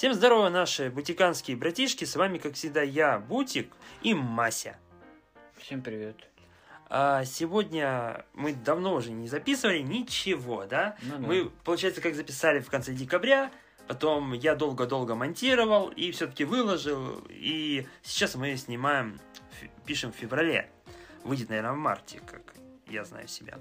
[0.00, 2.06] Всем здорово, наши бутиканские братишки.
[2.06, 4.78] С вами, как всегда, я, Бутик и Мася.
[5.58, 6.16] Всем привет.
[6.88, 10.96] А сегодня мы давно уже не записывали ничего, да?
[11.02, 11.26] Ну да.
[11.26, 13.50] Мы, получается, как записали в конце декабря,
[13.88, 19.20] потом я долго-долго монтировал и все-таки выложил, и сейчас мы снимаем,
[19.84, 20.70] пишем в феврале.
[21.24, 22.54] Выйдет, наверное, в марте, как
[22.88, 23.58] я знаю себя.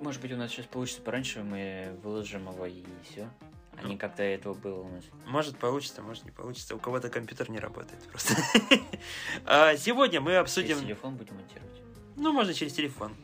[0.00, 3.28] Может быть, у нас сейчас получится пораньше, мы выложим его и все.
[3.76, 5.04] А не до этого было у нас.
[5.26, 6.76] Может получится, может не получится.
[6.76, 8.34] У кого-то компьютер не работает просто.
[9.44, 10.80] А, Сегодня мы Через обсудим...
[10.80, 11.80] телефон будем монтировать.
[12.16, 13.14] Ну, можно через телефон.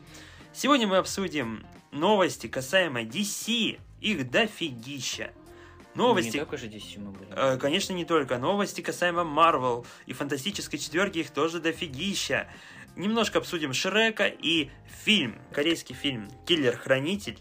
[0.51, 3.79] Сегодня мы обсудим новости касаемо DC.
[4.01, 5.31] Их дофигища.
[5.95, 6.37] Не Новости...
[6.37, 7.33] только же 10 мы будем.
[7.35, 8.37] э, Конечно, не только.
[8.37, 12.47] Новости касаемо Marvel и Фантастической четверки, их тоже дофигища.
[12.95, 14.69] Немножко обсудим Шрека и
[15.03, 17.39] фильм, корейский фильм «Киллер-хранитель».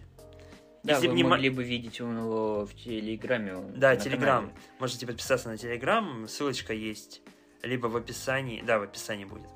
[0.88, 3.56] Да, если вы не могли бы видеть его в Телеграме.
[3.77, 4.46] Да, Телеграм.
[4.46, 4.59] канале.
[4.79, 7.23] Можете подписаться на Телеграм, ссылочка есть.
[7.62, 8.63] Либо в описании.
[8.63, 9.48] Да, в описании будет.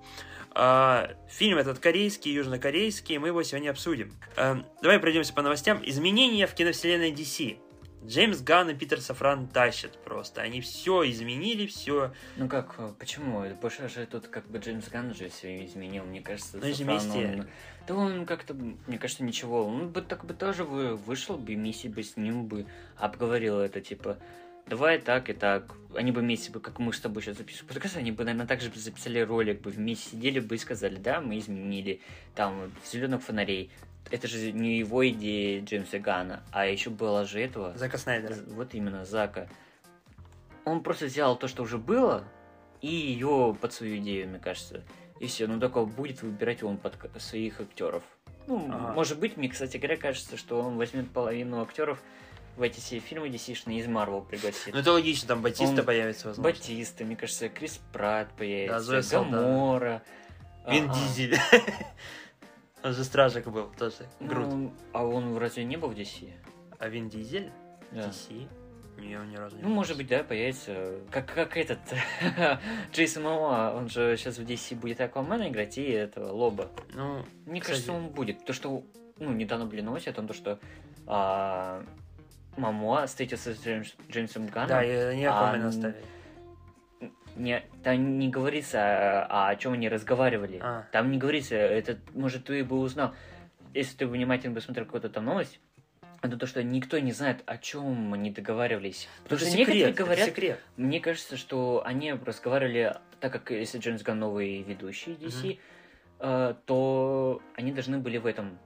[0.54, 4.12] А, фильм этот корейский, южнокорейский, мы его сегодня обсудим.
[4.36, 5.80] Эм, давай пройдемся по новостям.
[5.84, 7.58] Изменения в киновселенной DC.
[8.06, 10.42] Джеймс Ганн и Питер Сафран тащат просто.
[10.42, 12.12] Они все изменили, все.
[12.36, 13.44] Ну как, э, почему?
[13.60, 16.58] Больше же тут как бы Джеймс Ганн же все изменил, мне кажется.
[16.58, 17.38] Ну, Сафран, вместе.
[17.40, 17.46] он-
[17.86, 19.66] Да он как-то, мне кажется, ничего.
[19.66, 24.18] Он бы так бы тоже вышел бы, вместе бы с ним бы обговорил это, типа,
[24.66, 25.74] давай так и так.
[25.94, 28.70] Они бы вместе бы, как мы с тобой сейчас записываем подкаст, они бы, наверное, также
[28.70, 32.00] бы записали ролик, бы вместе сидели бы и сказали, да, мы изменили,
[32.34, 33.70] там, зеленых фонарей.
[34.12, 37.76] Это же не его идея Джеймса Гана, а еще было же этого.
[37.76, 38.36] Зака Снайдера.
[38.48, 39.48] Вот именно, Зака.
[40.66, 42.22] Он просто взял то, что уже было,
[42.82, 44.82] и ее под свою идею, мне кажется.
[45.18, 48.02] И все, ну только будет выбирать он под своих актеров.
[48.46, 48.92] Ну, Ага.
[48.92, 52.02] может быть, мне, кстати говоря, кажется, что он возьмет половину актеров
[52.56, 54.74] в эти все фильмы DC из Марвел пригласит.
[54.74, 56.52] Ну это логично, там Батиста Он- появится, возможно.
[56.52, 59.38] Батиста, мне кажется, Крис Пратт Да, появится, Зоя Салдана.
[59.42, 60.02] Гамора.
[60.68, 60.94] Вин Ага.
[60.94, 61.38] Дизель.
[62.84, 64.06] Он же стражик был тоже.
[64.20, 64.48] Грут.
[64.48, 66.32] Ну, а он разве не был в DC?
[66.78, 67.50] А Вин Дизель?
[67.92, 68.08] Да.
[68.08, 68.48] DC?
[68.98, 70.98] Не, он ни разу не Ну, может быть, да, появится.
[71.10, 71.78] Как, как этот
[72.92, 76.70] Джейсон Мома, он же сейчас в DC будет Аквамена играть и этого Лоба.
[76.94, 77.76] Ну, Мне Кстати.
[77.76, 78.44] кажется, он будет.
[78.44, 78.82] То, что,
[79.18, 80.58] ну, недавно были новости о том, то, что
[81.06, 81.82] а,
[82.56, 84.68] Мамоа встретился с Джеймс- Джеймсом Ганном.
[84.68, 86.04] да, и они а, Аквамена н- оставили.
[87.36, 90.58] Не, там не говорится, а, о чем они разговаривали.
[90.62, 90.86] А.
[90.92, 93.14] Там не говорится, это, может, ты бы узнал,
[93.74, 95.60] если ты внимательно посмотрел какую-то там новость,
[96.22, 99.08] это то, что никто не знает, о чем они договаривались.
[99.24, 100.60] Потому Это что некоторые секрет, это говорят, секрет.
[100.76, 105.58] мне кажется, что они разговаривали, так как если Джеймс Ганн новый ведущий DC,
[106.20, 108.58] э, то они должны были в этом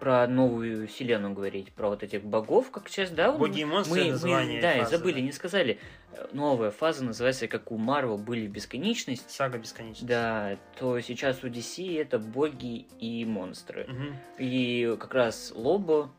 [0.00, 3.30] про новую вселенную говорить, про вот этих богов, как сейчас, да?
[3.30, 5.20] Боги и монстры, мы, мы, название да, и фазы, забыли, да.
[5.20, 5.78] не сказали.
[6.12, 10.06] Э, Новая фаза называется, как у Марвел были бесконечность, Сага бесконечности.
[10.06, 13.86] да, то сейчас у DC это боги и монстры.
[13.88, 14.16] Мгм.
[14.38, 16.10] И как раз Лобо,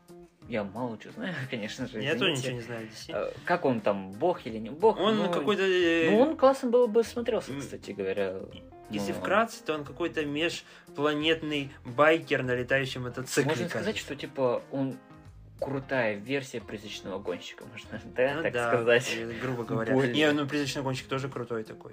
[0.48, 2.00] я мало что знаю, конечно же.
[2.00, 3.12] Я тоже ничего не знаю DC.
[3.12, 4.98] Э, Как он там, бог или не бог?
[5.00, 5.62] Он ну, какой-то...
[5.62, 8.36] э, ну, он классно было бы смотрелся, кстати говоря.
[8.92, 13.50] Если Ну, вкратце, то он какой-то межпланетный байкер на летающем мотоцикле.
[13.50, 14.04] Можно сказать, кажется.
[14.04, 14.96] что типа он
[15.60, 19.16] крутая версия призрачного гонщика, можно да, Ну так да, сказать.
[19.40, 19.94] грубо говоря.
[19.94, 20.12] Более.
[20.14, 21.92] Не, ну призрачный гонщик тоже крутой такой.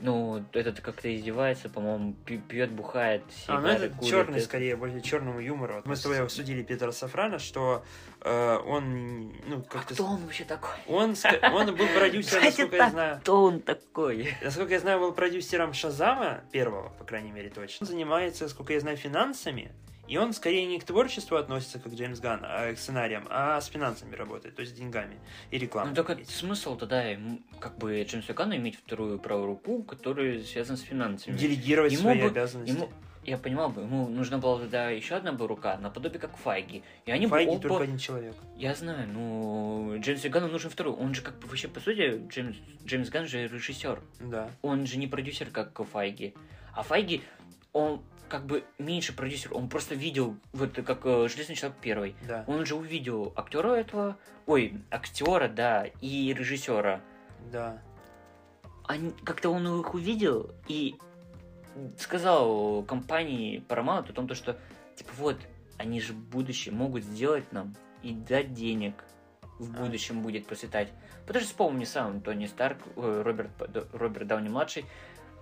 [0.00, 5.00] Ну, этот как-то издевается, по-моему, пьет, бухает, А, ну это курит, черный, это- скорее, более
[5.00, 5.74] черному юмору.
[5.76, 7.84] Вот мы с тобой осудили Питера Сафрана, что
[8.20, 9.94] э, он, ну, А как-то...
[9.94, 10.70] кто он вообще такой?
[10.88, 11.14] Он,
[11.52, 13.20] он был продюсером, насколько я знаю.
[13.20, 14.34] Кто он такой?
[14.42, 17.84] Насколько я знаю, был продюсером Шазама, первого, по крайней мере, точно.
[17.84, 19.70] Он занимается, насколько я знаю, финансами.
[20.06, 23.66] И он скорее не к творчеству относится, как Джеймс Ганн, а к сценариям, а с
[23.66, 25.16] финансами работает, то есть с деньгами
[25.50, 25.90] и рекламой.
[25.90, 27.16] Ну, только смысл тогда,
[27.58, 31.36] как бы, Джеймсу Ганну иметь вторую правую руку, которая связана с финансами.
[31.36, 32.74] Делегировать Ему свои бы- обязанности.
[32.74, 32.90] Ему,
[33.24, 36.82] я понимал бы, ему нужна была тогда еще одна бы рука, наподобие как Файги.
[37.06, 38.34] И они бы Файги оба- только один человек.
[38.58, 40.92] Я знаю, ну, Джеймсу Ганну нужен второй.
[40.92, 43.98] Он же как бы вообще, по сути, Джеймс, Джеймс Ганн же режиссер.
[44.20, 44.50] Да.
[44.60, 46.34] Он же не продюсер, как Файги.
[46.74, 47.22] А Файги,
[47.72, 49.54] он как бы меньше продюсер.
[49.54, 52.16] Он просто видел, вот как э, Железный человек первый.
[52.26, 52.44] Да.
[52.46, 54.16] Он же увидел актера этого,
[54.46, 57.00] ой, актера, да, и режиссера.
[57.52, 57.78] Да.
[58.86, 60.96] Они, как-то он их увидел и
[61.98, 64.58] сказал компании Paramount о том, то, что,
[64.96, 65.38] типа, вот,
[65.78, 68.94] они же в будущем могут сделать нам и дать денег.
[69.58, 69.84] В А.
[69.84, 70.88] будущем будет процветать.
[71.26, 73.50] Потому что вспомни сам, Тони Старк, э, Роберт,
[73.92, 74.84] Роберт Дауни-младший,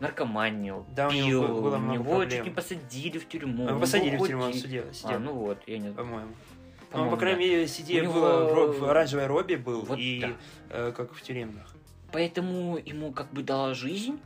[0.03, 3.65] наркоманил, Да, у него пил, было- было много него чуть не посадили в тюрьму.
[3.65, 5.95] Его он посадили в тюрьму, он хоть- сидел, сидел А, ну вот, я не знаю.
[5.97, 6.31] по-моему.
[6.31, 7.51] Ну, По-моему, по крайней да.
[7.55, 10.33] мере, сидел него- в- в оранжевой робе был Вот и да.
[10.71, 11.67] э, как в тюремных.
[12.13, 14.21] Поэтому ему как бы дала жизнь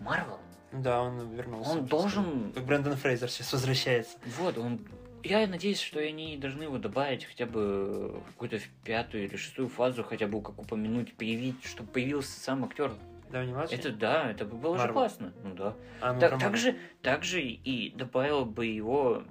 [0.00, 0.38] Марвел.
[0.72, 1.70] Да, он вернулся.
[1.70, 2.52] Он должен...
[2.52, 4.18] Как Брэндон Фрейзер сейчас возвращается.
[4.38, 4.80] Вот, он...
[5.22, 10.02] Я надеюсь, что они должны его добавить хотя бы в какую-то пятую или шестую фазу,
[10.04, 12.92] хотя бы как упомянуть, появить, чтобы появился сам актер.
[13.32, 13.74] Не важно.
[13.74, 14.94] Это да, это бы было же Марвел.
[14.94, 15.32] классно.
[15.42, 15.76] Ну да.
[16.00, 19.22] А, ну, Так, же, так же и добавил бы его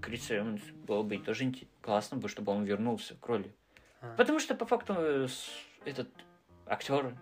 [0.00, 0.62] Крис Эванс.
[0.86, 3.54] Было бы тоже классно бы, чтобы он вернулся к роли.
[4.00, 4.14] А.
[4.16, 5.28] Потому что по факту э,
[5.84, 6.08] этот
[6.66, 7.14] актер,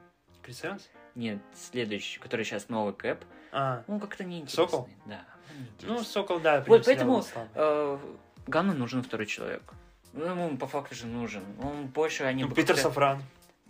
[0.42, 0.88] Крис Эванс?
[1.14, 4.64] нет, следующий, который сейчас новый Кэп, А, он как-то неинтересный.
[4.64, 4.88] Сокол?
[5.06, 5.24] Да.
[5.82, 6.02] ну.
[6.02, 6.64] Сокол, да.
[6.66, 7.22] Вот поэтому
[7.54, 7.98] э,
[8.46, 9.62] Ганну нужен второй человек.
[10.12, 11.42] Ну, ему по факту же нужен.
[11.62, 13.22] Он больше они Ну, Питер как-то- Сафран.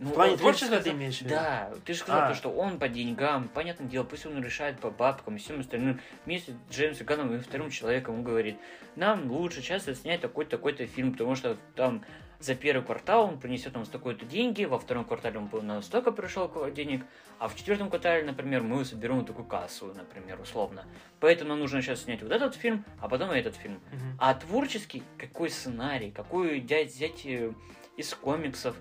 [0.03, 1.35] Ну, В плане творчества ты имеешь в виду?
[1.35, 2.29] Да, ты же сказал, А.
[2.31, 6.01] то, что он по деньгам, понятное дело, пусть он решает по бабкам и всем остальным.
[6.25, 8.57] Вместе с Джеймсом Ганном и вторым человеком он говорит,
[8.97, 12.03] нам лучше часто снять такой-то, такой-то фильм, потому что там
[12.39, 16.13] за первый квартал он принесет нам столько-то деньги, во втором квартале он бы на столько
[16.13, 17.05] пришел денег,
[17.39, 20.87] а в четвертом квартале, например, мы соберем такую кассу, например, условно.
[21.21, 23.83] Поэтому нам нужно сейчас снять вот этот фильм, а потом этот фильм.
[23.93, 24.17] Мгм.
[24.19, 26.15] А творческий, какой сценарий,
[26.63, 27.53] взять, взять э,
[27.99, 28.75] из комиксов,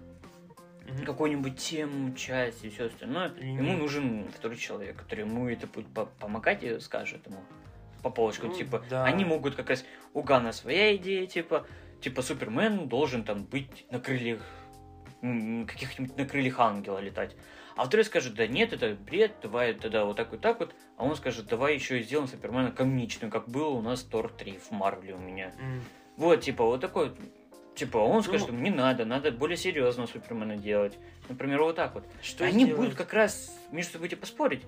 [0.94, 1.06] Мгм.
[1.06, 3.63] какую-нибудь тему, часть и все остальное, Линию.
[3.63, 7.39] ему нужен второй человек, который ему это будет по- помогать и скажет ему
[8.03, 9.03] по полочкам, Ну, типа, да.
[9.06, 9.83] они могут как раз,
[10.13, 11.65] у Гана своя идея, типа,
[12.01, 14.41] типа, Супермен должен там быть на крыльях,
[15.21, 17.35] каких-нибудь на крыльях ангела летать.
[17.75, 20.75] А второй скажет, да нет, это бред, давай тогда вот так вот так вот.
[20.97, 24.57] А он скажет, давай еще и сделаем Супермена комичным, как было у нас Тор 3
[24.59, 25.53] в Марвеле у меня.
[25.59, 25.81] М.
[26.18, 27.19] Вот, типа, вот такой вот.
[27.79, 30.97] Типа, он скажет, Ну, не надо, надо более серьезно Супермена делать.
[31.29, 32.03] Например, вот так вот.
[32.21, 32.75] Что они сделать?
[32.75, 34.63] будут как раз между собой типа поспорить,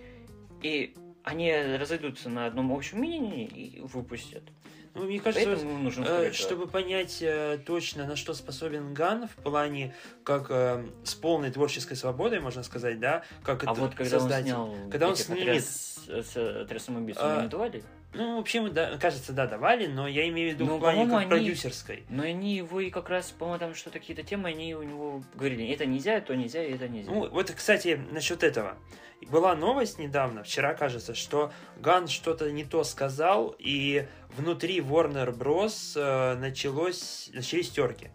[0.62, 4.44] и они разойдутся на одном общем мнении и выпустят.
[4.94, 6.32] Ну, мне кажется, Поэтому нужен Э.
[6.34, 9.94] Чтобы понять э, точно, на что способен Ган в плане,
[10.26, 14.54] как э, с полной творческой свободой, можно сказать, да, как А это вот когда создатель.
[14.54, 17.84] он снял Когда он снимет- отряд, с- отряд самоубийц, А, не давали?
[18.14, 21.06] Ну, вообще, мы, да, кажется, да, давали, но я имею в виду Ну, в плане
[21.06, 22.04] как они- продюсерской.
[22.10, 25.68] Но они его и как раз, по-моему, там что-то какие-то темы, они у него говорили,
[25.72, 27.10] это нельзя, то нельзя, это нельзя.
[27.10, 28.78] Ну, вот, кстати, насчет этого.
[29.30, 35.94] Была новость недавно, вчера, кажется, что Ган что-то не то сказал, и внутри Warner Bros.
[35.96, 38.10] э, началось, начались терки.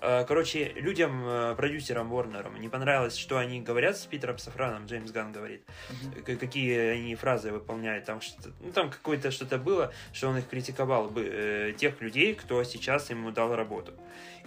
[0.00, 5.10] Э, Короче, людям, э, продюсерам Warner, не понравилось, что они говорят с Питером Сафраном, Джеймс
[5.10, 5.62] Ган говорит,
[6.24, 10.48] к- какие они фразы выполняют, там, что ну, там какое-то что-то было, что он их
[10.48, 13.92] критиковал, бы, э, тех людей, кто сейчас ему дал работу.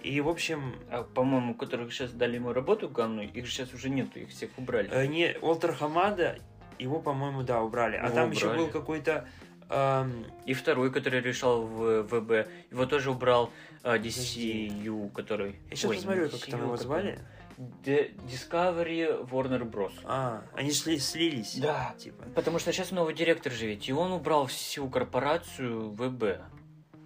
[0.03, 4.19] И, в общем, А, по-моему, которых сейчас дали ему работу Ганну, их сейчас уже нету,
[4.19, 4.89] их всех убрали.
[4.91, 6.37] Э, не, Уолтер Хамада,
[6.77, 7.97] его, по-моему, да, убрали.
[7.97, 8.59] А Его там еще убрали.
[8.59, 9.27] был какой-то...
[9.69, 13.51] эм, И второй, который решал в ВБ, его тоже убрал
[13.83, 15.59] а, DCU, который...
[15.69, 17.19] я сейчас Ой, посмотрю, как там его звали.
[17.57, 19.93] Д- Discovery Warner Bros.
[20.05, 21.57] А, они сли- слились.
[21.59, 21.93] Да.
[21.97, 22.23] Типа.
[22.35, 26.41] Потому что сейчас новый директор же ведь, и он убрал всю корпорацию ВБ.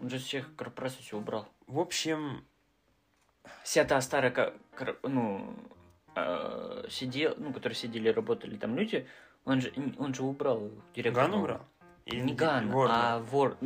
[0.02, 1.48] Он же всех корпораций все убрал.
[1.68, 2.46] В общем,
[3.64, 5.54] Вся та старая, ко- кор- ну,
[6.16, 9.06] э, сидел, ну, которые сидели, работали там люди,
[9.46, 11.28] он же, он же убрал директора.
[11.28, 11.66] Ган убрал?
[12.06, 13.58] Или Не Ган, а Вор...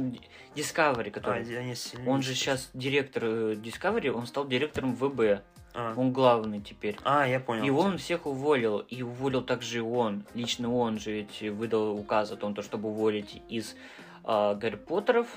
[0.55, 1.57] Discovery, А, который...
[1.59, 2.07] они слились.
[2.07, 5.41] Он же сейчас директор э, Discovery, он стал директором ВБ.
[5.73, 6.97] А, Он главный теперь.
[7.03, 7.63] А, я понял.
[7.65, 10.25] И он всех уволил, и уволил также и он.
[10.33, 13.75] Лично он же ведь выдал указ о том, то, чтобы уволить из
[14.23, 15.27] а, Гарри Поттеров.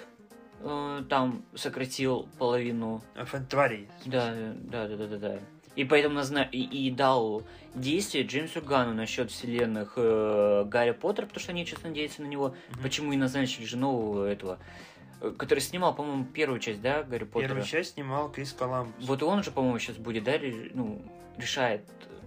[0.60, 3.02] э, там сократил половину.
[3.14, 3.88] А, фан- Тварей.
[4.04, 5.38] Да, да, да, да, да, да.
[5.80, 6.42] И поэтому назна...
[6.42, 7.42] и, и дал
[7.74, 12.54] действие Джеймсу Гану насчет вселенных э, Гарри Поттера, потому что они сейчас надеются на него.
[12.72, 12.82] Мгм.
[12.82, 14.58] Почему и назначили же нового этого,
[15.22, 17.48] э, который снимал, по-моему, первую часть, да, Гарри Поттера.
[17.48, 19.06] Первую часть снимал Крис Коламбус.
[19.06, 20.34] Вот он же, по-моему, сейчас будет, да,
[20.74, 21.00] ну,
[21.38, 21.82] решает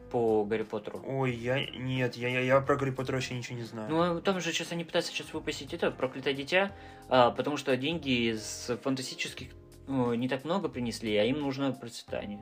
[0.10, 1.04] по Гарри Поттеру.
[1.06, 1.64] Ой, я...
[1.64, 3.88] Нет, я, я, я про Гарри Поттера вообще ничего не знаю.
[3.92, 6.72] Ну, а там же сейчас они пытаются сейчас выпустить это, проклятое дитя,
[7.08, 9.50] а, потому что деньги из фантастических
[9.86, 12.42] ну, не так много принесли, а им нужно процветание.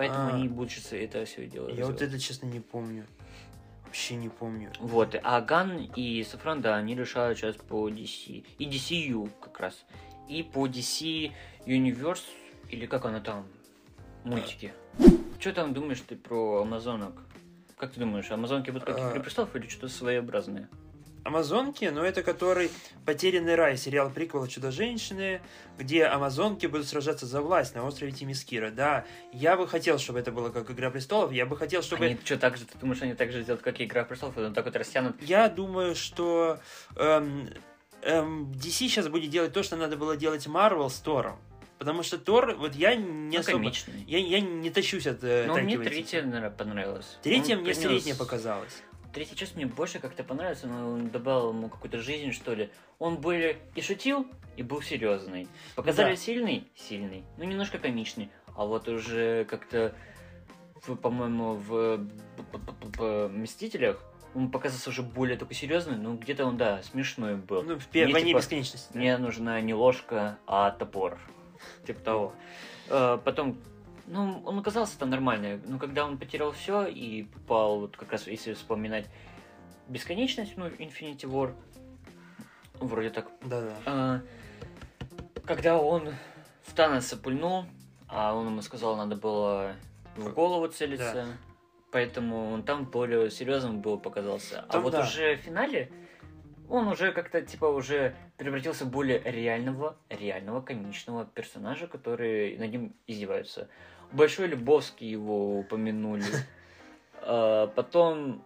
[0.00, 0.34] Поэтому А.
[0.34, 1.76] они будут сейчас это все делать.
[1.76, 3.04] я вот это, честно, не помню.
[3.84, 4.72] Вообще не помню.
[4.80, 8.46] Вот, а Ган и Сафран, да, они решают сейчас по DC.
[8.56, 9.84] И DCU как раз.
[10.26, 11.32] И по DC
[11.66, 12.22] Universe,
[12.70, 13.46] или как она там,
[14.24, 14.72] мультики.
[15.38, 17.20] Что там думаешь ты про Амазонок?
[17.76, 19.10] Как ты думаешь, Амазонки будут как А.
[19.10, 20.70] Игры престолов или что-то своеобразное?
[21.24, 22.70] Амазонки, но это который
[23.04, 25.42] «Потерянный рай», сериал приквел «Чудо-женщины»,
[25.78, 28.70] где амазонки будут сражаться за власть на острове Тимискира.
[28.70, 32.06] Да, я бы хотел, чтобы это было как «Игра престолов», я бы хотел, чтобы...
[32.06, 34.54] Они что, так же, ты думаешь, они так же сделают, как и Игра престолов, вот
[34.54, 35.20] так вот растянут?
[35.22, 36.58] Я думаю, что
[36.96, 37.50] эм,
[38.02, 41.38] эм, DC сейчас будет делать то, что надо было делать Marvel с Тором.
[41.78, 43.56] Потому что Тор, вот я не Ну, особо...
[43.56, 44.04] комичный.
[44.06, 47.16] Я, я не тащусь от э, Но мне третья, наверное, понравилась.
[47.22, 48.82] Третья Он мне принес- средняя показалась.
[49.12, 52.70] Третья часть мне больше как-то понравился, но он добавил ему какую-то жизнь, что ли.
[52.98, 54.26] Он более и шутил,
[54.56, 55.48] и был серьезный.
[55.74, 56.16] Показали Да.
[56.16, 56.68] сильный?
[56.76, 57.24] Сильный.
[57.36, 58.30] Ну, немножко комичный.
[58.56, 59.94] А вот уже как-то,
[61.02, 62.06] по-моему, в
[63.30, 64.00] «Мстителях»
[64.34, 67.62] он показался уже более такой серьезный, но где-то он, да, смешной был.
[67.64, 68.96] Ну, в пе- Мне, «Войне типа, бесконечности».
[68.96, 71.18] Мне нужна не ложка, а топор.
[71.84, 72.32] Типа того.
[72.88, 73.58] Э, Потом,
[74.10, 75.60] ну, он оказался там нормальный.
[75.66, 79.06] Но когда он потерял все и попал, вот как раз если вспоминать
[79.88, 81.54] бесконечность, ну, Infinity War,
[82.74, 83.30] вроде так.
[83.42, 83.72] Да-да.
[83.86, 84.20] А,
[85.44, 86.10] Когда он
[86.62, 87.66] в Таноса пульнул,
[88.08, 89.74] а он ему сказал, надо было
[90.16, 91.26] в голову целиться,
[91.92, 94.64] поэтому он там более серьезным был показался.
[94.68, 95.02] а Там вот да.
[95.02, 95.90] уже в финале
[96.70, 102.94] он уже как-то типа уже превратился в более реального, реального комичного персонажа, который над ним
[103.06, 103.68] издеваются.
[104.12, 106.24] Большой Любовский его упомянули.
[107.22, 108.42] А, Потом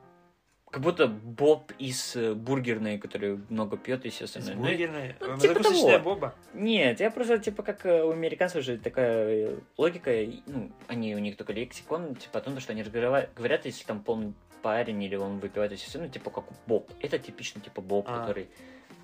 [0.69, 4.43] как будто Боб из э, бургерной, который много пьет, естественно.
[4.43, 5.15] Из Ну бургерной.
[5.21, 5.99] ну, типа того.
[6.01, 6.35] Боба.
[6.55, 10.11] нет, я просто, типа, как э, у американцев же такая э, логика,
[10.49, 14.35] ну, они, у них только лексикон, типа, о том, что они говорят, если там полный
[14.63, 16.91] парень или он выпивает, естественно, типа, как Боб.
[17.01, 18.19] Это типично, типа, Боб, А.
[18.23, 18.49] который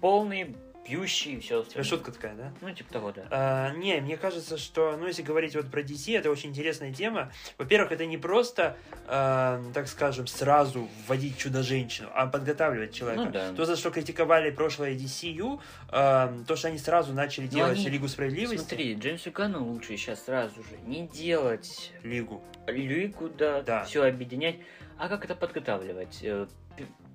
[0.01, 0.57] полный,
[0.91, 2.53] пьющий, и все тебя шутка такая, да?
[2.61, 3.23] Ну, типа того, да.
[3.31, 7.31] А, не, мне кажется, что, ну, если говорить вот про DC, это очень интересная тема.
[7.59, 13.25] Во-первых, это не просто, а, так скажем, сразу вводить чудо-женщину, а подготавливать человека.
[13.25, 13.53] Ну да.
[13.55, 17.89] То, за что критиковали прошлое DCU, а, то, что они сразу начали Но делать они-
[17.89, 18.59] Лигу Справедливости.
[18.67, 22.43] Смотри, Джеймсу Ганну лучше сейчас сразу же не делать Лигу.
[22.67, 23.85] лигу, да, Да.
[23.85, 24.57] все объединять,
[24.99, 26.19] а как это подготавливать?
[26.23, 26.47] Э,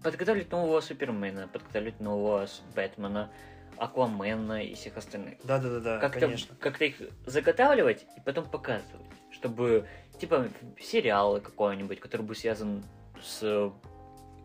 [0.03, 3.31] Подготавливать нового Супермена, подготавливать нового Бэтмена,
[3.77, 5.35] Аквамена и всех остальных.
[5.43, 6.55] Да-да-да, как-то, конечно.
[6.59, 9.87] как-то их заготавливать и потом показывать, чтобы,
[10.19, 10.47] типа,
[10.79, 12.83] сериалы какой-нибудь, который будет связан
[13.21, 13.71] с э,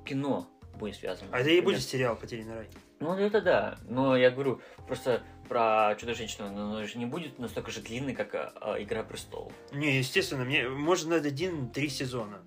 [0.05, 1.29] кино, будет связан.
[1.31, 2.69] А это и будет сериал «Потерянный рай».
[3.01, 3.79] Ну, это да.
[3.89, 8.35] Но я говорю, просто про Чудо-женщину, но оно же не будет настолько же длинный, как
[8.35, 9.53] а, а, Игра престолов.
[9.73, 12.43] Не, естественно, мне можно над один-три сезона.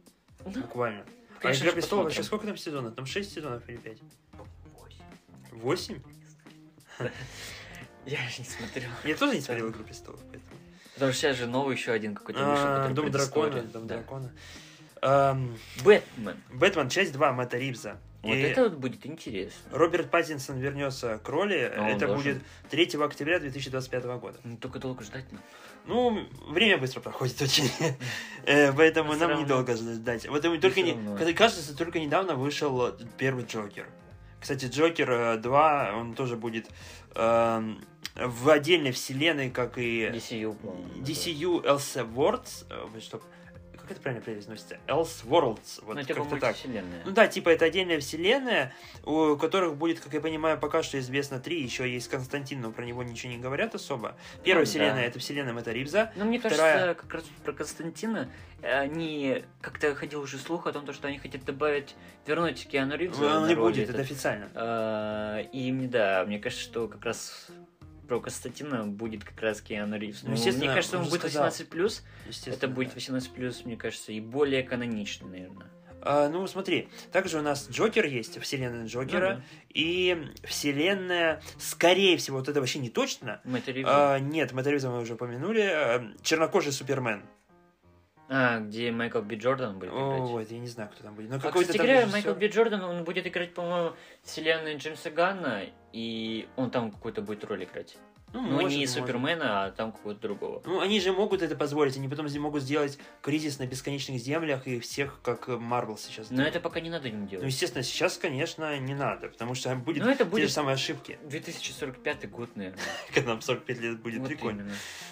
[0.46, 1.06] Ну, Буквально.
[1.40, 2.96] конечно а Игра престолов вообще сколько там сезонов?
[2.96, 4.00] Там шесть сезонов или пять?
[4.78, 5.04] Восемь.
[5.52, 6.02] Восемь?
[8.06, 8.90] Я же не смотрел.
[9.04, 10.60] Я тоже не смотрел Игру престолов, поэтому.
[10.94, 12.66] Потому что сейчас же новый еще один какой-то вышел.
[12.66, 13.62] А, Дом дракона.
[13.64, 14.32] Дом дракона.
[15.02, 16.38] Ам, Бэтмен.
[16.52, 17.98] Бэтмен, часть 2, Мэтта Ривза.
[18.22, 19.78] Вот И это вот будет интересно.
[19.78, 21.72] Роберт Паттинсон вернется к роли.
[21.76, 24.38] А это будет 3 октября 2025 года.
[24.46, 25.44] Ну, только долго ждать надо.
[25.86, 27.70] Ну, время быстро проходит очень.
[28.46, 30.28] Э, Поэтому нам недолго ждать.
[30.28, 31.34] Вот только не...
[31.34, 33.88] Кажется, только недавно вышел первый Джокер.
[34.44, 36.70] Кстати, Джокер э, 2, он тоже будет
[37.16, 37.82] эм,
[38.14, 40.90] в отдельной вселенной, как и DCU, по-моему.
[41.02, 42.66] DCU Elseworlds.
[42.70, 43.24] э, Стоп.
[43.84, 44.78] Как это правильно произносится?
[44.88, 45.84] Elseworlds.
[45.84, 46.56] Вот Ну, типа как-то так.
[47.06, 48.74] Ну да, типа это отдельная вселенная,
[49.06, 51.62] у которых будет, как я понимаю, пока что известно три.
[51.62, 54.16] Еще есть Константин, но про него ничего не говорят особо.
[54.46, 55.08] Первая Ну, вселенная да.
[55.08, 56.14] это вселенная Мэтта Ривза.
[56.16, 58.30] Ну, мне Вторая- кажется, как раз про Константина,
[58.62, 63.26] они как-то ходил уже слух о том, то, что они хотят добавить, вернуть Киану Ривза
[63.36, 64.06] Он на не будет, это этот.
[64.06, 64.50] официально.
[64.56, 67.48] А, И да, мне кажется, что как раз
[68.08, 70.24] про Константина будет как раз Киану Ривз.
[70.24, 71.48] Ну, Ну, естественно, мне кажется, он будет сказал.
[71.48, 73.00] 18+, Естественно, это будет да.
[73.00, 75.68] 18+, мне кажется, и более каноничный, наверное.
[76.06, 82.40] А, ну, смотри, также у нас Джокер есть, вселенная Джокера, Ну и вселенная, скорее всего,
[82.40, 83.40] вот это вообще не точно.
[83.46, 83.88] Мэтт Ривз.
[83.90, 85.62] А, нет, Мэтта мы уже упомянули.
[85.62, 87.24] а, чернокожий Супермен.
[88.36, 90.02] А, где Майкл Би Джордан будет играть.
[90.22, 91.30] О, вот, я не знаю, кто там будет.
[91.30, 92.12] Но А, какой-то кстати говоря, режиссер.
[92.14, 95.62] Майкл Би Джордан, он будет играть, по-моему, вселенной Джеймса Ганна,
[95.92, 97.96] и он там какую-то будет роль играть.
[98.34, 98.96] Ну, Ну, может, не может.
[98.96, 100.64] Супермена, а там какого-то другого.
[100.66, 104.80] Ну, они же могут это позволить, они потом могут сделать кризис на бесконечных землях и
[104.80, 106.56] всех, как Марвел сейчас Но делает.
[106.56, 107.46] это пока не надо Ну, делать.
[107.46, 111.20] естественно, сейчас, конечно, не надо, потому что будет Ну, это те будет же самые ошибки.
[111.30, 112.80] 2045 год, наверное.
[113.14, 114.68] Когда нам 45 лет будет Вот прикольно.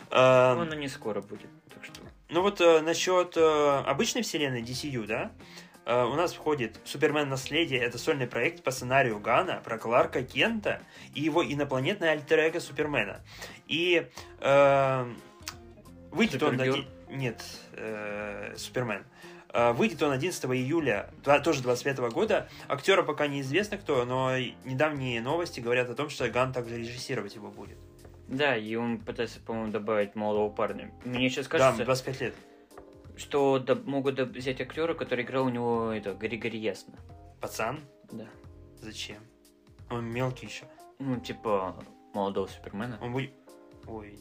[0.10, 2.02] А, Ну, оно не скоро будет, так что...
[2.32, 5.34] Ну вот э, насчет э, обычной вселенной DCU, да,
[5.86, 10.82] э, у нас входит Супермен Наследие, это сольный проект по сценарию Гана про Кларка Кента
[11.14, 13.20] и его инопланетное альтер Супермена.
[13.68, 14.08] И
[14.40, 15.14] э,
[16.12, 16.52] выйдет он...
[16.52, 16.76] Супергерл?
[16.78, 19.04] оди- Нет, э, Супермен.
[19.54, 21.10] Э, Выйдет он 11 июля,
[21.44, 22.48] тоже 25 года.
[22.70, 27.52] Актера пока неизвестно кто, но недавние новости говорят о том, что Ган также режиссировать его
[27.52, 27.78] будет.
[28.32, 30.92] Да, и он пытается, по-моему, добавить молодого парня.
[31.06, 32.36] Мне сейчас Да, кажется, 25 лет.
[33.18, 36.94] что да- могут да- взять актера, который играл у него это Григорий Ясно.
[37.42, 37.82] Пацан?
[38.12, 38.28] Да.
[38.78, 39.22] Зачем?
[39.90, 40.64] Он мелкий еще.
[41.00, 41.76] Ну, типа,
[42.14, 42.98] молодого Супермена.
[43.02, 43.34] Он будет...
[43.88, 44.18] Ой.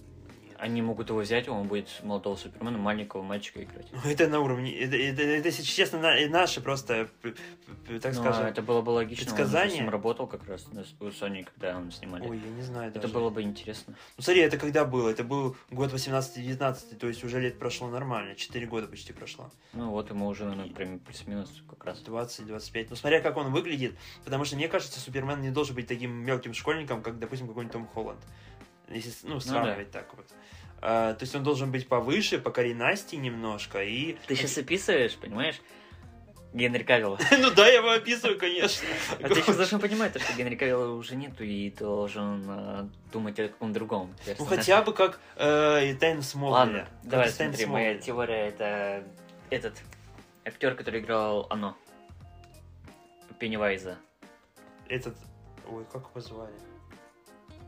[0.61, 3.87] Они могут его взять, он будет молодого Супермена, маленького мальчика играть.
[3.93, 8.45] Ну, это на уровне, это, это, это, если честно, на, наши просто, так Ну, скажем.
[8.45, 9.25] это было бы логично.
[9.25, 9.81] предсказание.
[9.81, 12.29] Он, допустим, работал как раз на у Sony, когда он снимали.
[12.29, 13.15] Ой, я не знаю это даже.
[13.15, 13.95] было бы интересно.
[14.19, 15.09] Ну, смотри, это когда было?
[15.09, 19.51] Это был год 18-19, то есть уже лет прошло нормально, 4 года почти прошло.
[19.73, 22.03] Ну вот ему уже, наверное, плюс-минус как раз.
[22.07, 22.89] 20-25.
[22.91, 26.53] Ну, смотря как он выглядит, потому что мне кажется, Супермен не должен быть таким мелким
[26.53, 28.21] школьником, как, допустим, какой-нибудь Том Холланд.
[28.91, 30.27] Если, ну, сравнивать так вот.
[30.83, 34.17] А, то есть он должен быть повыше, по коренасти немножко, и...
[34.27, 35.61] Ты сейчас описываешь, понимаешь?
[36.53, 37.19] Генри Кавилла.
[37.39, 38.89] Ну да, я его описываю, конечно.
[39.23, 42.89] А ты сейчас должен понимать, то, что Генри Кавилла уже нету, и ты должен э,
[43.13, 44.15] думать о каком другом.
[44.39, 46.59] Ну хотя бы как э, Тайн Смолвиля.
[46.59, 49.05] Ладно, Как давай смотри, моя теория это
[49.51, 49.75] этот
[50.45, 51.77] актер, который играл Оно.
[53.39, 53.97] Пеннивайза.
[54.89, 55.17] Этот...
[55.69, 56.53] Ой, как его звали?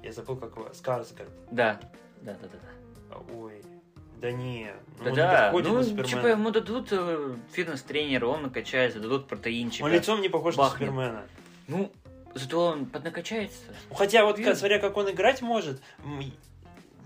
[0.02, 0.72] Я забыл, как его...
[0.74, 1.30] Скарсгард.
[1.50, 1.80] Да,
[2.20, 2.58] да, да, да.
[2.58, 2.81] да.
[3.34, 3.62] Ой,
[4.20, 4.72] да не.
[4.98, 9.26] ну Да, он да, не ну, на типа, ему дадут э, фитнес-тренера, он накачается, дадут
[9.26, 9.84] протеинчика.
[9.84, 10.90] Он лицом не похож бахнет.
[10.90, 11.22] на Супермена.
[11.66, 11.92] Ну,
[12.34, 13.62] зато он поднакачается.
[13.90, 14.54] Ну, Хотя вот, Видно.
[14.54, 15.82] смотря как он играть может,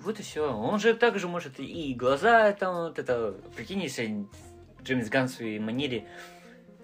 [0.02, 0.52] Вот и все.
[0.52, 4.26] Он же также может и глаза там, вот это, прикинь, если
[4.82, 6.06] Джеймс Ганн в своей манере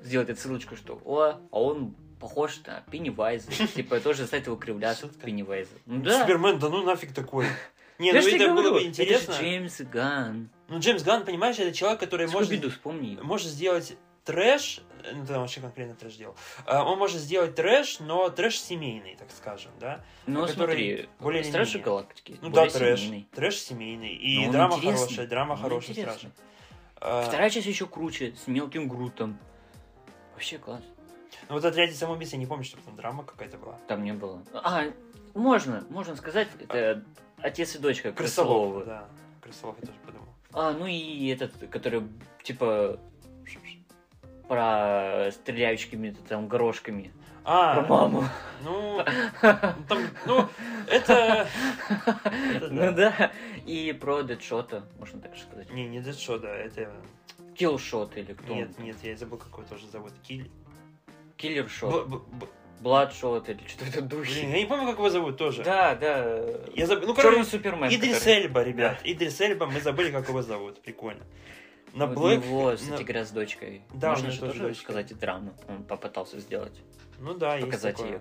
[0.03, 3.51] сделать отсылочку, что о, а он похож на Пеннивайза.
[3.75, 5.09] Типа тоже заставит его кривляться.
[5.09, 5.73] Пеннивайза.
[5.87, 6.21] Ну да.
[6.21, 7.47] Супермен, да ну нафиг такой.
[8.03, 9.31] Не, Я ну это было говорю, бы интересно.
[9.31, 10.51] Это же Джеймс Ганн.
[10.67, 13.17] Ну, Джеймс Ганн, понимаешь, это человек, который может, вспомни.
[13.23, 14.81] может сделать трэш,
[15.15, 16.35] ну, ты вообще конкретно трэш делал.
[16.67, 20.05] А, Он может сделать трэш, но трэш семейный, так скажем, да?
[20.27, 21.79] Ну смотри, более менее.
[21.79, 22.39] Галактики.
[22.43, 23.01] Ну более да, трэш.
[23.01, 23.29] семейный.
[23.33, 24.15] Трэш семейный.
[24.15, 26.31] И Но драма хорошая, драма Он хорошая, страшно.
[26.97, 29.39] А, Вторая часть еще круче, с мелким Грутом.
[30.33, 30.83] Вообще класс.
[31.49, 33.79] Ну вот отряде самоубийц я не помню, чтобы там драма какая-то была.
[33.87, 34.43] Там не было.
[34.53, 34.87] А,
[35.35, 37.05] можно, можно сказать, это
[37.43, 38.85] отец и дочка Крысолов, Крысолова.
[38.85, 39.09] да.
[39.41, 40.29] Крысолов я тоже подумал.
[40.53, 42.03] А, ну и этот, который,
[42.43, 42.99] типа,
[44.49, 47.13] про стреляющими там горошками.
[47.45, 48.25] А, Про маму.
[48.63, 49.03] ну,
[49.41, 50.49] там, ну,
[50.87, 51.49] это...
[52.55, 53.33] это Ну да.
[53.67, 55.69] И про Дэдшота, можно так сказать.
[55.73, 56.93] Не, не Дэдшот, да, это...
[57.57, 58.55] Киллшот или кто?
[58.55, 60.13] Нет, нет, я забыл, как его тоже зовут.
[60.23, 60.51] Киль...
[61.37, 62.09] Киллершот.
[62.81, 64.51] Бладшот или что-то Блин, духе.
[64.51, 65.63] я не помню, как его зовут тоже.
[65.63, 66.41] Да, да.
[66.75, 67.09] Я забыл.
[67.09, 67.89] Ну, Черный короче, Супермен.
[67.91, 69.01] Идрис который- Эльба, ребят.
[69.05, 70.83] Идрис Эльба, мы забыли, как его зовут.
[70.83, 71.25] Прикольно.
[71.95, 72.45] На Вот Блэк...
[72.45, 73.83] него, на- кстати говоря, с дочкой.
[73.95, 74.83] Да, Можно же тоже дочка.
[74.83, 75.53] сказать и драму.
[75.69, 76.73] Он попытался сделать.
[77.21, 78.13] Ну да, есть показать такое.
[78.13, 78.21] ее.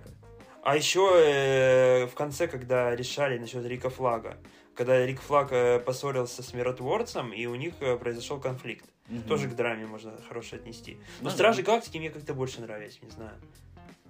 [0.64, 4.38] А еще э, в конце, когда решали насчет Рика Флага,
[4.76, 8.86] когда Рик Флаг э, поссорился с миротворцем, и у них э, произошел конфликт.
[9.28, 10.94] Тоже к драме можно хорошо отнести.
[10.96, 11.32] Но Ну да.
[11.32, 13.34] Стражи Галактики мне как-то больше нравились, не знаю.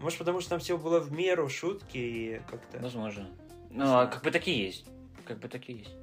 [0.01, 2.79] Может, потому что там все было в меру, шутки и как-то...
[2.79, 3.29] Возможно.
[3.69, 4.85] Ну, а как бы такие есть.
[5.25, 5.95] Как бы такие есть.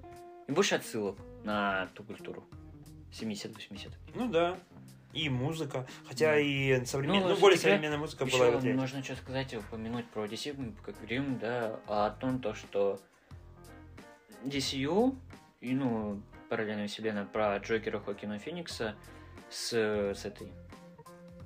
[0.47, 2.45] И больше отсылок на ту культуру.
[3.13, 3.91] 70-80.
[4.15, 4.59] Ну да.
[5.13, 5.87] И музыка.
[6.07, 10.07] Хотя и современная, ну, Ну, более современная музыка была в Еще нужно что сказать, упомянуть
[10.07, 13.01] про DC, как говорим, да, о том, то, что
[14.45, 15.17] DCU,
[15.61, 18.95] и, ну, параллельная вселенная про Джокера Хокина Феникса
[19.51, 20.53] с, с этой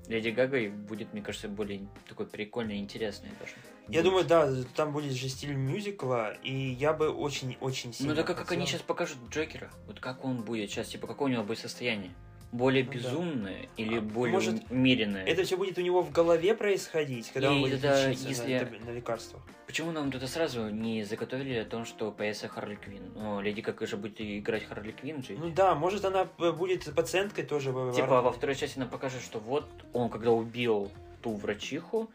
[0.08, 3.52] Леди Гагой будет, мне кажется, более такой прикольный интересный даже.
[3.88, 4.04] Я Будет.
[4.04, 8.38] думаю, да, там будет же стиль мюзикла, и я бы очень-очень сильно Ну так как,
[8.38, 11.44] как они хотел- сейчас покажут Джокера, вот как он будет сейчас, типа какое у него
[11.44, 12.12] будет состояние?
[12.52, 12.98] Более Ну да.
[12.98, 15.24] безумное или А, более может, умеренное?
[15.24, 18.78] Это все будет у него в голове происходить, когда он И будет тогда, лечиться если-
[18.80, 19.42] на, на лекарствах.
[19.66, 23.10] Почему нам тут сразу не заготовили о том, что появится Харли Квин?
[23.14, 25.32] Ну, Леди как же будет играть Харли Квин же?
[25.38, 27.72] Ну да, может она будет пациенткой тоже.
[27.72, 28.24] в типа армии.
[28.26, 30.90] во второй части нам покажет, что вот он когда убил
[31.22, 32.10] ту врачиху,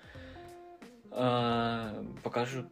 [1.12, 2.68] э, покажут,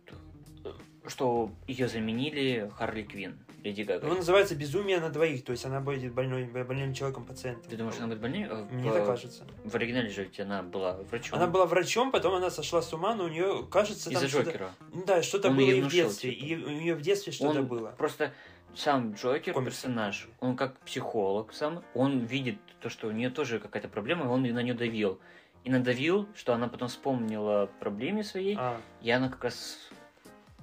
[0.63, 0.71] э,
[1.07, 4.05] что ее заменили Харли Квин, Леди Гага.
[4.07, 7.69] Ну, называется «Безумие на двоих», то есть она будет больной, больным человеком пациентом.
[7.69, 8.47] Ты думаешь, она будет больнее?
[8.49, 9.43] Э, Мне в- так кажется.
[9.63, 11.35] В оригинале же ведь она была врачом.
[11.35, 14.37] Она была врачом, потом она сошла с ума, но у нее, кажется, там из-за.
[14.43, 14.69] Джокера.
[14.93, 16.31] Ну да, что-то было и в детстве.
[16.31, 16.45] типа.
[16.45, 17.89] И у нее в детстве что-то Он было.
[17.97, 18.33] Просто
[18.75, 19.71] сам Джокер, Комиксы.
[19.71, 24.27] персонаж, он как психолог сам, он видит то, что у нее тоже какая-то проблема, и
[24.27, 25.19] он на нее давил.
[25.63, 28.79] И надавил, что она потом вспомнила проблеме своей, А.
[29.01, 29.79] и она как раз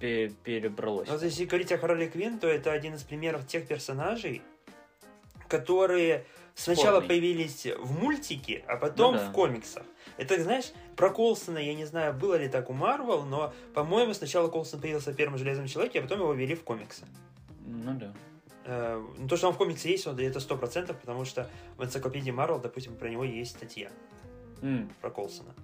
[0.03, 1.09] пе- перебралась.
[1.09, 4.43] Вот если говорить о Харли Квинн, то это один из примеров тех персонажей,
[5.49, 7.09] которые сначала Спорный.
[7.09, 9.29] появились в мультике, а потом Ну да.
[9.29, 9.85] в комиксах.
[10.19, 14.49] Это, знаешь, про Колсона, я не знаю, было ли так у Марвел, но, по-моему, сначала
[14.49, 17.05] Колсон появился в первом Железном Человеке, а потом его ввели в комиксы.
[17.65, 18.13] Ну да.
[18.65, 21.85] Э, ну, то, что он в комиксе есть, он, это сто процентов, потому что в
[21.85, 23.91] энциклопедии Марвел, допустим, про него есть статья,
[24.63, 25.55] М, про Колсона.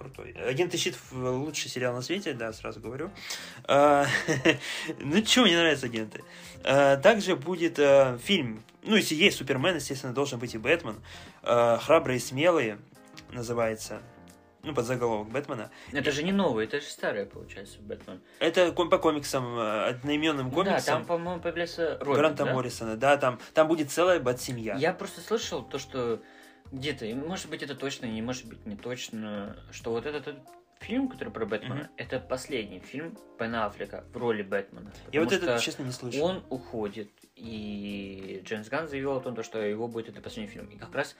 [0.00, 0.32] Крутой.
[0.32, 3.10] Агенты Щит лучший сериал на свете, да, сразу говорю.
[3.64, 4.06] А,
[4.98, 6.24] ну, чего мне нравятся агенты?
[6.64, 10.96] А, также будет а, фильм, ну, если есть Супермен, естественно, должен быть и Бэтмен.
[11.42, 12.78] Храбрые и смелые
[13.30, 14.00] называется
[14.62, 15.70] ну, под заголовок Бэтмена.
[15.92, 18.22] Это же не новый, это же старый, получается, Бэтмен.
[18.38, 20.76] Это по комиксам, одноименным комиксам.
[20.78, 22.54] Да, там, по-моему, появляется Робин, Гранта да?
[22.54, 24.76] Моррисона, да, там, там будет целая Бэт-семья.
[24.76, 26.22] Я просто слышал то, что
[26.72, 30.42] где-то, может быть, это точно, не может быть не точно, что вот этот, этот
[30.80, 31.88] фильм, который про Бэтмена, Мгм.
[31.96, 34.92] это последний фильм Бена Аффлека в роли Бэтмена.
[35.12, 36.24] Я вот это, честно, не слышал.
[36.24, 40.66] Он уходит, и Джеймс Ганн заявил о том, то, что его будет это последний фильм.
[40.66, 41.16] И как раз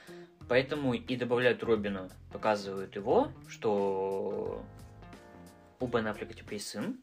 [0.47, 4.63] поэтому и добавляют Робина, показывают его, что
[5.79, 6.99] у Бена Аффлека типа есть сын.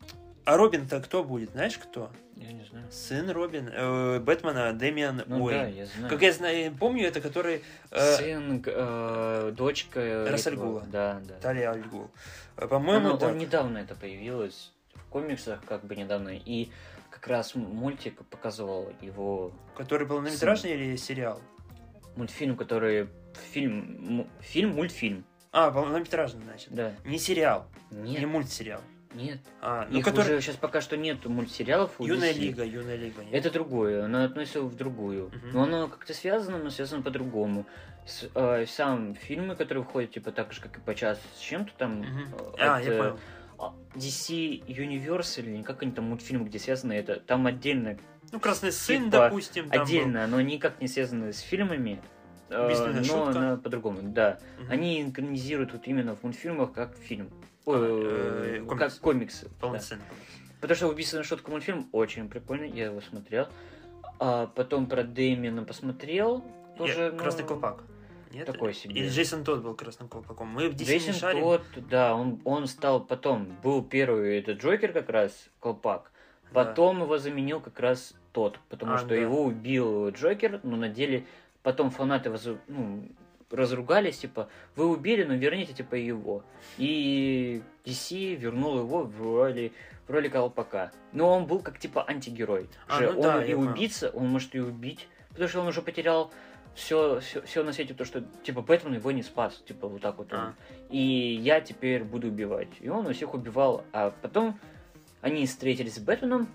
[0.48, 1.50] А Робин-то кто будет?
[1.50, 2.10] Знаешь, кто?
[2.36, 2.86] Я не знаю.
[2.90, 5.58] Сын Робин, э, Бэтмена Дэмиан Ну Уэйн.
[5.60, 6.08] да, я знаю.
[6.08, 10.24] Как я знаю, помню, это который э, Сын, э, дочка...
[10.26, 10.84] Рассель этого- Гула.
[10.90, 11.34] Да, да.
[11.42, 12.10] Талия Аль Гул.
[12.56, 13.34] Э, Он, По-моему, он так.
[13.36, 16.30] недавно это появилось в комиксах, как бы недавно.
[16.30, 16.70] И
[17.10, 21.42] как раз мультик показывал его Который полнометражный или сериал?
[22.16, 23.10] мультфильм, который
[23.52, 25.26] фильм, фильм, мультфильм.
[25.52, 26.68] А, полнометражный, значит.
[26.70, 26.94] Да.
[27.04, 28.80] Не сериал, Нет, не мультсериал.
[29.18, 29.38] Нет.
[29.60, 30.36] А, ну, Их который...
[30.36, 31.90] уже сейчас пока что нет мультсериалов.
[31.98, 32.38] у Юная DC.
[32.38, 33.22] лига, Юная лига.
[33.24, 33.34] нет?
[33.34, 35.26] Это другое, оно относится в другую.
[35.28, 35.50] Мгм.
[35.52, 37.66] Но оно как-то связано, но связано по-другому.
[38.06, 41.72] С, э, сам фильмы, которые выходят, типа так же, как и по час с чем-то
[41.76, 42.00] там.
[42.00, 42.28] Мгм.
[42.58, 43.18] э, А, от, я э, понял.
[43.58, 47.98] а, DC Universe или как они там мультфильмы, где связаны это, там отдельно,
[48.32, 49.84] Ну, Красный сын, типа, допустим, там был.
[49.84, 52.00] отдельно, но никак не связаны с фильмами,
[52.50, 54.38] э, но она по-другому, да.
[54.60, 54.70] Мгм.
[54.70, 57.30] Они инкранизируют вот именно в мультфильмах как фильм.
[57.76, 58.94] Э, э, комикс.
[58.94, 59.44] как комиксы.
[59.46, 59.50] да.
[59.60, 60.04] Полноценный.
[60.60, 63.46] Потому что «Убийственная шутка» мультфильм очень прикольный, я его смотрел.
[64.18, 66.44] А потом про Дэмиана посмотрел.
[66.76, 67.82] Тоже, Я- ну, Красный колпак.
[68.32, 68.44] Нет?
[68.46, 68.94] такой себе.
[68.94, 70.48] Или Джейсон Тодд был красным колпаком.
[70.48, 71.40] Мы в DC Джейсон не шарим.
[71.42, 76.10] Тодд, да, он, он стал потом, был первый этот Джокер как раз, колпак.
[76.52, 76.64] Да.
[76.64, 79.14] Потом его заменил как раз тот, потому А, что да.
[79.16, 81.24] его убил Джокер, но на деле
[81.62, 83.08] потом фанаты воз- ну,
[83.50, 86.44] разругались, типа, вы убили, но верните, типа, его.
[86.76, 89.72] И DC вернул его в роли,
[90.06, 90.92] в роли колпака.
[91.12, 92.68] Но он был как, типа, антигерой.
[92.86, 93.70] А, Же ну он да, и я понял.
[93.70, 96.30] убийца, он может и убить, потому что он уже потерял
[96.74, 100.32] все, все, на свете, то, что, типа, Бэтмен его не спас, типа, вот так вот.
[100.32, 100.38] он.
[100.38, 100.54] А.
[100.90, 102.68] И я теперь буду убивать.
[102.80, 103.84] И он у всех убивал.
[103.92, 104.58] А потом
[105.20, 106.48] они встретились с Бэтменом,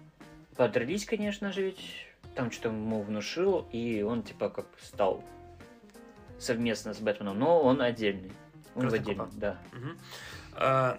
[0.55, 5.23] подрались, конечно же, ведь там что-то ему внушил, и он, типа, как стал
[6.43, 8.31] совместно с Бэтменом, но он отдельный.
[8.75, 9.39] Он в Красный отдельном, колпак.
[9.39, 9.59] да.
[9.71, 9.97] Мгм.
[10.55, 10.97] А,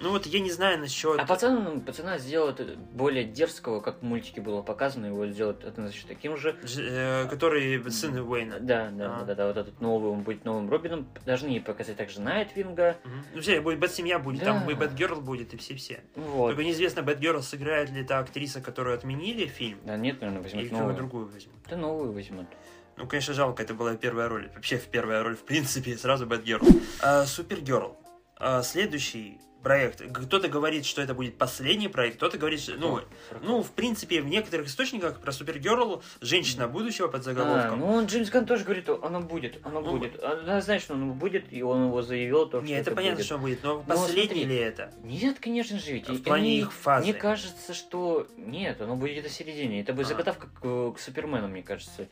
[0.00, 1.18] ну вот я не знаю насчет...
[1.20, 2.60] А пацан, пацана сделают
[2.92, 6.56] более дерзкого, как в мультике было показано, его сделают однозначно таким же.
[6.64, 6.84] Дж-
[7.24, 8.58] э, который сын Уэйна.
[8.58, 9.24] Да, да, А.
[9.24, 11.06] да, да, вот этот новый, он будет новым Робином.
[11.24, 12.96] Должны показать также Найтвинга.
[13.04, 13.24] Мгм.
[13.34, 14.46] Ну все, будет Бэт-семья будет, Да.
[14.46, 16.00] там и Бэтгерл будет, и все-все.
[16.16, 16.48] Вот.
[16.48, 20.72] Только неизвестно, Бэтгерл сыграет ли та актриса, которую отменили фильм, Да нет, наверное, возьмут или
[20.72, 20.96] новую.
[20.96, 21.56] другую возьмут.
[21.70, 22.46] Да новую возьмут.
[22.96, 24.50] Ну, конечно, жалко, это была первая роль.
[24.54, 26.66] Вообще, в первая роль, в принципе, сразу Бэтгерл.
[27.00, 27.96] А, Супергерл.
[28.36, 30.02] А, следующий проект.
[30.12, 32.74] Кто-то говорит, что это будет последний проект, кто-то говорит, что...
[32.76, 33.00] Ну,
[33.42, 37.80] ну, в принципе, в некоторых источниках про Супергерл женщина будущего под А, заголовком.
[37.80, 40.22] ну он Джеймс Ганн тоже говорит, оно будет, оно Ну, будет.
[40.22, 43.24] Она знает, что оно будет, и он его заявил, то, что Не, это, понятно, будет.
[43.26, 44.44] что будет, но Ну, последний смотри.
[44.44, 44.92] ли это?
[45.02, 46.08] Нет, конечно же, ведь.
[46.10, 47.04] В плане они- их фазы.
[47.04, 48.26] Мне кажется, что...
[48.36, 49.80] Нет, оно будет где-то в середине.
[49.80, 50.08] Это будет А.
[50.10, 52.06] заготовка к, к Супермену, мне кажется.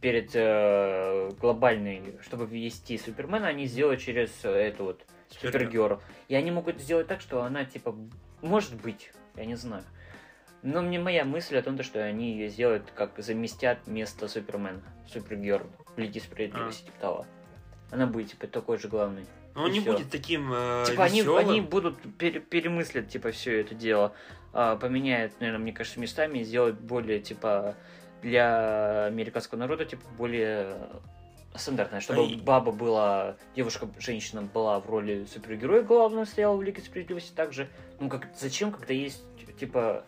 [0.00, 6.00] Перед э, глобальной, чтобы ввести Супермена, они сделают через э, эту вот Супергерл.
[6.28, 7.94] И они могут сделать так, что она, типа,
[8.40, 9.84] может быть, я не знаю.
[10.62, 14.82] Но мне моя мысль о том, то, что они ее сделают, как заместят место Супермена,
[15.08, 17.26] Супергерл, в Лиге Справедливости, типа того.
[17.90, 19.24] Она будет, типа, такой же главный.
[19.54, 19.92] Но он не всё.
[19.92, 24.12] будет таким э, Типа они, они будут пере- перемыслить, типа, все это дело.
[24.52, 27.74] А, поменяют, наверное, мне кажется, местами и сделают более, типа,
[28.22, 30.76] для американского народа, типа, более
[31.54, 37.32] стандартное, чтобы и- баба была, девушка-женщина была в роли супергероя главного, стояла в Лиге Справедливости
[37.34, 37.68] также.
[37.98, 39.22] Ну, как, зачем, когда есть,
[39.58, 40.04] типа,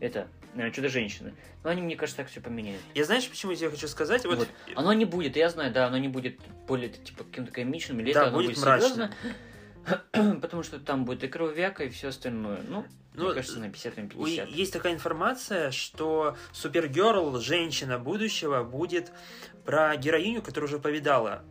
[0.00, 1.34] это, наверное, чудо-женщины.
[1.64, 2.80] Но они, мне кажется, так все поменяют.
[2.94, 4.24] Я знаешь, почему я тебе хочу сказать?
[4.24, 4.48] Вот, Вот.
[4.76, 8.20] Оно не будет, я знаю, да, оно не будет более, типа, каким-то комичным, или Да,
[8.20, 8.90] это оно будет будет мрачным.
[8.92, 9.14] серьезно.
[10.40, 12.60] Потому что там будет и кровяка, и все остальное.
[12.68, 14.48] Ну, Ну, мне кажется, на 50 на у- 50.
[14.48, 19.12] есть такая информация, что Супергерл, женщина будущего, будет
[19.64, 21.42] про героиню, которая уже повидала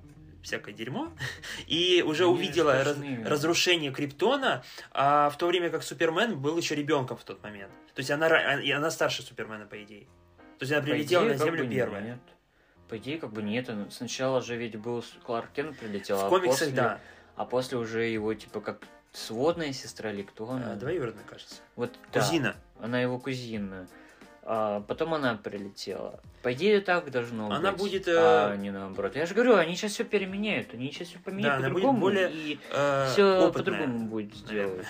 [0.43, 1.11] всякое дерьмо,
[1.67, 6.75] и уже Они увидела раз- разрушение Криптона, а в то время как Супермен был еще
[6.75, 7.71] ребенком в тот момент.
[7.93, 8.27] То есть она,
[8.61, 10.07] и она старше Супермена, по идее.
[10.59, 12.01] То есть она прилетела идее, на Землю бы первая.
[12.01, 12.19] Нет.
[12.89, 13.69] По идее, как бы нет.
[13.91, 16.99] Сначала же ведь был Кларк Кент прилетел, В а комиксах, после- да.
[17.37, 18.79] А после уже его, типа, как
[19.13, 20.73] сводная сестра или кто она?
[20.73, 21.61] А, Двоюродная, кажется.
[21.75, 22.55] Вот, да, Кузина.
[22.81, 23.87] она его кузина.
[24.49, 26.21] А потом она прилетела.
[26.41, 27.81] По идее, так должно Она быть.
[27.81, 29.15] будет, А э, не наоборот.
[29.17, 30.73] Я же говорю, они сейчас все переменяют.
[30.73, 31.99] Они сейчас все Да, поменяют будет по-другому.
[31.99, 34.85] более, И Э, все по-другому будет сделать.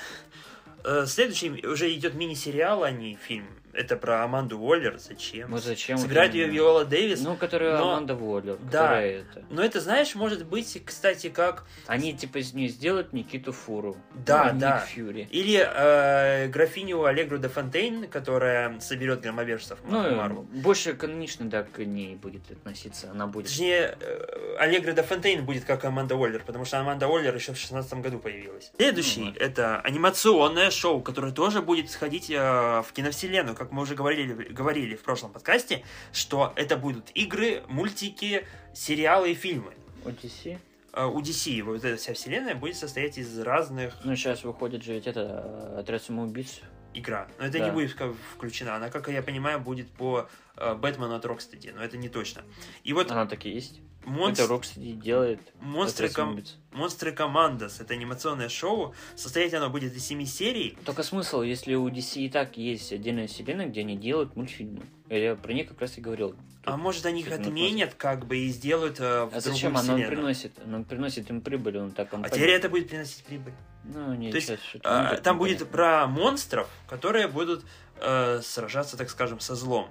[0.83, 3.47] Э, Следующий уже идет мини-сериал, а не фильм.
[3.77, 4.97] Это про Аманду Уоллер.
[4.97, 5.51] Зачем?
[5.51, 5.99] Вот зачем?
[5.99, 6.47] Сыграет вот ее?
[6.47, 7.21] Виола Дэвис.
[7.21, 8.57] Ну, которая но- Аманда Уоллер.
[8.71, 8.99] Да.
[9.01, 9.43] это.
[9.51, 11.65] Но это, знаешь, может быть, кстати, как...
[11.85, 13.95] Они типа из нее сделают Никиту Фуру.
[14.25, 14.79] Да, Ну, Ник да.
[14.79, 15.27] Фьюри.
[15.29, 20.41] Или э, графиню Аллегру де Фонтейн, которая соберет громовержцев Ну, Марвел.
[20.51, 23.11] больше канонично, да, к ней будет относиться.
[23.11, 23.45] Она будет.
[23.45, 27.57] Точнее, э, Аллегра де Фонтейн будет как Аманда Уоллер, потому что Аманда Уоллер еще в
[27.57, 28.71] 16 году появилась.
[28.75, 32.35] Следующий Ну, это анимационное шоу, которое тоже будет сходить э,
[32.81, 38.45] в киновселенную, как мы уже говорили, говорили в прошлом подкасте, что это будут игры, мультики,
[38.73, 39.73] сериалы и фильмы.
[40.05, 40.59] От DC.
[40.93, 44.93] Э, У DC вот эта вся вселенная будет состоять из разных Ну, сейчас выходит же
[44.93, 45.43] ведь это
[45.75, 46.61] э, отряд самоубийц.
[46.93, 47.27] игра.
[47.37, 47.65] Но это Да.
[47.65, 47.91] не будет
[48.33, 48.75] включена.
[48.75, 52.41] Она, как я понимаю, будет по э, Бэтмену от Rocksteady, но это не точно.
[52.83, 53.81] И вот Она так и есть.
[54.07, 55.39] Монс- Это Rocksteady делает.
[55.59, 56.39] монстры, ком-
[56.71, 57.79] монстры Командос.
[57.79, 58.93] Это анимационное шоу.
[59.15, 60.77] Состоять оно будет из семи серий.
[60.85, 64.83] Только смысл, если у DC и так есть отдельная вселенная, где они делают мультфильмы.
[65.09, 66.35] Я про них как раз и говорил.
[66.65, 69.71] А может, они их отменят, как бы, и сделают э, в А зачем?
[69.77, 70.07] Оно вселенную.
[70.09, 72.35] приносит, оно приносит им прибыль, он так А компания.
[72.35, 73.53] теперь это будет приносить прибыль.
[73.85, 75.35] Ну, не, То есть, А, не там непонятно.
[75.35, 77.63] будет про монстров, которые будут
[78.01, 79.89] э, сражаться, так скажем, со злом.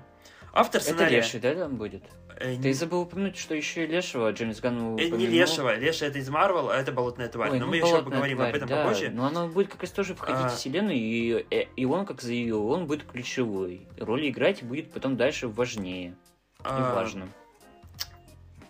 [0.52, 1.16] Автор Это сценария...
[1.18, 2.02] Леший, да, там будет?
[2.37, 5.18] Э, Ты забыл упомянуть, что еще и Лешего Джеймс Ганн э, не упомянул.
[5.18, 5.77] Лешего.
[5.77, 7.51] Леша это из Марвел, а это болотная тварь.
[7.51, 9.11] Ой, Но ну, мы еще поговорим тварь, об этом да, попозже.
[9.11, 10.49] Но оно будет как раз тоже входить А.
[10.49, 13.87] в вселенную, и, э, и он, как заявил, он будет ключевой.
[13.99, 16.16] Роль играть будет потом дальше важнее
[16.61, 17.29] и А, важно.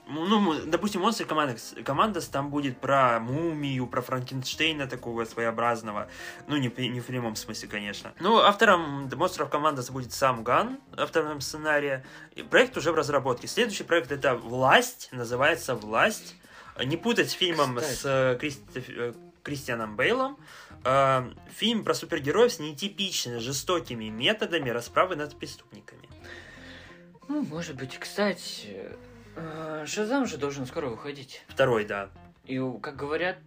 [0.09, 6.09] Ну, м, допустим, монстры Командос, Командос там будет про мумию, про Франкенштейна такого своеобразного.
[6.47, 8.12] Ну, не, не в прямом смысле, конечно.
[8.21, 12.05] Ну, автором монстров Командос будет сам Ган, автором сценария.
[12.37, 13.49] И проект уже в разработке.
[13.49, 16.37] Следующий проект это «Власть», называется «Власть».
[16.85, 17.95] Не путать с фильмом Кстати.
[17.95, 20.37] с э, Кристоф- э, Кристианом Бейлом.
[20.85, 26.07] Э, Фильм про супергероев с нетипичными жестокими методами расправы над преступниками.
[27.29, 28.95] Ну, может быть, кстати,
[29.87, 31.44] Шазам же должен скоро выходить.
[31.49, 32.11] Второй, да.
[32.44, 33.38] И как говорят,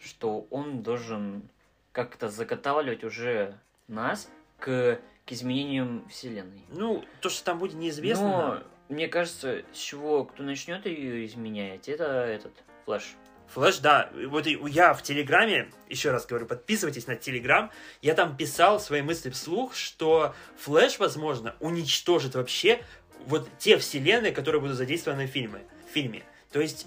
[0.00, 1.48] что он должен
[1.92, 6.64] как-то заготавливать уже нас к, к изменениям вселенной.
[6.70, 8.28] Ну, то, что там будет неизвестно.
[8.28, 12.52] Но мне кажется, с чего кто начнет ее изменять, это этот
[12.84, 13.16] Флэш.
[13.48, 14.10] Флэш, да.
[14.26, 17.70] Вот я в Телеграме, еще раз говорю, подписывайтесь на Телеграм,
[18.02, 22.82] я там писал свои мысли вслух, что Флэш, возможно, уничтожит вообще
[23.26, 25.60] вот те вселенные, которые будут задействованы в фильме.
[25.88, 26.22] В фильме.
[26.52, 26.86] То есть,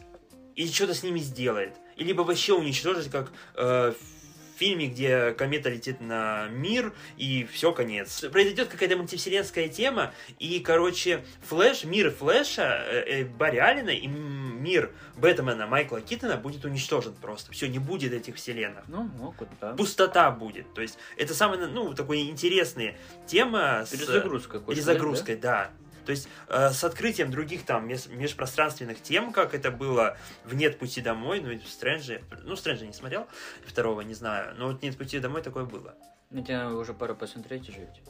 [0.56, 1.76] и что-то с ними сделает.
[1.96, 7.72] И либо вообще уничтожить, как э, в фильме, где комета летит на мир, и все,
[7.72, 8.24] конец.
[8.32, 14.92] Произойдет какая-то мультивселенская тема, и, короче, Флэш, мир Флэша, э, э, Барри Аллена и мир
[15.16, 17.52] Бэтмена Майкла Киттона будет уничтожен просто.
[17.52, 18.84] Все, не будет этих вселенных.
[18.88, 19.74] Ну, могут, да.
[19.74, 20.74] Пустота будет.
[20.74, 22.96] То есть, это самая, ну, такой интересная
[23.28, 23.92] тема с...
[23.92, 24.60] Перезагрузка.
[24.60, 25.72] хочешь Перезагрузкой, да.
[26.06, 30.80] То есть э, с открытием других там меж- межпространственных тем, как это было в «Нет
[30.80, 33.28] пути домой», ну и в «Стрэнджи», ну, «Стрэнджи» не смотрел,
[33.66, 35.96] второго не знаю, но вот «Нет пути домой» такое было.
[36.30, 38.02] Ну, тебя уже пора посмотреть уже ведь.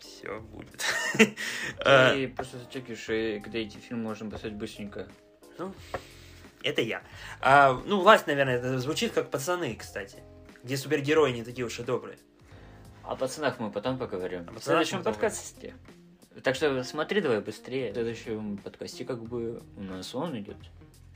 [0.00, 0.84] Все будет.
[1.78, 5.06] Э, Ты просто зачекаешь, и когда эти фильмы можно посмотреть быстренько.
[6.62, 7.02] Это я.
[7.40, 10.18] А, ну, «Власть», наверное, это звучит как «Пацаны», кстати,
[10.62, 12.18] где супергерои не такие уж и добрые.
[13.04, 14.42] О пацанах мы потом поговорим.
[14.42, 15.20] О В пацанах следующем мы потом.
[16.42, 17.90] Так что смотри давай быстрее.
[17.90, 20.56] В следующем подкасте как бы у нас он идет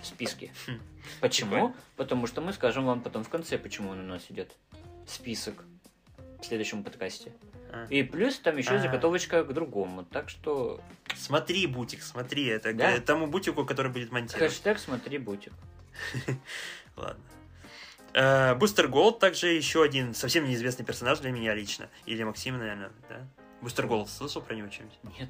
[0.01, 0.53] в списке.
[0.67, 0.81] Хм.
[1.21, 1.51] Почему?
[1.51, 1.75] Прикольно.
[1.97, 4.55] Потому что мы скажем вам потом в конце, почему он у нас идет.
[5.07, 5.65] Список
[6.41, 7.33] в следующем подкасте.
[7.73, 7.87] А.
[7.89, 8.79] И плюс там еще А.
[8.79, 10.05] заготовочка к другому.
[10.05, 10.81] Так что
[11.15, 12.99] Смотри, Бутик, смотри, это Да.
[12.99, 14.53] к тому Бутику, который будет монтировать.
[14.53, 15.53] хэштег смотри бутик.
[16.97, 17.23] Ладно.
[18.13, 21.89] Э, Бустер Голд также еще один совсем неизвестный персонаж для меня лично.
[22.07, 23.27] Или Максима, наверное, да?
[23.87, 24.99] Голд, слышал про него что-нибудь?
[25.19, 25.29] Нет.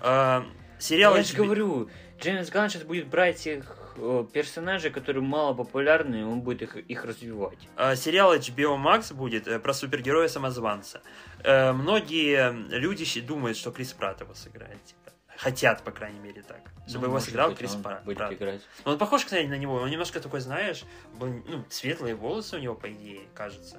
[0.00, 0.42] Э,
[0.78, 1.88] Сериал Я же говорю,
[2.20, 6.76] Джеймс Ганн сейчас будет брать их э, персонажей, которые мало популярны, и он будет их,
[6.76, 7.58] их развивать.
[7.76, 11.00] э, сериал HBO Max будет э, про супергероя-самозванца.
[11.42, 14.84] Э, Многие люди думают, что Крис Пратт его сыграет.
[14.84, 15.00] типа.
[15.36, 16.60] Хотят, по крайней мере, так.
[16.86, 18.04] Чтобы Ну, его сыграл быть, Крис Пратт.
[18.04, 18.60] будет играть.
[18.84, 19.74] Но он похож, кстати, на него.
[19.76, 20.84] Он немножко такой, знаешь,
[21.18, 23.78] ну, светлые волосы у него, по идее, кажется.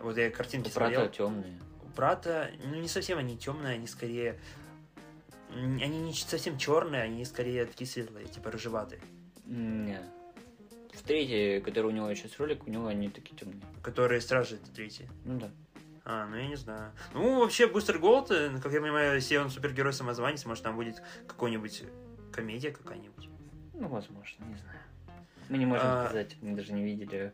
[0.00, 1.08] Вот я картинки У смотрел.
[1.08, 1.60] темные.
[1.94, 4.40] У брата, ну не совсем они темные, они скорее...
[5.50, 9.00] Они не совсем черные, они скорее такие светлые, типа рыжеватые.
[9.46, 10.00] Не.
[10.92, 13.62] В третьей, который у него сейчас ролик, у него они такие темные.
[13.80, 15.08] Которые стражи, это третий.
[15.24, 15.50] Ну да.
[16.04, 16.90] А, ну я не знаю.
[17.12, 21.00] Ну, вообще, Бустер Голд, э, как я понимаю, если он супергерой самозванец, может, там будет
[21.28, 21.84] какой-нибудь
[22.32, 23.28] комедия какая-нибудь.
[23.74, 24.78] Ну, возможно, не знаю.
[25.48, 26.06] Мы не можем А.
[26.06, 27.32] сказать, мы даже не видели,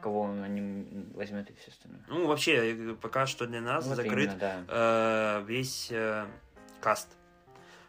[0.00, 0.84] кого он они
[1.14, 2.00] возьмет и все остальное.
[2.08, 4.64] Ну, вообще, э, пока что для нас Вот закрыт именно, да.
[5.40, 6.26] э, весь э,
[6.80, 7.08] каст.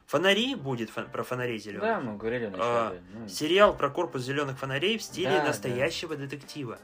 [0.07, 1.81] Фонари будет фон- про фонарей зеленых.
[1.83, 3.01] Да, мы говорили вначале.
[3.13, 6.79] ну, Сериал про корпус зеленых фонарей в стиле Да, настоящего детектива.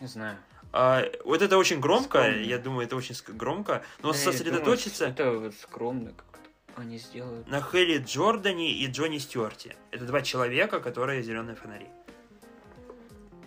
[0.00, 0.36] не знаю.
[0.72, 2.40] А, вот это очень громко, Скромно.
[2.42, 6.98] я думаю, это очень ск- громко, но Да, сосредоточиться думаю, Это вот скромно как-то они
[6.98, 7.48] сделают.
[7.48, 9.76] на Хелли Джордане и Джонни Стюарте.
[9.92, 11.86] Это два человека, которые зеленые фонари.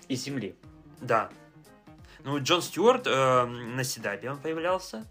[0.07, 0.55] Из земли.
[1.01, 1.29] Да.
[2.23, 5.05] Ну, Джон Стюарт э, на Седабе он появлялся.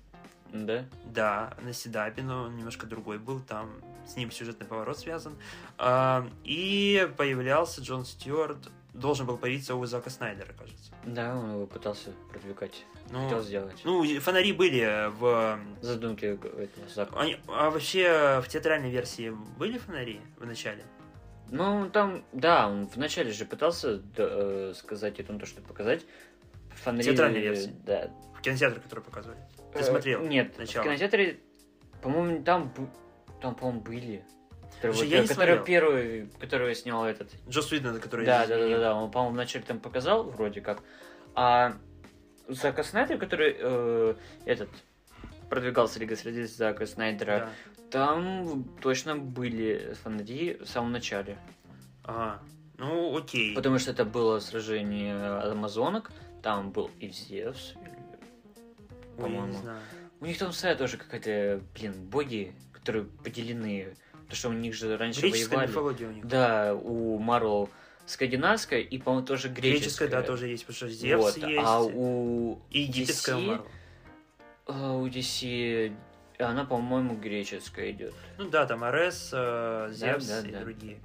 [0.53, 0.85] Да?
[1.05, 3.71] Да, на Седабе, но он немножко другой был, там
[4.07, 5.35] с ним сюжетный поворот связан.
[5.77, 10.93] А, и появлялся Джон Стюарт, должен был появиться у Зака Снайдера, кажется.
[11.05, 12.85] Да, он его пытался продвигать.
[13.11, 13.81] Ну, Хотел сделать.
[13.85, 15.59] ну, фонари были в...
[15.81, 17.19] Задумки этого Зака.
[17.21, 20.85] Они- а вообще в театральной версии были фонари в начале?
[21.51, 26.05] Ну, там, да, он вначале же пытался э, сказать это, то, что показать.
[26.71, 27.75] Фонари, Театральной версии.
[27.85, 28.11] Да.
[28.37, 29.39] В кинотеатре, который показывали?
[29.73, 30.21] Ты Э, смотрел?
[30.23, 30.83] Нет, начало?
[30.83, 31.41] в кинотеатре,
[32.03, 32.73] по-моему, там,
[33.41, 34.25] там, по-моему, были.
[34.77, 35.65] Которые, Слушай, вот, я э, не который смотрел.
[35.65, 37.31] первый, который снял этот.
[37.49, 38.27] Джос Уидон, который...
[38.27, 38.95] Да, да, да, да, да.
[38.95, 40.83] Он, по-моему, вначале там показал, вроде как.
[41.35, 41.77] А
[42.47, 44.69] Зака Снайдер, который э, этот
[45.49, 47.51] продвигался Лига Средств Зака Снайдера, Да.
[47.91, 51.39] там точно были фонари в самом начале.
[52.05, 52.41] Ага.
[52.79, 53.55] Ну, окей.
[53.55, 55.15] Потому что это было сражение
[55.51, 56.11] амазонок,
[56.43, 57.75] там был и Зевс.
[59.17, 59.55] По-моему.
[60.21, 63.95] У них там своя тоже какая-то, блин, боги, которые поделены.
[64.13, 65.69] Потому что у них же раньше Греческая воевали.
[65.71, 66.27] мифология у них.
[66.27, 67.69] Да, у Марвел
[68.07, 69.79] скандинавская и, по-моему, тоже греческая.
[69.81, 71.63] Греческая, да, тоже есть, потому что Зевс Вот, есть.
[71.65, 73.67] А у И египетская DC, Марвел.
[74.69, 75.95] У DC
[76.39, 78.15] она, по-моему, греческая идет.
[78.37, 80.61] Ну да, там Арес, э, Зевс да, и да.
[80.61, 81.01] другие.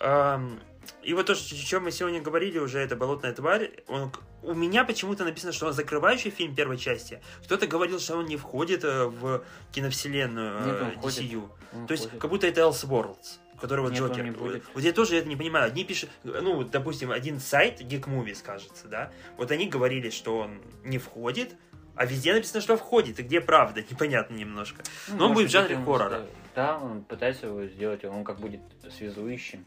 [0.00, 0.58] Ам,
[1.02, 3.70] и вот то, что- о чем мы сегодня говорили, уже это болотная тварь.
[3.86, 4.10] Он,
[4.42, 7.20] у меня почему-то написано, что он закрывающий фильм первой части.
[7.44, 11.18] Кто-то говорил, что он не входит э, в киновселенную Нет, он э, входит.
[11.18, 11.48] DCU.
[11.74, 14.24] Он То есть, как будто это Elseworlds, который вот Нет, он Джокер.
[14.24, 14.64] не будет.
[14.74, 15.66] Вот я тоже это не понимаю.
[15.66, 20.60] Одни пишут, ну, допустим, один сайт, Geek Movies, кажется, да, вот они говорили, что он
[20.84, 21.54] не входит,
[21.94, 24.82] а везде написано, что входит, и где правда, непонятно немножко.
[25.08, 26.26] Ну, но он будет в быть, жанре он хоррора.
[26.54, 29.64] Да, он пытается его сделать, он как будет связующим.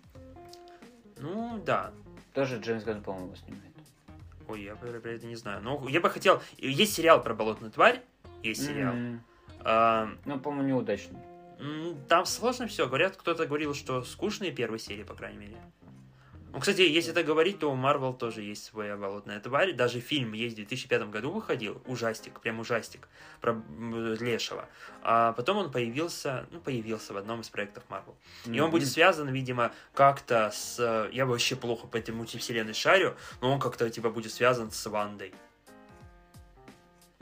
[1.18, 1.92] Ну, да.
[2.34, 3.64] Тоже Джеймс Ганн, по-моему, снимает.
[4.48, 5.62] Ой, я про, про это не знаю.
[5.62, 6.42] Но я бы хотел...
[6.58, 8.02] Есть сериал про болотную тварь,
[8.44, 8.94] есть сериал.
[8.94, 9.24] М,
[9.62, 11.18] А, Ну, по-моему, неудачный.
[12.08, 12.86] там сложно все.
[12.88, 15.56] Говорят, кто-то говорил, что скучные первые серии, по крайней мере.
[16.56, 19.74] Ну, кстати, если это говорить, то у Марвел тоже есть своя болотная тварь.
[19.74, 23.10] Даже фильм есть в 2005 году выходил, ужастик, прям ужастик,
[23.42, 23.62] про
[24.22, 24.70] Лешего.
[25.04, 28.16] А потом он появился, ну, появился в одном из проектов Марвел.
[28.46, 31.10] И он будет связан, видимо, как-то с...
[31.12, 35.34] Я вообще плохо по этой мультивселенной шарю, но он как-то, типа, будет связан с Вандой.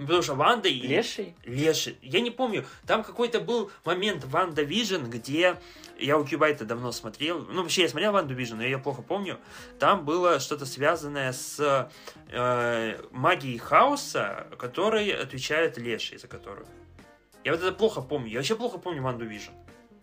[0.05, 0.81] Потому что Ванда и...
[0.81, 1.35] Леший?
[1.43, 1.97] Леший.
[2.01, 5.57] Я не помню, там какой-то был момент Ванда Вижн, где
[5.99, 7.45] я у Кьюбайта давно смотрел.
[7.45, 9.39] Ну, вообще, я смотрел Ванду Вижн, но я ее плохо помню.
[9.79, 11.89] Там было что-то связанное с
[12.29, 16.67] э, магией хаоса, которой отвечает Леший, за которую.
[17.43, 18.29] Я вот это плохо помню.
[18.29, 19.51] Я вообще плохо помню Ванду Вижн.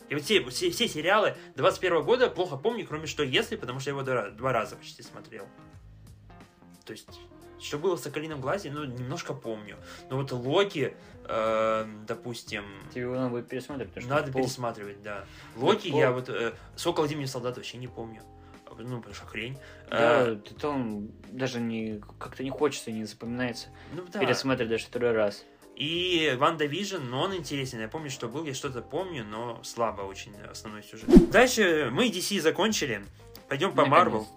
[0.09, 3.91] Я вот все, все, все сериалы 21 года плохо помню, кроме что если, потому что
[3.91, 5.47] я его два, два раза почти смотрел.
[6.85, 7.19] То есть,
[7.61, 9.77] что было в Соколином глазе, ну, немножко помню.
[10.09, 10.95] Но вот Локи,
[11.25, 15.25] э, допустим, Тебе его надо будет пересмотреть, потому что надо пол- пересматривать, да.
[15.55, 16.29] Локи пол- я вот...
[16.29, 18.21] э, Сокол Зимний солдат вообще не помню.
[18.83, 19.57] Ну, потому что хрень.
[19.89, 23.67] Да, Э, ты там даже не как-то не хочется, не запоминается.
[23.93, 24.19] ну, да.
[24.19, 25.45] Пересматривать даже второй раз.
[25.75, 27.79] И Ванда Вижн, но он интересен.
[27.79, 31.29] Я помню, что был, я что-то помню, но слабо очень основной сюжет.
[31.31, 33.03] Дальше мы DC закончили.
[33.49, 34.27] Пойдем по Марвел.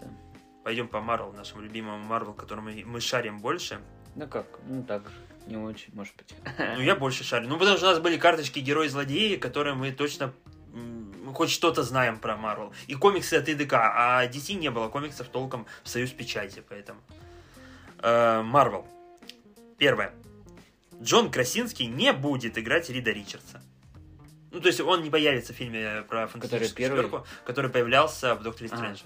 [0.64, 3.80] Пойдем по Марвел, нашему любимому Марвел, которому мы, шарим больше.
[4.16, 5.14] Ну как, ну так же.
[5.46, 6.34] Не очень, может быть.
[6.58, 7.48] Ну, я больше шарю.
[7.48, 10.32] Ну, потому что у нас были карточки герои-злодеи, которые мы точно
[11.34, 12.72] хоть что-то знаем про Марвел.
[12.86, 17.00] И комиксы от ИДК, а DC не было комиксов толком в Союз Печати, поэтому.
[18.00, 18.86] Э, Марвел.
[19.76, 20.14] Первое.
[21.02, 23.62] Джон Красинский не будет играть Рида Ричардса.
[24.50, 27.02] Ну, то есть он не появится в фильме про фантастическую первый?
[27.02, 28.68] четверку, который появлялся в Докторе.
[28.68, 29.04] Стрэнджа.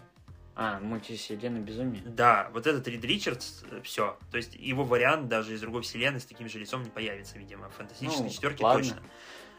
[0.61, 2.03] А, мультивселенная безумие.
[2.05, 4.19] Да, вот этот Рид Ричардс, все.
[4.33, 7.69] То есть его вариант даже из другой вселенной с таким же лицом не появится, видимо.
[7.69, 8.83] В фантастической Ну, четверке ладно.
[8.83, 9.03] точно.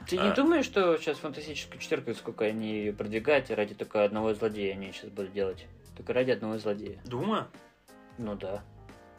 [0.10, 0.28] Ты А.
[0.28, 4.74] не думаешь, что сейчас фантастическая четверка, сколько они ее продвигают, и ради только одного злодея
[4.74, 5.66] они сейчас будут делать?
[5.96, 7.00] Только ради одного злодея.
[7.06, 7.48] Дума?
[8.18, 8.62] Ну да.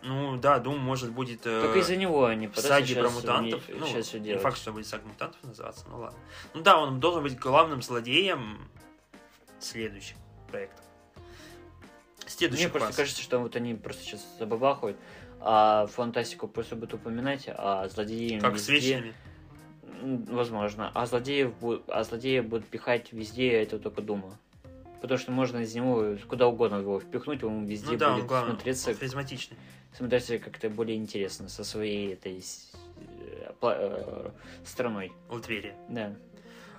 [0.02, 3.66] Ну да, Дум может будет э, Только из-за него они саге про мутантов.
[3.70, 4.42] не- Ну, щас всё не делать.
[4.42, 6.18] факт, что будет сага мутантов называться, ну ладно.
[6.52, 8.70] Ну да, он должен быть главным злодеем
[9.58, 10.16] следующих
[10.50, 10.84] проектов.
[12.40, 12.96] Следующий Мне просто класс.
[12.96, 14.96] кажется, что вот они просто сейчас забабахают,
[15.40, 19.14] а фантастику просто будут упоминать, а злодеи Как с везде- вечными.
[20.02, 20.90] М, Возможно.
[20.94, 24.38] А злодеев бу- а злодеи будут пихать везде, это только Дума.
[25.02, 28.26] Потому что можно из него куда угодно его впихнуть, он везде Ну да, он будет
[28.26, 29.56] главный, смотреться, он харизматичный.
[29.96, 32.72] смотреться как-то более интересно со своей этой с-
[33.42, 34.30] э, э,
[34.64, 35.12] страной.
[35.28, 35.74] Латверия.
[35.88, 36.14] Да.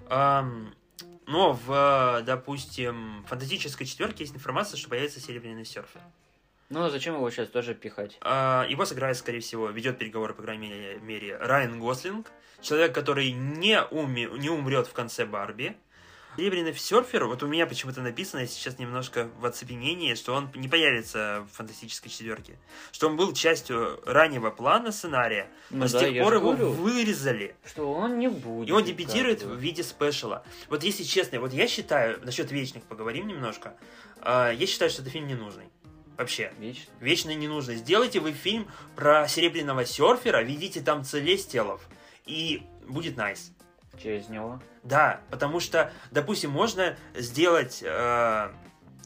[0.09, 0.74] Ам,
[1.28, 6.01] но в, допустим, фантастической четверке есть информация, что появится серебряный серфер.
[6.69, 8.17] Ну, а зачем его сейчас тоже пихать?
[8.22, 12.32] А, Его сыграет, скорее всего, ведет переговоры, по крайней мере, Райан Гослинг.
[12.61, 15.76] Человек, который не, уме, не умрет в конце Барби.
[16.38, 20.70] Серебряный серфер, вот у меня почему-то написано, я сейчас немножко в оцепенении, что он не
[20.70, 22.58] появится в фантастической четверке.
[22.94, 26.72] Что он был частью раннего плана сценария, но Ну с да, тех пор его говорю,
[26.72, 27.56] вырезали.
[27.66, 28.70] Что он не будет.
[28.70, 30.44] И он дебютирует в виде спешала.
[30.70, 33.76] Вот если честно, вот я считаю, насчет вечных поговорим немножко,
[34.22, 35.66] а, я считаю, что это фильм ненужный.
[36.18, 36.54] Вообще.
[36.60, 36.94] Вечно.
[37.02, 37.76] Вечно не нужно.
[37.76, 41.82] Сделайте вы фильм про серебряного серфера, ведите там целестелов,
[42.26, 43.52] и будет найс.
[44.02, 44.62] Через него.
[44.84, 48.50] Да, потому что, допустим, можно сделать э,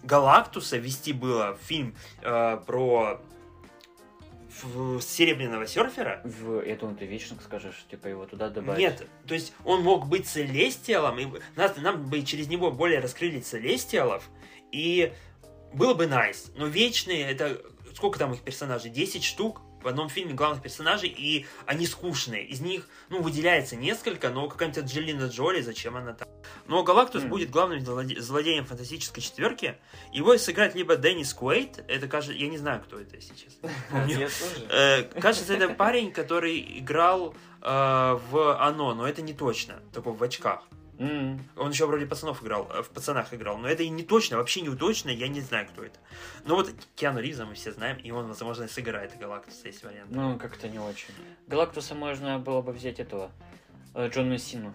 [0.03, 3.19] Галактуса, вести было фильм э, про
[4.49, 6.21] ф- серебряного серфера.
[6.23, 6.61] В...
[6.77, 8.79] Думаю, ты вечно скажешь, типа его туда добавить.
[8.79, 13.39] Нет, то есть он мог быть целестиалом, и нас, нам бы через него более раскрыли
[13.39, 14.29] целестиалов,
[14.71, 15.13] и
[15.73, 16.51] было бы найс.
[16.55, 17.61] Но вечные, это
[17.95, 18.91] сколько там их персонажей?
[18.91, 22.43] 10 штук в одном фильме главных персонажей, и они скучные.
[22.43, 26.27] Из них, ну, выделяется несколько, но какая-нибудь Анджелина Джоли, зачем она там?
[26.67, 27.29] Но Галактус М.
[27.29, 29.77] будет главным злоде- злодеем фантастической четверки.
[30.11, 33.69] Его сыграет либо Деннис Куэйт, это, кажется, я не знаю, кто это, если честно.
[34.69, 40.23] Э, кажется, это парень, который играл э, в Оно, но это не точно, такой в
[40.23, 40.63] очках.
[40.97, 41.41] М.
[41.57, 44.61] Он еще вроде пацанов играл, э, в пацанах играл, но это и не точно, вообще
[44.61, 45.99] не точно, я не знаю, кто это.
[46.45, 50.09] Но вот Киану Ривза мы все знаем, и он, возможно, сыграет Галактуса, есть вариант.
[50.11, 51.13] Ну, как-то не очень.
[51.47, 53.31] Галактуса можно было бы взять этого,
[53.93, 54.73] э, Джона Сину.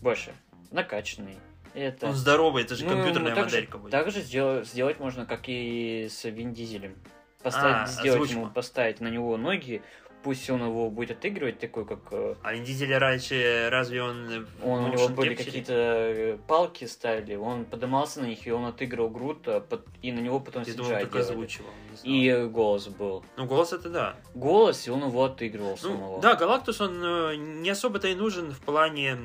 [0.00, 0.32] Больше.
[0.70, 1.36] Накачанный.
[1.74, 2.06] Это...
[2.08, 3.90] Он здоровый, это же Ну, компьютерная так же- моделька будет.
[3.90, 6.94] Так же сделать, сделать можно, как и с Вин Дизелем.
[7.42, 8.40] Поставить, А, сделать озвучку.
[8.40, 9.82] ему, поставить на него ноги,
[10.24, 14.30] пусть он его будет отыгрывать, такой, как э, А Вин Дизеля раньше, разве он...
[14.30, 18.64] э, он, у него были какие-то э, палки ставили, он подымался на них, и он
[18.64, 19.64] отыгрывал груд, а
[20.02, 21.68] и на него потом Я думал, только озвучивал.
[22.02, 23.22] И голос был.
[23.36, 24.16] Ну, голос это да.
[24.34, 26.20] Голос, и он его отыгрывал Ну, самого.
[26.22, 29.18] да, Галактус, он не особо-то и нужен в плане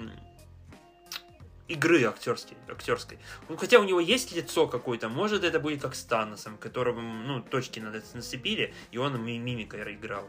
[1.70, 3.20] игры актерской, актерской.
[3.48, 7.42] Ну, хотя у него есть лицо какое-то, может это будет как с Таносом, которого, ну,
[7.42, 10.28] точки надо нацепили, и он ми- мимикой играл.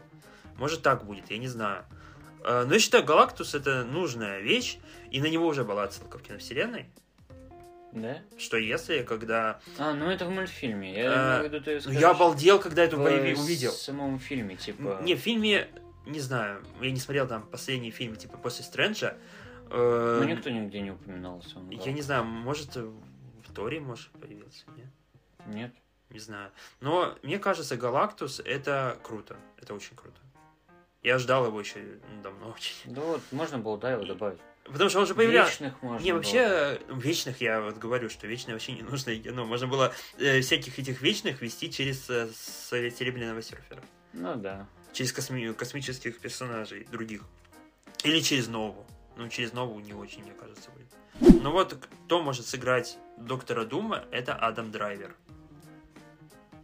[0.61, 1.83] Может так будет, я не знаю.
[2.43, 4.77] Э, Но я считаю, Галактус это нужная вещь,
[5.09, 6.85] и на него уже была отсылка в киновселенной.
[7.93, 8.19] Да?
[8.37, 9.59] Что если, когда...
[9.79, 10.93] А, ну это в мультфильме.
[10.93, 13.71] Я Э, в виду, ты скажешь, я обалдел, когда эту в появи- увидел.
[13.71, 14.99] самом фильме, типа...
[15.01, 15.67] Не, в фильме,
[16.05, 19.17] не знаю, я не смотрел там последний фильм, типа, после Стрэнджа.
[19.71, 21.57] Э, Ну никто нигде не упоминался.
[21.71, 24.87] Я не знаю, может, в Торе, может, появился, нет?
[25.47, 25.73] Нет.
[26.11, 26.51] Не знаю.
[26.81, 29.37] Но мне кажется, Галактус это круто.
[29.59, 30.17] Это очень круто.
[31.03, 32.93] Я ждал его еще ну, давно очень.
[32.93, 34.39] Да вот, можно было, да, его добавить.
[34.63, 35.51] Потому что он же появлялся.
[35.51, 36.17] Вечных можно Не, было.
[36.19, 39.11] вообще, вечных я вот говорю, что вечные вообще не нужно.
[39.25, 43.81] Ну, можно было э, всяких этих вечных вести через э, с- серебряного серфера.
[44.13, 44.67] Ну да.
[44.93, 47.23] Через косми- космических персонажей других.
[48.03, 48.85] Или через Нову.
[49.17, 51.41] Ну, через Нову не очень, мне кажется, будет.
[51.43, 51.73] Ну вот,
[52.05, 55.15] кто может сыграть доктора Дума, это Адам Драйвер.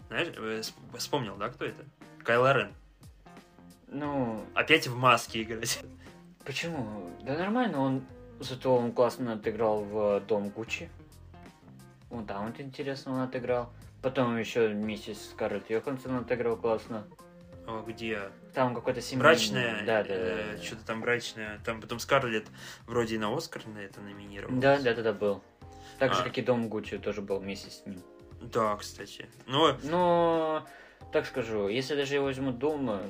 [0.09, 0.61] Знаешь, э,
[0.97, 1.83] вспомнил, да, кто это?
[2.23, 2.73] Кайло Рен.
[3.88, 5.81] Ну, Опять в маске играть.
[6.45, 7.09] почему?
[7.21, 8.03] Да нормально, он...
[8.39, 10.89] Зато он классно отыграл в Дом Гуччи.
[12.09, 13.71] Вот там вот интересно он отыграл.
[14.03, 17.07] Потом еще вместе с Скарлетт Йоханссон отыграл классно.
[17.65, 18.29] О, где?
[18.53, 19.23] Там какой-то семейный...
[19.23, 19.85] Брачная.
[19.85, 20.63] Да, да, э, да.
[20.63, 21.59] Что-то там брачная.
[21.65, 22.47] Там потом Скарлетт
[22.85, 24.61] вроде и на Оскар на это номинировалась.
[24.61, 25.41] Да, да, да, да, был.
[25.97, 26.23] Так же, А.
[26.23, 28.01] как и Дом Гуччи тоже был вместе с ним.
[28.39, 29.27] Да, кстати.
[29.47, 30.65] Но Но,
[31.11, 33.01] так скажу, если даже его возьмут дома,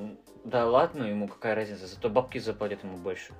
[0.43, 3.33] да ладно, ему какая разница, зато бабки заплатят ему больше.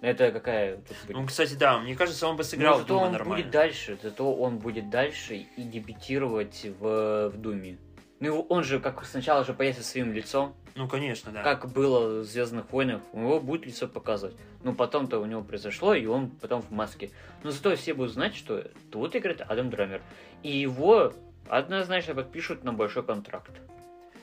[0.00, 1.16] Это какая тут будет?
[1.16, 3.36] Ну, кстати, да, мне кажется, он бы Но сыграл зато Дума он нормально.
[3.42, 7.78] будет дальше, зато он будет дальше и дебютировать в, в Думе.
[8.20, 11.42] Ну, он же как сначала же появится своим лицом, Ну, конечно, да.
[11.42, 14.36] как было в Звездных войнах, у него будет лицо показывать.
[14.62, 17.10] Но потом-то у него произошло, и он потом в маске.
[17.42, 20.02] Но зато все будут знать, что тут играет Адам Драмер.
[20.42, 21.12] И его
[21.48, 23.50] однозначно подпишут на большой контракт.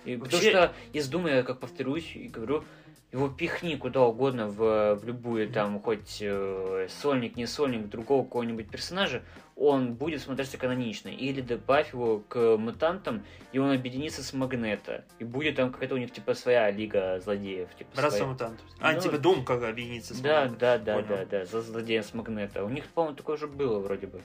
[0.06, 2.64] И Вообще- Потому что из Думы, я как повторюсь и говорю,
[3.12, 8.70] его пихни куда угодно в, в любую там хоть э, сольник, не сольник другого какого-нибудь
[8.70, 9.24] персонажа,
[9.56, 11.08] он будет смотреться канонично.
[11.08, 13.24] Или добавь его к мутантам,
[13.54, 15.06] и он объединится с Магнета.
[15.20, 17.74] И будет там какая-то у них типа своя лига злодеев.
[17.76, 18.32] Типа, Братство своя.
[18.34, 18.66] мутантов.
[18.82, 20.58] А, Ну, типа Дум как объединиться с Да, Магнетом.
[20.60, 21.08] да, да, Понял.
[21.08, 22.66] да, да, за злодея с Магнета.
[22.66, 24.22] У них, по-моему, такое же было вроде бы.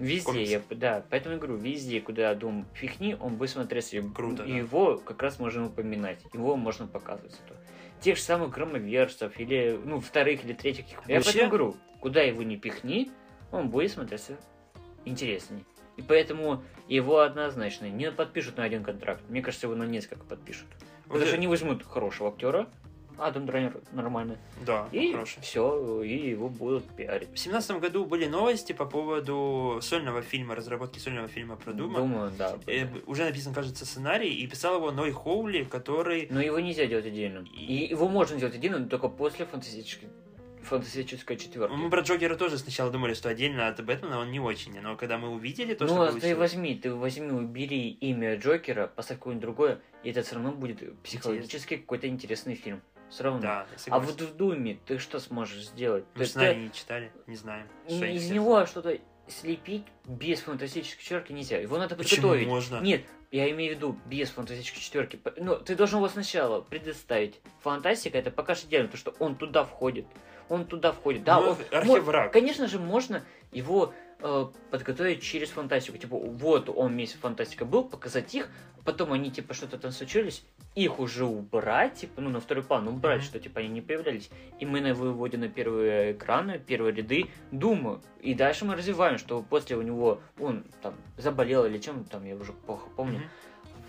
[0.00, 4.02] Везде, я, да, поэтому я говорю, везде, куда Дум фихни, он будет смотреться.
[4.14, 4.58] Круто, И да.
[4.58, 7.32] его как раз можно упоминать, его можно показывать.
[7.32, 7.54] зато.
[8.00, 10.86] Тех же самых громоверцев, или, ну, вторых или третьих.
[11.06, 13.10] Я Вообще- поэтому говорю, куда его не пихни,
[13.52, 14.38] он будет смотреться
[15.04, 15.64] интересней.
[15.96, 19.22] И поэтому его однозначно не подпишут на один контракт.
[19.28, 20.66] Мне кажется, его на несколько подпишут.
[21.04, 22.68] Потому что они возьмут хорошего актера,
[23.20, 25.40] Адам Драйнер нормально, Да, и хороший.
[25.42, 27.28] все, и его будут пиарить.
[27.32, 31.98] В семнадцатом году были новости по поводу сольного фильма, разработки сольного фильма про Дума.
[31.98, 32.58] Думаю, да.
[32.66, 36.28] Э, уже написан, кажется, сценарий, и писал его Ной Хоули, который...
[36.30, 37.44] Но его нельзя делать отдельно.
[37.54, 40.08] И его можно делать отдельно, но только после фантастической,
[40.62, 41.72] фантастической четверки.
[41.72, 45.18] Мы про Джокера тоже сначала думали, что отдельно от Бэтмена он не очень, но когда
[45.18, 49.42] мы увидели то, что ну, а ты возьми, ты возьми, убери имя Джокера, поставь какое-нибудь
[49.42, 52.82] другое, и это все равно будет психологически какой-то интересный фильм.
[53.10, 53.40] Все равно.
[53.40, 56.04] Да, а вот в Думе ты что сможешь сделать?
[56.14, 57.66] Мы Ты- сценарий не читали, не знаем.
[57.88, 58.98] ты- что из него что-то
[59.28, 61.58] слепить без фантастической четверки нельзя.
[61.58, 62.48] Его надо Почему подготовить.
[62.48, 62.80] можно?
[62.80, 65.20] Нет, я имею в виду без фантастической четверки.
[65.36, 67.40] Ну, ты должен его сначала предоставить.
[67.62, 70.06] Фантастика это пока что идеально, потому что он туда входит.
[70.48, 71.22] Он туда входит.
[71.24, 72.26] Да, Ну, он, архивраг.
[72.26, 73.92] мо- конечно же, можно его
[74.22, 75.98] э, подготовить через фантастику.
[75.98, 78.48] Типа, вот он вместе фантастика был, показать их,
[78.84, 80.42] потом они типа что-то там случились,
[80.74, 83.24] их уже убрать, типа, ну, на второй план убрать, Мгм.
[83.26, 84.30] что типа они не появлялись.
[84.60, 88.00] И мы на выводим на первые экраны, первые ряды, думаю.
[88.20, 92.36] И дальше мы развиваем, что после у него он там заболел или чем там, я
[92.36, 93.28] уже плохо помню Мгм.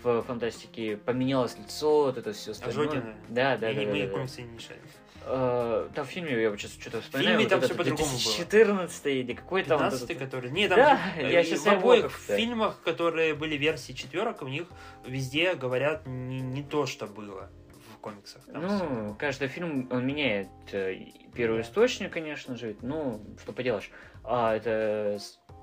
[0.02, 2.88] в фантастике поменялось лицо, вот это все остальное.
[2.88, 3.14] Ожогина.
[3.28, 3.80] Да, да, И да.
[3.84, 4.42] да, мы да, да.
[4.42, 4.82] не шарим.
[5.26, 7.38] Э, Там в фильме, я вот сейчас что-то вспоминаю.
[7.38, 8.18] фильме вот там всё по-другому было.
[8.18, 9.78] 2014 или какой там...
[9.78, 10.50] вот 15 этот- который...
[10.50, 14.42] Не, там Да, же, я э, щас в обоих как-то- фильмах, которые были версии четверок,
[14.42, 14.66] у них
[15.06, 17.50] везде говорят не, не то, что было
[17.94, 18.42] в комиксах.
[18.46, 18.62] Там.
[18.66, 20.96] Ну, каждый фильм, он меняет э,
[21.34, 23.90] первый источник, конечно же, ну, что поделаешь.
[24.24, 25.18] А это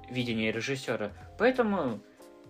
[0.10, 1.12] видение режиссера.
[1.38, 2.02] Поэтому,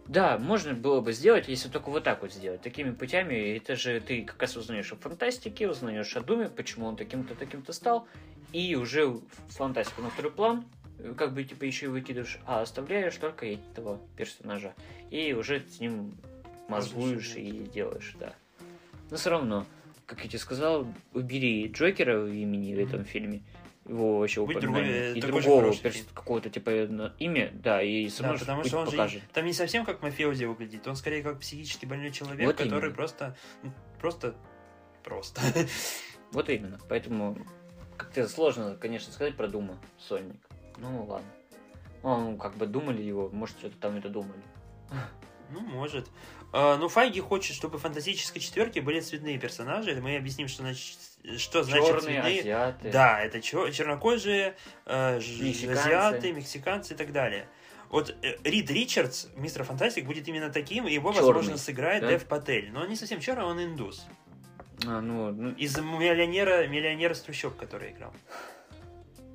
[0.10, 3.55] да, можно было бы сделать, если только вот так вот сделать, такими путями.
[3.55, 7.74] Это же ты как раз узнаешь о фантастике, узнаешь о Думе, почему он таким-то, таким-то
[7.74, 8.07] стал,
[8.51, 10.66] и уже фантастику на второй план,
[10.97, 14.74] э, как бы типа еще и выкидываешь, а оставляешь только этого персонажа.
[15.12, 16.18] И уже с ним
[16.68, 18.34] мозгуешь и делаешь, да.
[19.12, 19.68] Но все равно,
[20.07, 23.43] как я тебе сказал, убери Джокера в имени в этом фильме.
[23.90, 24.92] Его вообще Будь упоминание.
[24.94, 26.70] другой, э, и же другого перс- какого-то типа
[27.18, 29.24] имя, да, и Да, сможешь потому пусть что он же покажет.
[29.34, 32.96] там не совсем как мафиози выглядит, он скорее как психически больной человек, Вот который именно.
[32.96, 34.36] просто, ну, просто,
[35.04, 35.42] просто.
[36.32, 36.78] Вот именно.
[36.88, 37.36] Поэтому
[37.98, 40.40] как-то сложно, конечно, сказать про Дума, Сольник.
[40.78, 41.28] Ну ладно.
[42.04, 44.42] Ну, как бы думали его, может, что-то там это думали.
[45.52, 46.08] Ну, может.
[46.54, 50.00] А, ну, Файги хочет, чтобы в фантастической четверке были цветные персонажи.
[50.00, 51.00] Мы объясним, что, значит,
[51.38, 52.39] что значит Черные, цветные.
[52.41, 52.91] азиаты.
[52.91, 54.55] Да, это чер- чернокожие,
[54.86, 55.80] э, ж- Мексиканцы.
[55.82, 57.47] азиаты, мексиканцы и так далее.
[57.89, 62.09] Вот э, Рид Ричардс, мистер Фантастик, будет именно таким, и его, Чёрный, возможно, сыграет да?
[62.09, 62.70] Дэв Патель.
[62.72, 64.05] Но он не совсем черный, он индус.
[64.88, 68.13] А, ну, ну, Из миллионера, миллионера с трущоб, который играл.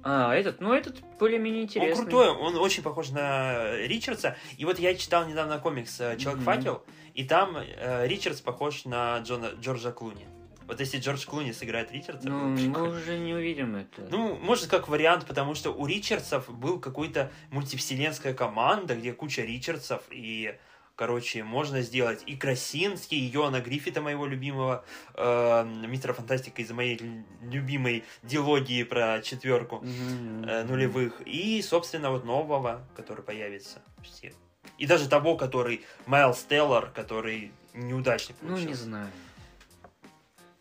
[0.03, 1.93] а, этот, ну, этот более-менее интересный.
[2.05, 4.37] Он крутой, он очень похож на Ричардса.
[4.57, 9.53] И вот я читал недавно комикс э, Человек-факел, и там э, Ричардс похож на Джона,
[9.61, 10.27] Джорджа Клуни.
[10.67, 12.97] Вот если Джордж Клуни сыграет Ричардса, Ну, мы прикольно.
[12.99, 14.07] уже не увидим это.
[14.11, 20.03] Ну, может, как вариант, потому что у Ричардсов был какой-то мультивселенская команда, где куча Ричардсов,
[20.11, 20.57] и,
[20.97, 24.85] короче, можно сделать и Красинский, и Йоана Гриффита, моего любимого,
[25.15, 27.01] э, мистера Фантастика из моей
[27.43, 30.45] любимой дилогии про четверку Мгм.
[30.45, 33.83] э, нулевых, и, собственно, вот нового, который появится.
[34.03, 34.33] Все.
[34.79, 38.69] И даже того, который Майлз Теллар, который неудачный Ну, получился.
[38.69, 39.11] не знаю.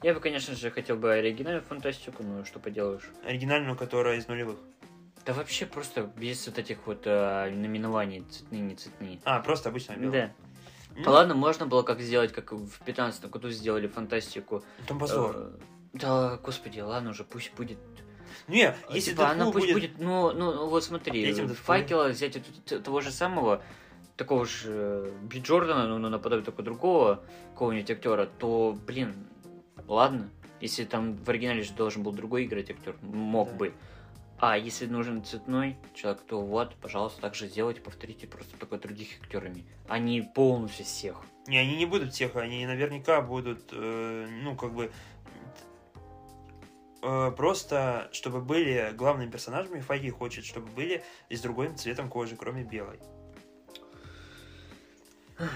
[0.04, 3.10] Я бы, конечно же, хотел бы оригинальную фантастику, но что поделаешь.
[3.26, 4.58] Оригинальную, которая из нулевых.
[5.26, 9.20] Да вообще просто без вот этих вот а, наименований цветные, не цветные.
[9.24, 10.36] А, просто обычная белая.
[10.92, 11.02] Да.
[11.06, 14.64] Ну, Ладно, можно было как сделать, как в 15 году сделали фантастику.
[14.88, 15.36] Там позор.
[15.36, 15.52] Э,
[15.94, 17.80] Да, господи, ладно уже, пусть будет.
[18.48, 19.74] Не, если типа, она пусть будет...
[19.74, 23.62] будет, ну, ну, ну, вот смотри, Этим факела взять от- того же самого,
[24.18, 27.24] такого же э, Би Джордана, ну, ну, наподобие только другого
[27.54, 29.16] какого-нибудь актера, то, блин,
[29.88, 30.30] ладно.
[30.62, 33.56] Если там в оригинале же должен был другой играть актер, мог Да.
[33.56, 33.74] бы.
[34.40, 39.08] А если нужен цветной человек, то вот, пожалуйста, так же сделайте, повторите просто только других
[39.22, 39.66] актерами.
[40.00, 41.22] не полностью всех.
[41.48, 44.92] Не, они не будут всех, они наверняка будут, э, ну, как бы,
[47.02, 52.36] э, просто, чтобы были главными персонажами, Файги хочет, чтобы были и с другим цветом кожи,
[52.36, 53.00] кроме белой.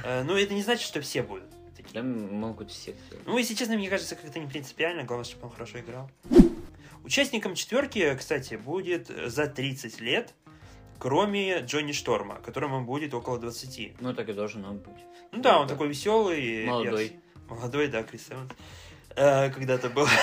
[0.04, 1.57] Э, ну, это не значит, что все будут.
[1.94, 2.96] Да, могут все.
[3.26, 6.10] Ну, если честно, мне кажется, как-то не принципиально, главное, чтобы он хорошо играл.
[7.04, 10.34] Участником четверки, кстати, будет за 30 лет,
[11.00, 14.02] кроме Джонни Шторма, которому будет около 20.
[14.02, 15.04] Ну, так и должно быть.
[15.32, 15.74] Ну да, он Да.
[15.74, 16.66] такой веселый.
[16.66, 17.14] Молодой.
[17.50, 18.52] Молодой, да, Крис Эванс.
[19.16, 20.06] Э, Когда-то был.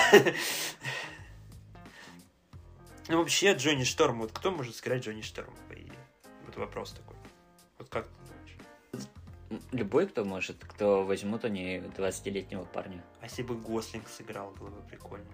[3.07, 5.91] Ну, вообще, Джонни Шторм, вот кто может сыграть Джонни Шторма, по идее?
[6.47, 7.15] Вот вопрос такой.
[7.77, 8.07] Вот как
[9.71, 13.03] Любой, кто может, кто возьмут они 20-летнего парня.
[13.21, 15.25] А если бы Гослинг сыграл, было бы прикольно.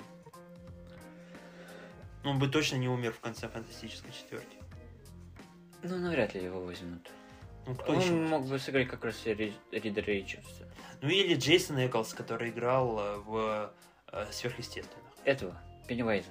[2.23, 4.57] Ну, Он бы точно не умер в конце фантастической четверки.
[5.83, 7.09] Ну, навряд ли его возьмут.
[7.65, 8.11] Ну, кто Он еще?
[8.11, 10.67] мог бы сыграть как раз Ри- Ричардса.
[11.01, 13.73] Ну, или Джейсон Эклс, который играл э, в
[14.11, 15.05] э, сверхъестественных.
[15.23, 16.29] Этого, Пеннивайза.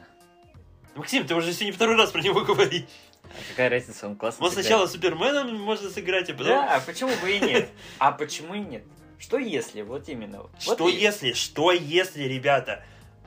[0.94, 2.84] Максим, ты уже сегодня второй раз про него говоришь.
[3.30, 4.66] А какая разница, он классно сыграет.
[4.66, 6.46] сначала Суперменом можно сыграть, а потом...
[6.48, 7.68] Да, а почему бы и нет?
[7.98, 8.84] А почему и нет?
[9.18, 10.42] Что если, вот именно.
[10.42, 12.84] Вот Что и- если, что если, ребята?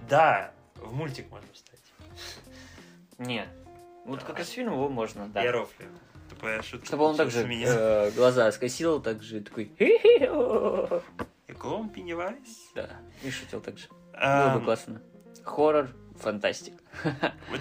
[0.09, 1.79] Да, в мультик можно встать.
[3.17, 3.47] Нет.
[4.05, 4.25] Вот Да.
[4.25, 5.41] как из фильма его можно, да.
[5.43, 5.87] Я рофлю.
[6.29, 6.85] Тупая шутка.
[6.87, 9.71] Чтобы он также э, глаза скосил, также такой...
[9.77, 11.01] «Хи-хи-о».
[11.47, 12.71] И клоун Пеннивайз.
[12.75, 12.89] Да,
[13.21, 13.87] и шутил так же.
[14.13, 15.01] Было бы классно.
[15.43, 15.89] Хоррор,
[16.19, 16.77] фантастика.
[17.49, 17.59] вот,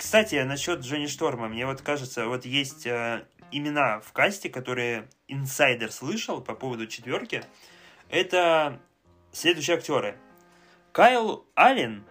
[0.00, 5.92] Кстати, насчет Джонни Шторма, мне вот кажется, вот есть э, имена в касте, которые инсайдер
[5.92, 7.44] слышал по поводу четверки.
[8.08, 8.80] Это
[9.30, 10.16] следующие актеры.
[10.92, 12.02] Кайл Аллен,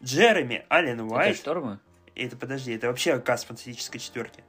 [0.00, 1.36] Джереми Аллен Это Уайт.
[1.36, 1.80] Шторма?
[2.14, 4.44] Это, подожди, это вообще каст фантастической четверки.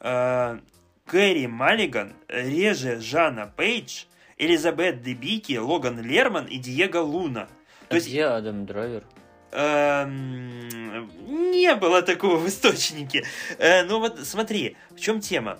[0.00, 0.60] Э,
[1.04, 4.04] Кэрри Маллиган, Реже Жанна Пейдж,
[4.38, 7.48] Элизабет Дебики, Логан Лерман и Диего Луна.
[7.88, 9.04] То А есть где Адам Драйвер?
[9.52, 11.08] Эм,
[11.52, 13.24] не было такого в источнике.
[13.58, 15.58] Э, ну вот смотри, в чем тема.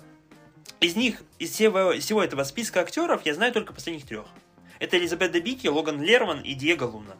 [0.79, 4.25] Из них, из всего, всего этого списка актеров я знаю только последних трех.
[4.79, 7.15] Это Элизабет Дебики, Логан Лерман и Диего Луна.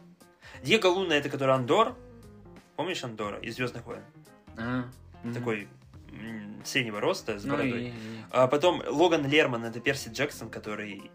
[0.62, 1.94] Диего Луна это который Андор.
[2.76, 4.02] Помнишь Андора из Звездных войн?
[4.58, 4.84] А.
[5.32, 5.68] Такой
[6.64, 7.82] среднего роста, с Ну бородой.
[7.84, 7.92] и- и-
[8.30, 11.10] А потом Логан Лерман это Перси Джексон, который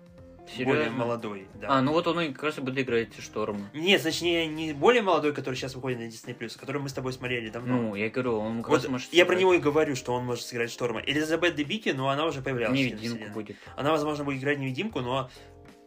[0.51, 0.73] Серьезно?
[0.73, 1.47] более молодой.
[1.55, 1.67] Да.
[1.69, 3.69] А, ну вот он как раз и будет играть Шторма.
[3.73, 7.49] Нет, точнее, не более молодой, который сейчас выходит на Disney+, который мы с тобой смотрели
[7.49, 7.75] давно.
[7.77, 9.41] Ну, я говорю, он как Вот раз может я про сыграть.
[9.41, 11.01] него и говорю, что он может сыграть Шторма.
[11.05, 12.77] Элизабет Дебики, но она уже появлялась.
[12.77, 13.57] невидимку будет.
[13.75, 15.29] Она, возможно, будет играть невидимку, но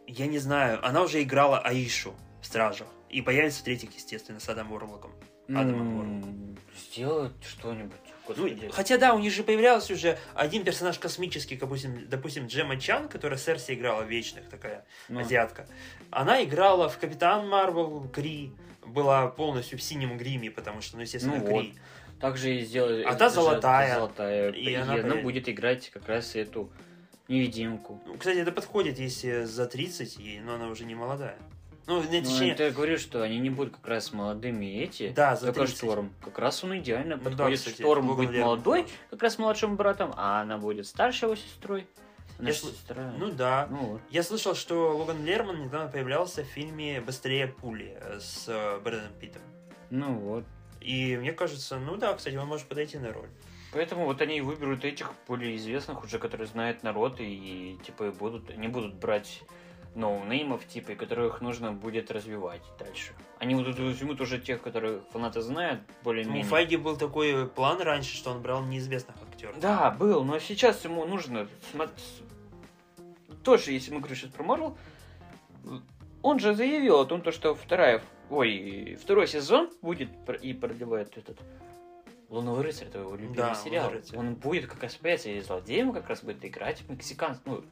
[0.07, 0.85] я не знаю.
[0.85, 2.87] Она уже играла Аишу в Стражах.
[3.09, 5.11] И появится в третьих, естественно, с Адамом Уорлоком.
[5.49, 6.55] Адама Ну,
[6.89, 7.91] сделать что-нибудь.
[8.27, 13.09] Ну, хотя да, у них же появлялся уже один персонаж космический, допустим, допустим Джема Чан,
[13.09, 15.67] которая Серси играла в Вечных, такая Ну, азиатка.
[16.09, 18.53] Она играла в Капитан Марвел, Кри,
[18.85, 21.75] была полностью в синем гриме, потому что, ну, естественно, Ну Кри.
[22.19, 23.03] Также и сделали...
[23.03, 23.95] А та золотая.
[23.95, 24.51] золотая.
[24.51, 26.71] И И, она она, будет играть как раз эту
[27.27, 28.01] невидимку.
[28.05, 31.37] Ну, кстати, это подходит, если за 30 ей, но она уже не молодая.
[31.85, 35.09] Ну, не, Ну, точнее, это я говорю, что они не будут как раз молодыми эти.
[35.09, 35.77] Да, за только 30.
[35.77, 36.13] Шторм.
[36.23, 37.59] Как раз он идеально Ну да, подходит.
[37.59, 41.85] кстати, Шторм будет Лерман молодой, как раз младшим братом, а она будет старшей его сестрой.
[42.39, 43.13] Она Я сл- сестра.
[43.17, 43.67] ну да.
[43.69, 44.01] Ну вот.
[44.09, 49.41] Я слышал, что Логан Лерман недавно появлялся в фильме «Быстрее пули» с э, Брэдом Питтом.
[49.89, 50.45] Ну вот.
[50.81, 53.29] И мне кажется, ну да, кстати, он может подойти на роль.
[53.71, 58.11] Поэтому вот они и выберут этих более известных уже, которые знают народ и типа и
[58.11, 59.41] будут, не будут брать
[59.95, 63.13] ноунеймов, типа, и которых нужно будет развивать дальше.
[63.39, 66.43] Они будут возьмут уже тех, которых фанаты знают, Ну, У более-менее.
[66.43, 69.59] Файги был такой план раньше, что он брал неизвестных актеров.
[69.59, 71.47] Да, был, но сейчас ему нужно
[73.43, 74.77] тоже, если мы говорим сейчас про Марвел,
[76.21, 80.09] он же заявил о том, то, что вторая, ой, второй сезон будет
[80.41, 81.37] и продлевает этот
[82.29, 83.85] Луновый рыцарь, это его любимый Да, сериал.
[83.85, 84.17] «Лунный рыцарь».
[84.17, 87.63] Он будет как раз и злодеем как раз будет играть мексиканц, ну,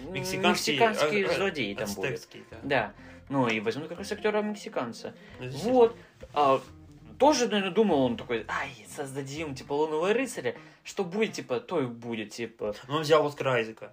[0.00, 2.28] Мексиканский, мексиканский а- а- злодей там будет.
[2.50, 2.58] Да.
[2.62, 2.94] Да.
[3.28, 5.14] Ну и возьмут как раз актера мексиканца.
[5.40, 5.50] Ну.
[5.50, 5.96] Вот.
[6.34, 6.60] А,
[7.18, 11.86] тоже, наверное, думал он такой, ай, создадим, типа, лунного рыцаря, что будет, типа, то и
[11.86, 12.74] будет, типа.
[12.88, 13.92] Ну, он взял Оскара Айзека.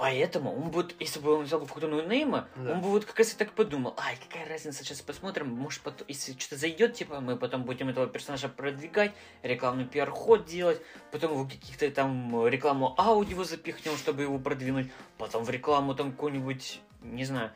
[0.00, 2.72] Поэтому он будет, если бы он взял какого-то ноунейма, Да.
[2.72, 6.06] он бы вот как раз и так подумал, ай, какая разница, сейчас посмотрим, может, потом,
[6.08, 10.80] если что-то зайдет, типа, мы потом будем этого персонажа продвигать, рекламный пиар-ход делать,
[11.12, 16.80] потом в каких-то там рекламу аудио запихнем, чтобы его продвинуть, потом в рекламу там какой-нибудь,
[17.02, 17.52] не знаю,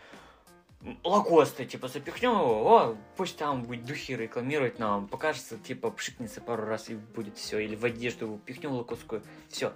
[1.03, 6.66] Лакосты, типа, запихнем его, о, пусть там будет духи рекламировать нам, покажется, типа, пшикнется пару
[6.66, 9.72] раз и будет все, или в одежду его пихнем лакостскую, все.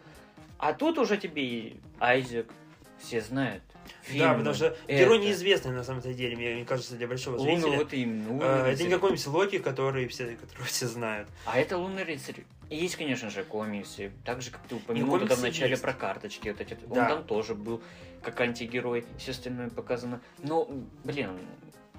[0.58, 2.50] А тут уже тебе и Айзек,
[2.98, 3.62] все знают.
[3.88, 4.98] Да, фильмы, потому что это.
[5.04, 7.78] герой неизвестный на самом-то деле, мне кажется, для большого зрителя.
[7.78, 8.28] вот именно.
[8.28, 8.86] Лунный Э, Это рыцарь.
[8.86, 11.28] не какой-нибудь Локи, который все, которого все знают.
[11.46, 12.44] А это Лунный рыцарь.
[12.68, 14.10] И есть, конечно же, комиксы.
[14.24, 15.82] Так же, как ты упомянул тогда в начале есть.
[15.82, 16.48] про карточки.
[16.48, 16.76] Вот эти.
[16.88, 17.08] Он Да.
[17.08, 17.80] там тоже был
[18.22, 19.06] как антигерой.
[19.16, 20.20] Все остальное показано.
[20.42, 20.68] Но,
[21.04, 21.30] блин,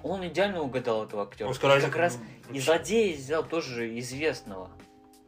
[0.04, 1.48] он идеально угадал этого актера.
[1.50, 2.18] Оскар Айзек, как раз
[2.52, 4.70] и злодея взял тоже известного.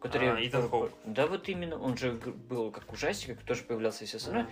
[0.02, 0.30] Который...
[0.30, 0.90] А, Итан Хоук.
[1.04, 1.78] Да, вот именно.
[1.78, 4.48] Он же был как ужастик, тоже появлялся и все остальное.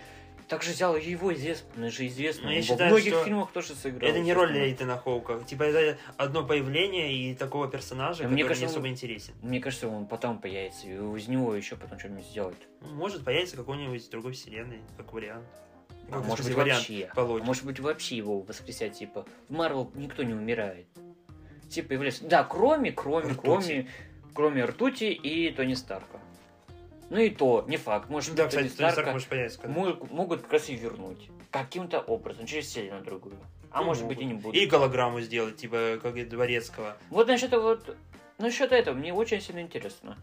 [0.48, 2.44] Также взял его известный, он же известный.
[2.46, 4.11] Ну, я считаю, Во многих что фильмах тоже сыграл.
[4.11, 5.40] Это не роль для Итана Хоука.
[5.44, 9.34] Типа, это одно появление и такого персонажа, мне который кажется, не особо он- интересен.
[9.42, 12.59] Мне кажется, он потом появится, и из него еще потом что-нибудь сделают.
[12.80, 15.46] Ну, Может появиться какой-нибудь другой вселенной, как вариант.
[16.11, 17.09] А может быть, вообще.
[17.14, 20.86] по А может быть, вообще его воскресят, типа, в Марвел никто не умирает.
[21.68, 22.24] Типа, появляется...
[22.24, 23.40] Да, кроме, кроме, Ртути.
[23.40, 23.88] кроме,
[24.35, 26.18] кроме Ртути и Тони Старка.
[27.11, 28.09] Ну и то, не факт.
[28.09, 29.59] Может, Да, кстати, Тони Старк Старка может появиться.
[29.61, 31.28] когда- могут, могут как раз и вернуть.
[31.51, 33.37] Каким-то образом, через вселенную другую.
[33.72, 34.16] А Ну, может могут.
[34.18, 34.61] быть и не будут.
[34.61, 36.97] И голограмму сделать, типа, как и Дворецкого.
[37.11, 37.97] Вот насчет вот...
[38.39, 40.16] Насчет этого мне очень сильно интересно.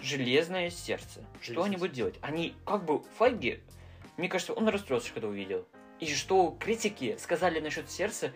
[0.00, 1.24] Железное сердце.
[1.40, 2.16] Что они будут делать?
[2.20, 3.60] Они как бы Файги,
[4.18, 5.64] мне кажется, он расстроился, когда увидел.
[6.00, 8.32] И что критики сказали насчет сердца,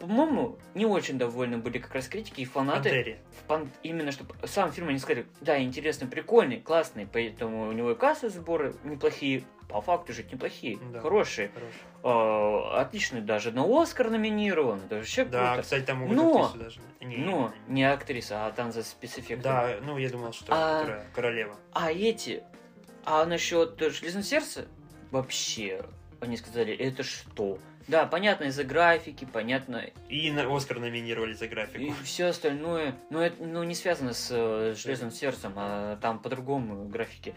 [0.00, 2.90] по-моему, не очень довольны были как раз критики и фанаты.
[2.90, 3.18] Пантере.
[3.40, 7.92] В пан- Именно, чтобы сам фильм они сказали, да, интересный, прикольный, классный, поэтому у него
[7.92, 11.00] и кассы сборы неплохие, по факту жить неплохие, Да.
[11.00, 11.50] хорошие.
[11.54, 11.70] Хорош.
[12.02, 15.62] А, отличный даже на Оскар номинирован, это вообще Да, круто.
[15.62, 16.80] кстати, там могут Но- актрису даже.
[17.00, 19.42] Не, Ну, не актриса, а там за спецэффекты.
[19.44, 21.56] Да, ну я думал, что А- королева.
[21.72, 22.42] А эти...
[23.06, 24.66] А насчет Железного сердца?
[25.10, 25.84] Вообще,
[26.20, 27.58] они сказали, это что?
[27.86, 31.94] Да, понятно, из-за графики, понятно, И на Оскар номинировали за и графику.
[32.02, 32.94] все остальное.
[33.10, 37.34] Но это ну, не связано с э, Железным сердцем, а там по-другому графике.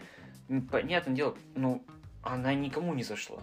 [0.48, 1.84] М, Понятное дело, ну,
[2.22, 3.42] она никому не зашла.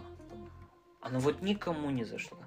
[1.00, 2.38] Она вот никому не зашла.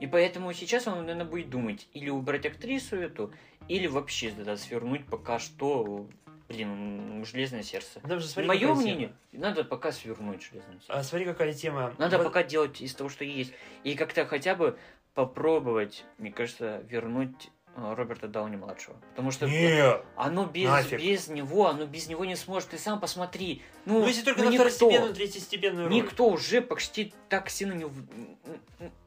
[0.00, 3.32] И поэтому сейчас он, наверное, будет думать, или убрать актрису эту,
[3.66, 6.08] или вообще тогда свернуть пока что,
[6.48, 8.00] блин, железное сердце.
[8.04, 10.86] Же, смотри, Мое мнение, надо пока свернуть железное сердце.
[10.86, 10.98] тема.
[10.98, 11.94] А смотри, какая тема.
[11.98, 13.52] Надо Вот- пока делать из того, что есть.
[13.84, 14.78] И как-то хотя бы
[15.14, 18.96] попробовать, мне кажется, вернуть э, Роберта Дауни младшего.
[19.10, 21.00] Потому что Не, оно без, нафиг.
[21.00, 22.70] без него, оно без него не сможет.
[22.70, 23.62] Ты сам посмотри.
[23.84, 25.94] Ну, ну если только ну, на никто, второстепенную, третьестепенную роль.
[25.94, 27.86] никто уже почти так сильно не,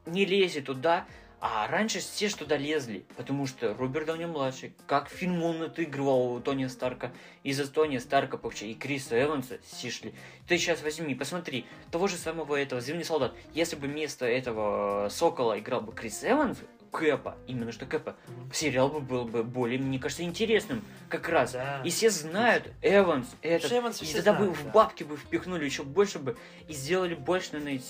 [0.06, 1.06] не лезет туда.
[1.44, 6.68] А раньше все туда лезли, потому что Роберт Дауни младший, как фильм он отыгрывал Тони
[6.68, 7.10] Старка,
[7.42, 10.14] из-за Тони Старка вообще и Криса Эванса сишли.
[10.46, 13.34] Ты сейчас возьми, посмотри, того же самого этого Зимний солдат.
[13.54, 16.58] Если бы вместо этого Сокола играл бы Крис Эванс,
[16.92, 18.14] Кэпа, именно что Кэпа,
[18.52, 21.54] сериал бы был бы более, мне кажется, интересным как раз.
[21.54, 21.82] Да.
[21.84, 24.70] И все знают Эванс, этот, Эванс и тогда бы знают, в да.
[24.70, 26.36] бабки бы впихнули еще больше бы
[26.68, 27.82] и сделали больше, наверное,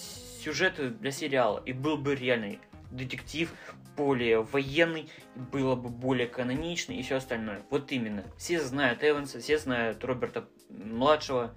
[0.42, 1.62] сюжета для сериала.
[1.66, 2.58] И был бы реальный
[2.92, 3.52] детектив,
[3.96, 7.62] более военный, было бы более каноничный и все остальное.
[7.70, 8.24] Вот именно.
[8.36, 11.54] Все знают Эванса, все знают Роберта младшего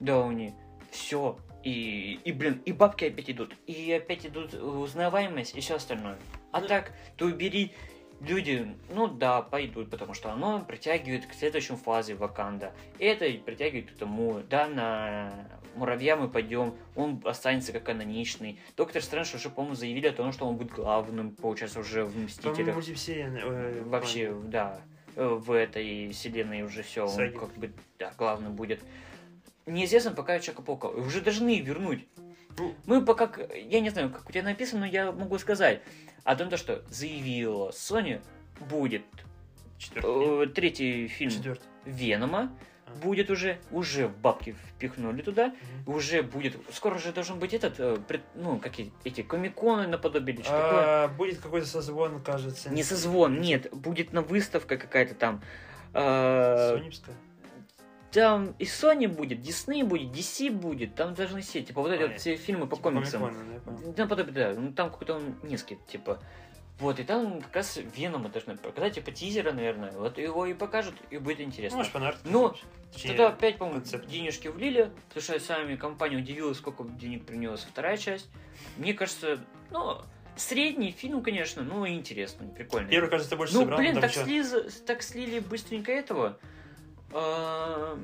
[0.00, 0.54] Дауни.
[0.90, 1.38] Все.
[1.64, 3.54] И, и, блин, и бабки опять идут.
[3.66, 6.18] И опять идут узнаваемость и все остальное.
[6.52, 7.72] А так, то убери
[8.20, 12.72] люди, ну да, пойдут, потому что оно притягивает к следующей фазе Ваканда.
[12.98, 15.48] Это притягивает к тому, да, на
[15.78, 18.58] муравья мы пойдем, он останется как каноничный.
[18.76, 22.26] Доктор Стрэндж уже, по-моему, заявили о том, что он будет главным, получается, уже в По-моему,
[22.26, 22.74] Мстителях.
[22.74, 24.80] мультивселенная, э, Вообще, да,
[25.16, 28.80] э, в этой вселенной уже все, он как бы, да, главный будет.
[29.66, 30.88] Неизвестно пока Человека-паука.
[30.88, 32.06] Уже должны вернуть.
[32.58, 32.74] Ну.
[32.86, 35.80] Мы пока, я не знаю, как у тебя написано, но я могу сказать
[36.24, 38.20] о том, то, что заявила Sony,
[38.68, 39.02] будет
[39.78, 40.44] четвертый.
[40.44, 41.64] э, третий фильм Четвертый.
[41.84, 42.50] Венома.
[43.02, 45.48] Будет уже, уже бабки впихнули туда,
[45.84, 45.94] Мгм.
[45.96, 50.42] уже будет, скоро же должен быть этот, э, пред- ну, какие эти комиконы наподобие или
[50.42, 50.82] что такое.
[51.04, 52.70] А, Будет какой-то созвон, кажется.
[52.70, 55.42] Не созвон, нет, будет на выставка какая-то там.
[55.94, 57.14] э, Соневская.
[58.10, 62.08] Там и Sony будет, Disney будет, DC будет, там должны все, типа, вот эти А,
[62.08, 63.20] вот все фильмы по Типа комиксам.
[63.22, 64.32] Комикона, да, я понял.
[64.32, 66.18] Да, ну там какой-то он низкий, типа.
[66.80, 69.90] Вот, и там как раз Венома должны показать, типа, тизера, наверное.
[69.92, 71.78] Вот его и покажут, и будет Ну, интересно.
[71.78, 72.18] может, фанарт.
[72.24, 72.54] Ну,
[72.92, 74.06] Точнее, Тогда опять, по-моему, концепт.
[74.06, 78.30] денежки влили, потому что сами компания удивилась, сколько денег принес вторая часть.
[78.78, 79.98] Мне кажется, ну,
[80.36, 82.88] средний фильм, конечно, но и интересный, прикольный.
[82.90, 86.38] Первый, кажется, больше ну, собрал, блин, так, ещё слиз- так слили быстренько этого.
[87.12, 87.98] А,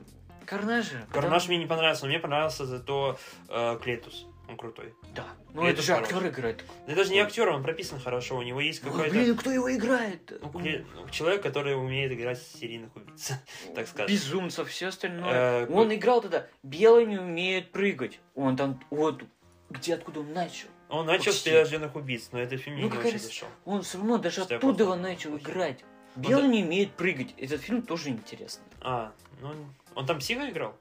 [0.45, 1.07] Карнажа.
[1.11, 3.19] Карнаж мне не понравился, но мне понравился зато
[3.49, 4.27] э, Клетус.
[4.55, 4.95] Он крутой.
[5.15, 5.27] Да.
[5.53, 6.65] Ну это это же актер играет.
[6.87, 9.11] Да даже не актер, он прописан хорошо, у него есть Ой, какой-то...
[9.11, 10.33] Блин, кто его играет?
[10.43, 13.33] ну, человек, который умеет играть серийных убийц.
[13.75, 14.15] так скажем.
[14.15, 15.65] Безумцев, все остальное.
[15.65, 16.47] Э, Он играл тогда.
[16.63, 18.21] Белый не умеет прыгать.
[18.37, 19.25] Он там, вот,
[19.71, 20.69] где откуда он начал?
[20.89, 21.51] Он начал с Почти.
[21.51, 23.49] прирожденных убийц, но этот фильм Ну, не очень зашел.
[23.65, 25.81] Он все равно даже оттуда плохо- начал играть.
[26.17, 27.35] Он Белый не умеет прыгать.
[27.39, 28.67] Этот фильм тоже интересный.
[28.81, 29.51] А, ну,
[29.97, 30.77] он там психа играл?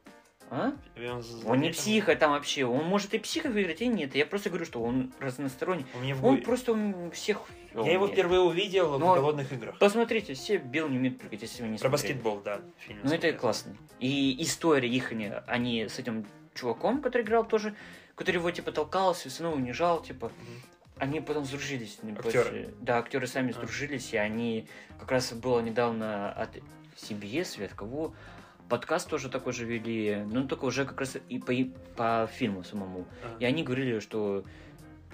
[0.55, 0.73] А?
[0.97, 2.63] Он, Он не психа там вообще.
[2.65, 4.13] Он может и психа выиграть, и нет.
[4.13, 5.85] Я просто говорю, что он разносторонний.
[5.99, 7.41] Меня в Он просто ум- всех...
[7.73, 8.11] Я его умеет.
[8.11, 9.79] впервые увидел Ну, в голодных играх.
[9.79, 12.13] Посмотрите, все белые не умеют прыгать, если вы не Про смотрели.
[12.13, 12.61] баскетбол, да.
[12.77, 13.75] Фильм Ну, это классно.
[13.99, 17.73] И история их, они, они с этим чуваком, который играл тоже,
[18.13, 20.61] который его, типа, толкался, снова унижал, типа, Мгм.
[20.97, 21.97] они потом сдружились.
[22.15, 22.71] Актеры?
[22.79, 23.53] Да, актеры сами А.
[23.53, 24.67] сдружились, и они,
[24.99, 26.51] как раз было недавно от
[26.95, 28.13] CBS, или от кого,
[28.73, 31.65] подкаст тоже такой же вели, ну, только уже как раз и по, и
[31.95, 33.05] по фильму самому.
[33.23, 33.37] А.
[33.39, 34.43] И они говорили, что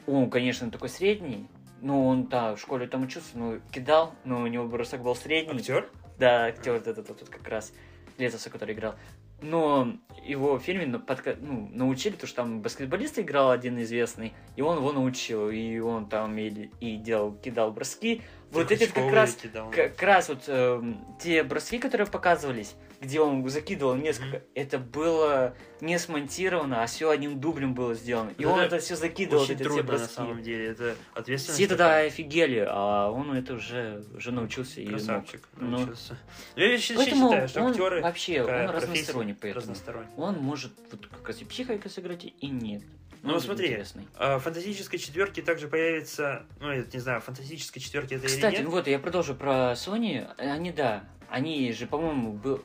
[0.08, 1.46] он, конечно, такой средний,
[1.82, 5.60] но он, да, в школе там учился, но кидал, но у него бросок был средний.
[5.60, 5.90] Актер?
[6.18, 7.74] Да, актер этот вот как раз
[8.18, 8.96] Летоса, который играл.
[9.42, 9.94] Но
[10.26, 14.78] его в фильме подка- ну, научили, потому что там баскетболист играл один известный, и он
[14.78, 18.22] его научил, и он там и, и делал, кидал броски.
[18.52, 19.38] Вот эти как раз,
[19.74, 24.46] как раз вот эм, те броски, которые показывались, где он закидывал несколько, Мгм.
[24.56, 28.32] это было не смонтировано, а все одним дублем было сделано.
[28.38, 30.14] И Ну, он это это все закидывал, Очень эти все трудно на броски.
[30.16, 30.66] самом деле.
[30.68, 31.60] Это ответственность.
[31.60, 34.94] Все тогда офигели, а он это уже, уже научился и мог.
[34.96, 35.48] Красавчик.
[35.58, 36.18] Ну, научился.
[36.56, 39.62] Ну, я Поэтому считаю, что он актеры вообще, он разносторонний, поэтому.
[39.62, 40.12] разносторонняя.
[40.18, 42.84] Он может вот как раз и психойка сыграть, и нет.
[43.22, 44.08] Ну, Он смотри, интересный.
[44.16, 48.62] А, В фантастической четверке также появится, ну, я не знаю, фантастической четверке это Кстати, или
[48.62, 48.70] нет.
[48.72, 50.26] вот я продолжу про Sony.
[50.38, 52.64] Они, да, они же, по-моему, был...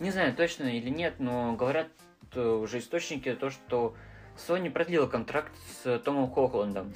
[0.00, 1.88] Не знаю точно или нет, но говорят
[2.34, 3.94] э, уже источники то, что
[4.36, 6.94] Sony продлила контракт с Томом Холландом.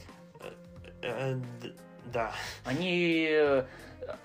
[1.03, 1.75] Э, д-
[2.13, 2.33] Да.
[2.65, 3.65] Они э,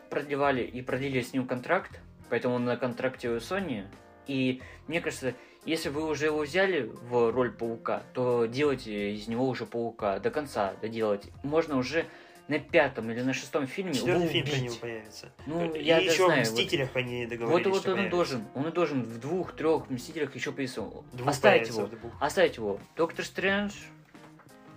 [0.09, 1.99] продлевали и продлили с ним контракт,
[2.29, 3.85] поэтому он на контракте у Sony.
[4.27, 5.33] И мне кажется,
[5.65, 10.29] если вы уже его взяли в роль паука, то делайте из него уже паука до
[10.29, 11.29] конца, доделать.
[11.43, 12.05] Можно уже
[12.47, 14.63] на пятом или на шестом фильме его Четвертый фильм про убить.
[14.63, 15.31] него появится.
[15.45, 18.09] Ну, и я еще знаю, в вот- Мстителях они Вот, договорились, вот что он и
[18.09, 18.15] появится.
[18.15, 20.81] должен, он и должен в двух-трех Мстителях еще появиться.
[21.13, 21.89] Двух Оставить его,
[22.21, 22.79] оставить его.
[22.95, 23.73] Доктор Стрэндж,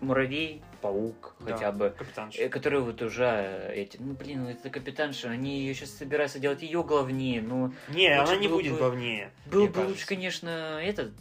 [0.01, 1.91] Муравей, Паук, Да, хотя бы.
[1.91, 2.41] Капитанша.
[2.43, 6.39] Э, которые вот уже э, эти, ну блин, ну это капитанша, они ее сейчас собираются
[6.39, 9.31] делать ее главнее, ну Не, она не будет бы- главнее.
[9.45, 9.89] мне бы кажется.
[9.91, 11.13] лучше, конечно, этот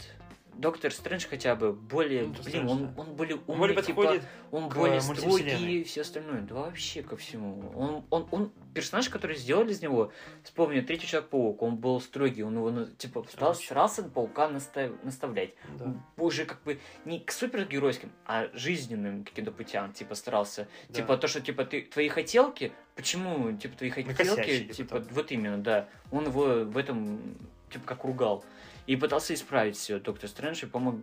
[0.59, 4.23] Доктор Стрэндж хотя бы более, Ну, блин, он, он более Он умный, более типа, подходит
[4.51, 7.71] он к более строгий и все остальное, да вообще ко всему.
[7.75, 10.11] Он, он, он персонаж, который сделали из него,
[10.43, 13.65] вспомню, третий Человек-паук, он был строгий, он его, типа, стал, Вообще.
[13.65, 19.93] старался паука настав- наставлять да, уже как бы не к супергеройским, а жизненным каким-то путям,
[19.93, 20.67] типа старался.
[20.89, 20.95] да.
[20.95, 25.13] Типа то, что типа ты твои хотелки, почему типа твои хотелки, Накосячили типа потом.
[25.13, 25.87] вот именно, да.
[26.11, 27.37] Он его в этом
[27.69, 28.43] типа как ругал
[28.91, 29.99] и пытался исправить все.
[29.99, 30.95] Доктор Стрэндж и помог,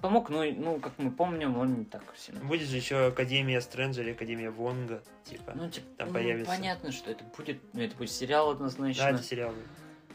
[0.00, 2.40] помог, ну, и- ну как мы помним, он не так сильно.
[2.44, 5.52] Будет же еще Академия Стрэнджа или Академия Вонга, типа.
[5.54, 6.50] Ну, типа, там ну, появится.
[6.50, 9.04] понятно, что это будет, ну, это будет сериал однозначно.
[9.04, 9.52] да, это сериал.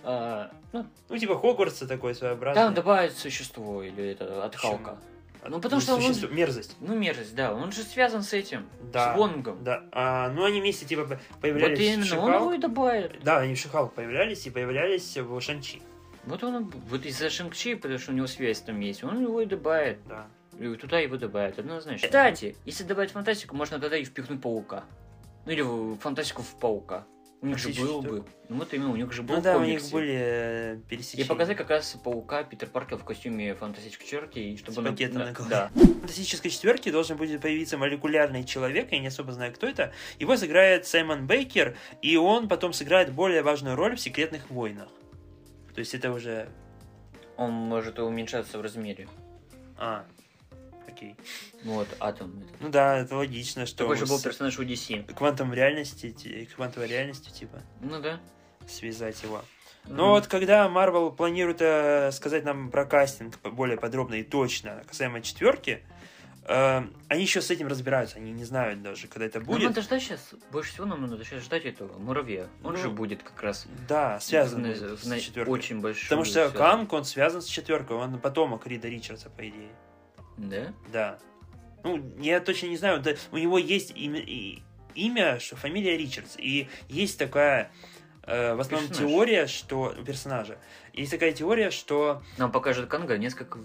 [0.04, 2.64] А, ну, Ну, типа Хогвартса такой своеобразный.
[2.64, 4.72] там добавить существо или это от Почему?
[4.78, 4.98] Халка.
[5.48, 6.76] Ну, потому что он- существо- Мерзость.
[6.82, 9.14] Ну, мерзость, да, он же связан с этим, Да.
[9.14, 9.64] с Вонгом.
[9.64, 9.84] Да.
[9.92, 13.24] А, ну, они вместе, типа, по- появлялись Вот именно, в он его и добавит.
[13.24, 15.82] Да, они в Шихалк появлялись и появлялись в Шанчи.
[16.26, 19.46] Вот он, вот из-за Шанг-Чи, потому что у него связь там есть, он его и
[19.46, 19.98] добавит.
[20.08, 20.28] Да.
[20.60, 22.06] И туда его добавят, однозначно.
[22.08, 24.84] Кстати, если добавить фантастику, можно тогда и впихнуть паука.
[25.46, 27.06] Ну или в фантастику в паука.
[27.42, 28.26] У них же был бы.
[28.50, 31.26] Ну вот именно, у них же был Ну да, у них были э, И пересечения.
[31.26, 35.20] показать как раз паука Питер Паркер в костюме фантастической черти, и чтобы С он- пакетом
[35.20, 35.50] на голове.
[35.50, 35.72] Да.
[35.74, 39.94] В фантастической четверке должен будет появиться молекулярный человек, я не особо знаю, кто это.
[40.20, 44.90] Его сыграет Саймон Бейкер, и он потом сыграет более важную роль в «Секретных войнах».
[45.80, 46.50] То есть это уже...
[47.38, 49.08] Он может уменьшаться в размере.
[49.78, 50.04] А,
[50.90, 51.16] окей.
[51.64, 52.44] Вот, атом.
[52.60, 55.14] Ну да, это логично, что Такой же был с персонаж у DC.
[55.14, 58.20] квантом реальности, ти- квантовой реальностью, типа, Ну да.
[58.68, 59.42] связать его.
[59.86, 59.96] Мгм.
[59.96, 65.22] Но вот когда Marvel планирует э, сказать нам про кастинг более подробно и точно касаемо
[65.22, 65.82] четверки,
[66.50, 69.64] они еще с этим разбираются, они не знают даже, когда это Нам будет.
[69.70, 72.48] надо ждать сейчас, больше всего нам надо сейчас ждать этого муравья.
[72.64, 75.54] Он Ну, же будет как раз Да, связан в- с на- четверкой.
[75.54, 76.06] очень большой.
[76.10, 79.70] Потому что Канг, он связан с четверкой, он потомок Рида Ричардса, по идее.
[80.38, 80.74] Да?
[80.92, 81.20] Да.
[81.84, 84.60] Ну, я точно не знаю, да, у него есть имя, и-
[84.96, 87.72] имя, что фамилия Ричардс, и есть такая
[88.24, 89.12] э, в основном Персонаж.
[89.12, 89.96] теория, что...
[90.06, 90.60] Персонажа.
[90.94, 92.22] Есть такая теория, что...
[92.38, 93.58] Нам покажет Канга несколько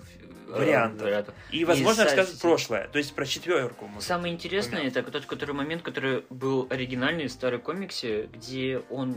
[0.55, 1.35] э, Вариантов.
[1.51, 2.89] И, возможно, И расскажут прошлое.
[2.89, 3.87] То есть про четверку.
[3.87, 4.03] может.
[4.03, 9.17] Самое интересное, это тот который момент, который был оригинальный в старой комиксе, где он,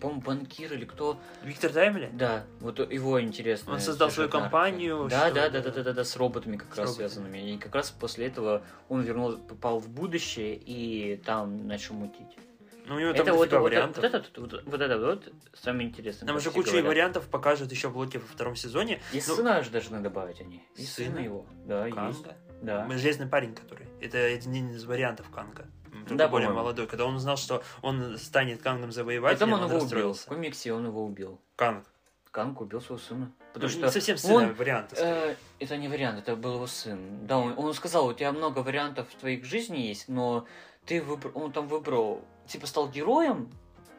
[0.00, 1.18] по-моему, банкир или кто.
[1.42, 2.10] Виктор Таймли?
[2.12, 3.72] Да, вот его интересно.
[3.74, 6.78] Он создал свою компанию, Да, да, да, да, да, да, да, с роботами как С
[6.78, 7.08] раз роботами.
[7.08, 7.38] связанными.
[7.52, 12.36] И как раз после этого он вернул, попал в будущее и там начал мутить.
[12.86, 13.96] Ну, у него там это вот, дофига вот, вариантов.
[13.96, 16.26] вот, это, вот, вот это вот самое интересное.
[16.26, 16.86] Нам все кучу говорят.
[16.88, 19.00] вариантов покажут еще в блоке во втором сезоне.
[19.12, 20.62] И Ну, сына же должны добавить они.
[20.76, 21.10] И Сына?
[21.10, 21.46] сына его.
[21.64, 21.96] Да, есть.
[21.96, 22.36] Канга.
[22.62, 22.88] Да.
[22.96, 23.86] Железный парень, который.
[24.00, 25.66] Это один из вариантов Канга.
[25.90, 26.54] Только Да, более по-моему.
[26.62, 26.86] молодой.
[26.86, 30.12] Когда он узнал, что он станет Кангом завоевателем, Потом он его убил.
[30.14, 31.40] В комиксе он его убил.
[31.56, 31.84] Канг.
[32.30, 33.32] Канг убил своего сына.
[33.38, 34.94] Ну, Потому не что совсем сына, он, варианты.
[34.98, 37.26] э, это не вариант, это был его сын.
[37.26, 40.46] Да, он, он сказал, у тебя много вариантов в твоих жизни есть, но
[40.84, 41.32] ты выбр...
[41.34, 43.50] он там выбрал, типа стал героем,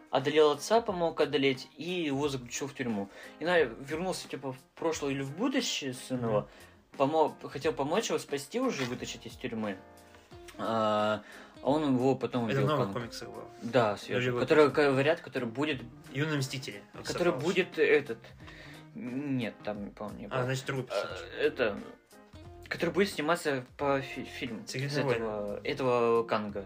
[0.10, 3.10] одолел отца, помог одолеть, и его заключил в тюрьму.
[3.40, 6.48] И на, вернулся типа в прошлое или в будущее сын его,
[6.98, 9.78] помог, хотел помочь его спасти уже, вытащить из тюрьмы.
[10.58, 11.22] А,
[11.62, 12.94] а он его потом Это Канг.
[12.94, 13.46] комиксах было.
[13.62, 14.32] Да, свежий.
[14.34, 15.82] Или Который говорят, который будет
[16.12, 16.82] Юные Мстители.
[16.94, 17.44] Который Сафаус.
[17.44, 18.20] будет этот...
[18.96, 20.40] Нет, там, по-моему, не было.
[20.40, 21.16] А, значит, другой А.
[21.40, 21.80] Это...
[22.68, 24.66] Который будет сниматься по фи- фильму.
[24.68, 26.66] «Секретные с этого, этого Канга.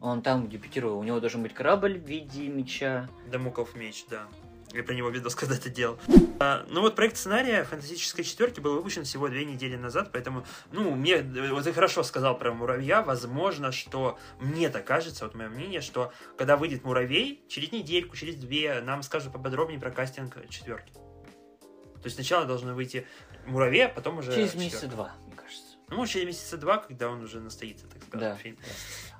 [0.00, 0.98] Он там дебютировал.
[0.98, 3.08] У него должен быть корабль в виде меча.
[3.30, 4.26] Дамоков меч, да.
[4.72, 5.98] Я про него видос когда-то делал.
[6.38, 10.94] А, ну вот проект сценария фантастической четверки был выпущен всего две недели назад, поэтому, ну,
[10.94, 15.80] мне, вот ты хорошо сказал про муравья, возможно, что мне так кажется, вот мое мнение,
[15.80, 20.92] что когда выйдет муравей, через недельку, через две нам скажут поподробнее про кастинг четверки.
[20.92, 23.06] То есть сначала должны выйти
[23.46, 25.76] муравей, а потом уже Через месяца два, мне кажется.
[25.88, 28.36] Ну, через месяца два, когда он уже настоится, так сказать, Да.
[28.36, 28.58] фильм.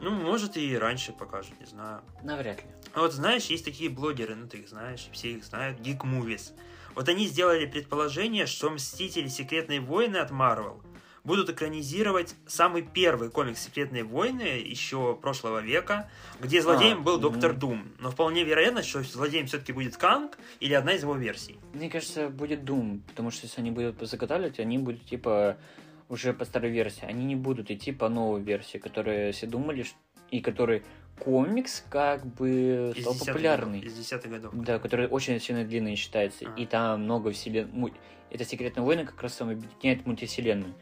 [0.00, 2.02] Ну, может, и раньше покажут, не знаю.
[2.22, 2.68] Навряд ли.
[2.94, 6.52] А Вот знаешь, есть такие блогеры, ну ты их знаешь, все их знают, Geek Movies.
[6.94, 10.82] Вот они сделали предположение, что Мстители Секретные войны от Marvel
[11.24, 16.08] будут экранизировать самый первый комикс Секретные войны еще прошлого века,
[16.40, 17.58] где злодеем А, был Доктор мгм.
[17.58, 17.88] Дум.
[17.98, 21.58] Но вполне вероятно, что злодеем все-таки будет Канг или одна из его версий.
[21.74, 25.58] Мне кажется, будет Doom, потому что если они будут заготавливать, они будут типа
[26.08, 27.04] уже по старой версии.
[27.04, 29.84] Они не будут идти по новой версии, которые все думали,
[30.30, 30.82] и который
[31.18, 33.78] комикс как бы Из стал 10-х популярный.
[33.80, 34.54] годов, Из десятых годов.
[34.54, 36.46] Да, который очень сильно длинный считается.
[36.48, 36.60] А.
[36.60, 37.68] И там много вселен...
[37.72, 37.90] му-
[38.30, 40.74] Это Секретные войны как раз там объединяет мультивселенную.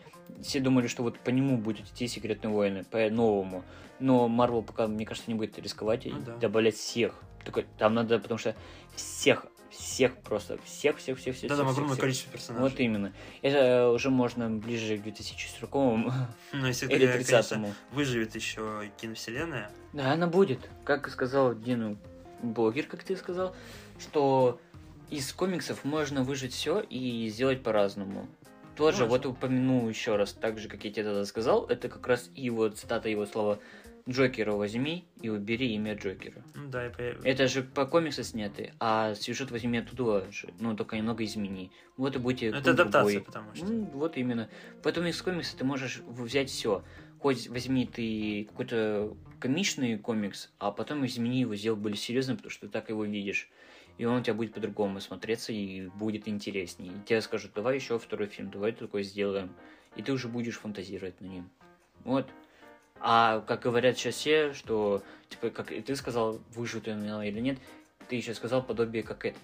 [0.42, 3.62] Все думали, что вот по нему будет идти Секретные войны, по новому.
[4.00, 6.36] Но Марвел пока, мне кажется, не будет рисковать и Ну да.
[6.38, 7.22] добавлять всех.
[7.44, 8.56] Только там надо, потому что
[8.96, 9.46] всех,
[9.76, 11.50] всех просто, всех, всех, всех, всех.
[11.50, 12.00] Да, там огромное всех.
[12.00, 12.70] количество персонажей.
[12.70, 13.12] Вот именно.
[13.42, 15.72] Это уже можно ближе к 2040
[16.52, 19.70] Ну, если или такая, конечно, 30 выживет еще киновселенная.
[19.92, 20.68] Да, она будет.
[20.84, 21.96] Как сказал Дину
[22.42, 23.54] блогер, как ты сказал,
[23.98, 24.60] что
[25.10, 28.28] из комиксов можно выжить все и сделать по-разному.
[28.76, 29.10] Тоже Можно.
[29.10, 32.50] вот упомяну еще раз, так же, как я тебе тогда сказал, это как раз и
[32.50, 33.60] вот цитата его слова
[34.08, 36.42] Джокера возьми и убери имя Джокера.
[36.54, 40.76] Ну да, и по- Это же по комиксу сняты, а сюжет возьми оттуда же, ну
[40.76, 41.70] только немного измени.
[41.96, 43.20] Вот и будете Ну, это адаптация, другой.
[43.24, 43.64] потому что.
[43.64, 44.50] Ну, вот именно.
[44.82, 46.84] Поэтому из комикса ты можешь взять все.
[47.18, 52.66] Хоть возьми ты какой-то комичный комикс, а потом измени его, сделай более серьезным, потому что
[52.66, 53.48] ты так его видишь.
[53.96, 56.92] И он у тебя будет по-другому смотреться и будет интереснее.
[56.92, 59.54] И тебе скажут, давай еще второй фильм, давай такой сделаем.
[59.96, 61.48] И ты уже будешь фантазировать на ним.
[62.04, 62.28] Вот.
[63.00, 67.58] А как говорят сейчас все, что, типа, как и ты сказал, выживут она или нет,
[68.08, 69.42] ты еще сказал подобие как этот.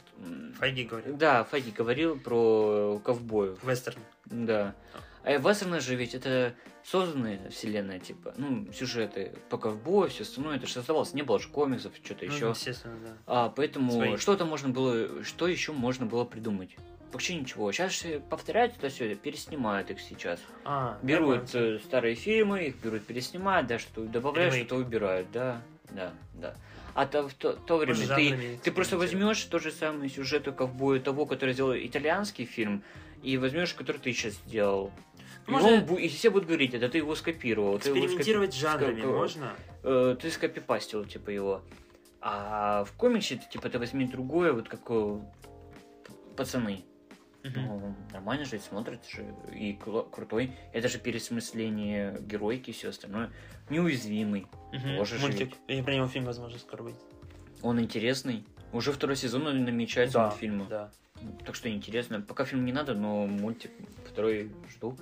[0.59, 1.17] Файги говорит.
[1.19, 3.63] Да, Фаги говорил про ковбоев.
[3.65, 3.99] Вестерн.
[4.27, 4.75] Да.
[5.23, 10.67] А вестерны же ведь это созданная вселенная, типа, ну, сюжеты по ковбою, все остальное, это
[10.67, 12.49] же создавалось, не было же комиксов, что-то Ну, еще.
[12.49, 13.17] естественно, да.
[13.27, 14.17] А, поэтому Свои.
[14.17, 16.75] что-то можно было, что еще можно было придумать?
[17.13, 17.73] Вообще ничего.
[17.73, 20.39] Сейчас все повторяют это все, переснимают их сейчас.
[20.65, 21.77] А, Берут нормально.
[21.77, 26.55] э, старые фильмы, их берут переснимать, да, что добавляют, что-то убирают, да, да, да.
[26.95, 29.01] А то, в то, то время Может, ты, ты просто экспериментировать.
[29.13, 32.83] возьмешь тот же самый сюжет у ковбоя того, который сделал итальянский фильм,
[33.23, 34.93] и возьмешь, который ты сейчас сделал.
[35.47, 37.79] И, Можно он бу- и все будут говорить, это ты его скопировал.
[37.81, 39.53] ты его скопи- Экспериментировать жанрами скоп- можно?
[39.83, 41.63] э, ты скопипастил, типа, его.
[42.21, 45.19] А в комиксе, ты, типа, ты возьми другое, вот как э,
[46.37, 46.85] пацаны.
[47.43, 49.25] Ну, нормально же смотрит же
[49.55, 50.53] и крутой.
[50.73, 53.31] Это же пересмысление геройки и все остальное.
[53.71, 54.47] Неуязвимый.
[54.99, 55.53] Тоже же Мультик.
[55.69, 55.79] ведь.
[55.81, 57.01] И про него фильм, возможно, скоро выйдет.
[57.63, 58.45] Он интересный.
[58.73, 60.67] Уже второй сезон намечается Да, мультфильма.
[60.67, 60.91] да.
[61.45, 62.21] Так что интересно.
[62.21, 63.71] Пока фильм не надо, но мультик
[64.07, 64.97] второй жду.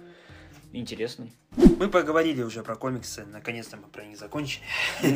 [0.73, 1.33] интересный.
[1.57, 4.63] Мы поговорили уже про комиксы, наконец-то мы про них закончили.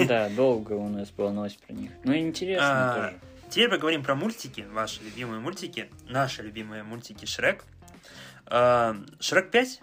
[0.07, 1.91] Да, долго у нас была новость про них.
[2.05, 3.20] Ну, интересно А, тоже.
[3.53, 7.64] Теперь поговорим про мультики, ваши любимые мультики, наши любимые мультики Шрек.
[8.46, 9.80] А, Шрек 5?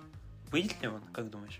[0.49, 1.59] Выйдет ли он, как думаешь?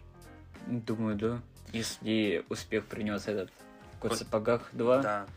[0.65, 1.39] Думаю, да.
[1.71, 3.51] Если успех принес этот
[3.99, 5.27] Кот в сапогах 2, Да.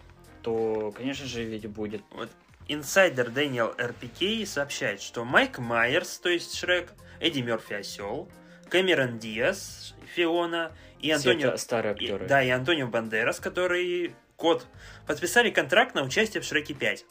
[0.42, 2.02] то, конечно же, ведь будет.
[2.10, 2.30] Вот
[2.68, 8.30] инсайдер Дэниел РПК сообщает, что Майк Майерс, то есть Шрек, Эдди Мерфи Осел,
[8.70, 11.54] Кэмерон Диас, Фиона и Антонио...
[11.58, 12.26] старые и- актеры.
[12.28, 14.66] да, и Антонио Бандерас, который кот,
[15.06, 17.04] подписали контракт на участие в Шреке 5.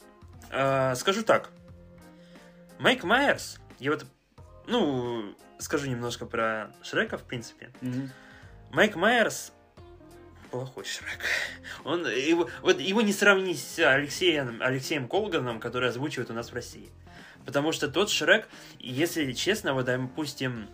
[0.50, 1.50] А, скажу так.
[2.78, 4.04] Майк Майерс, я вот,
[4.66, 7.70] ну, скажу немножко про Шрека, в принципе.
[7.80, 8.10] Мгм.
[8.72, 9.52] Майк Майерс
[10.52, 11.18] плохой Шрек.
[11.84, 16.54] Он, его, вот его не сравнить с Алексеем, Алексеем Колганом, который озвучивает у нас в
[16.54, 16.90] России.
[17.44, 20.68] Потому что тот Шрек, если честно, вот, допустим,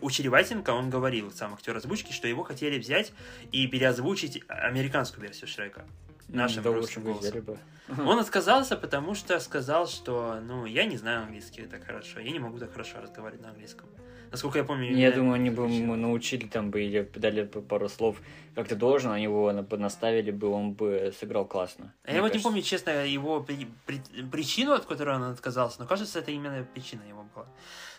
[0.00, 3.12] у Череватенко он говорил, сам актер озвучки, что его хотели взять
[3.52, 5.84] и переозвучить американскую версию Шрека.
[6.32, 7.42] Нашим да русским голосом.
[7.42, 7.58] бы.
[8.06, 12.38] Он отказался, потому что сказал, что, ну, я не знаю английский так хорошо, я не
[12.38, 13.88] могу так хорошо разговаривать на английском.
[14.30, 14.96] Насколько я помню...
[14.96, 18.20] Я думаю, они бы ему научили там бы или дали бы пару слов,
[18.54, 21.92] как ты должен, они его на- наставили бы, он бы сыграл классно.
[22.04, 25.86] А я вот не помню, честно, его при- при- причину, от которой он отказался, но
[25.86, 27.46] кажется, это именно причина его была.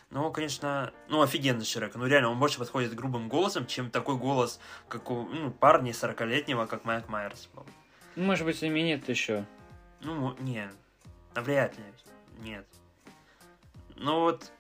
[0.10, 1.96] Ну, конечно, ну, офигенный Шрек.
[1.96, 6.66] Ну, реально, он больше подходит грубым голосом, чем такой голос, как у ну, парня 40-летнего,
[6.66, 7.66] как Майк Майерс был.
[8.16, 9.46] Может быть, знаменит еще.
[10.02, 10.70] Ну, не,
[11.36, 11.84] навряд ли,
[12.44, 12.66] нет.
[13.96, 14.52] Ну, вот,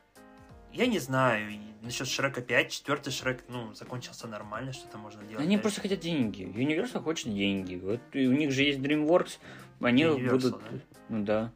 [0.72, 5.40] я не знаю, насчет Шрека 5, четвертый Шрек, ну, закончился нормально, что-то можно делать.
[5.40, 5.62] Они дальше.
[5.62, 6.44] просто хотят деньги.
[6.44, 7.76] Universal хочет деньги.
[7.76, 9.40] Вот и у них же есть DreamWorks,
[9.82, 10.52] они Universal, будут...
[10.52, 10.80] да?
[11.10, 11.52] Ну да.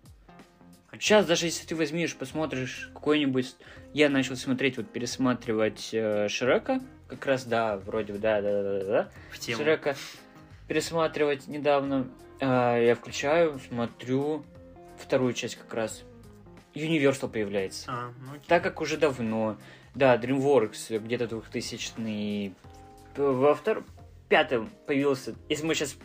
[0.93, 3.55] Сейчас даже если ты возьмешь, посмотришь какой-нибудь...
[3.93, 6.81] Я начал смотреть, вот пересматривать э, Шрека.
[7.07, 9.09] Как раз, да, вроде бы, да, да, да, да, да.
[9.31, 9.61] В тему.
[9.61, 9.95] Шрека
[10.67, 12.07] пересматривать недавно.
[12.41, 14.43] А, я включаю, смотрю
[14.97, 16.03] вторую часть как раз.
[16.73, 17.85] Universal появляется.
[17.89, 18.43] А, ну, окей.
[18.47, 19.57] Так как уже давно,
[19.93, 22.53] да, DreamWorks где-то 2000
[23.15, 23.85] во втором,
[24.27, 25.95] пятом появился, если мы сейчас,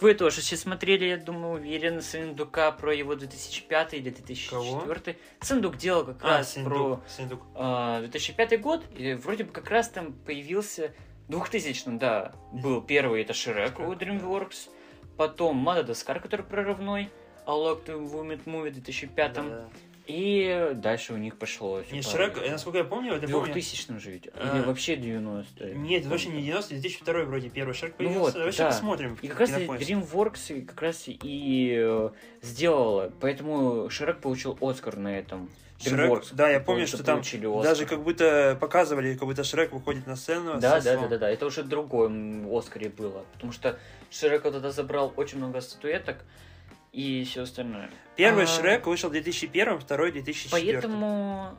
[0.00, 5.16] вы тоже сейчас смотрели, я думаю, уверен, Сындука про его 2005 или 2004.
[5.40, 7.42] Сындук делал как А, раз Синдук, про Синдук.
[7.54, 10.92] а, 2005 год, и вроде бы как раз там появился
[11.28, 14.68] 2000 да, был первый, это Шрек у DreamWorks,
[15.16, 17.10] потом Мадагаскар, который прорывной,
[17.46, 19.68] А Locked Women Movie в 2005 Да-да.
[20.06, 21.80] и дальше у них пошло.
[21.90, 23.52] Не, типа, Шрек, насколько я помню, это в помню...
[23.52, 24.56] 2000 же ведь, А.
[24.58, 28.20] или вообще 90 Нет, это точно не 90, 2002 вроде первый Шрек Ну появился.
[28.20, 28.66] вот, Давай да.
[28.66, 29.18] посмотрим.
[29.22, 29.50] И как раз.
[29.50, 32.10] DreamWorks как раз и э,
[32.42, 35.50] сделала, поэтому Шрек получил Оскар на этом.
[35.78, 37.62] Шрек, DreamWorks да, я помню, что там Оскар.
[37.62, 40.58] даже как будто показывали, как будто Шрек выходит на сцену.
[40.58, 41.62] Да, да, да, да, да, это уже
[42.06, 43.78] м, Оскаре было, потому что
[44.10, 46.18] Шрек вот тогда забрал очень много статуэток
[46.92, 47.90] и все остальное.
[48.16, 50.72] Первый А, Шрек вышел в 2001, второй в 2004.
[50.72, 51.54] Поэтому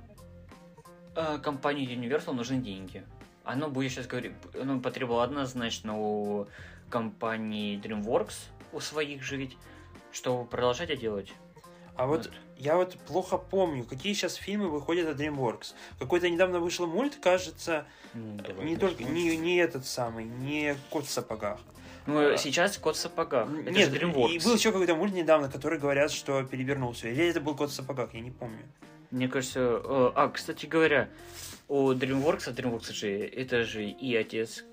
[1.16, 3.04] э, компании Universal нужны деньги.
[3.44, 6.48] Оно будет сейчас говорить, оно потребовало однозначно у
[6.90, 8.34] компании DreamWorks,
[8.74, 9.58] у своих же ведь,
[10.12, 11.32] чтобы продолжать это делать.
[11.96, 15.74] А вот я вот плохо помню, какие сейчас фильмы выходят от DreamWorks.
[16.00, 21.06] Какой-то недавно вышел мульт, кажется, Ну, давай не только не, не этот самый, не Кот
[21.06, 21.60] в сапогах.
[22.06, 23.50] Ну, а- сейчас кот в сапогах.
[23.62, 24.30] Это Нет, же DreamWorks.
[24.32, 27.10] и был еще какой-то мульт недавно, который говорят, что перевернулся.
[27.10, 28.60] Или это был Кот в сапогах, я не помню.
[29.12, 29.60] Мне кажется...
[29.84, 31.10] э, а, кстати говоря,
[31.68, 34.64] у DreamWorks, а DreamWorks же, это же и отец,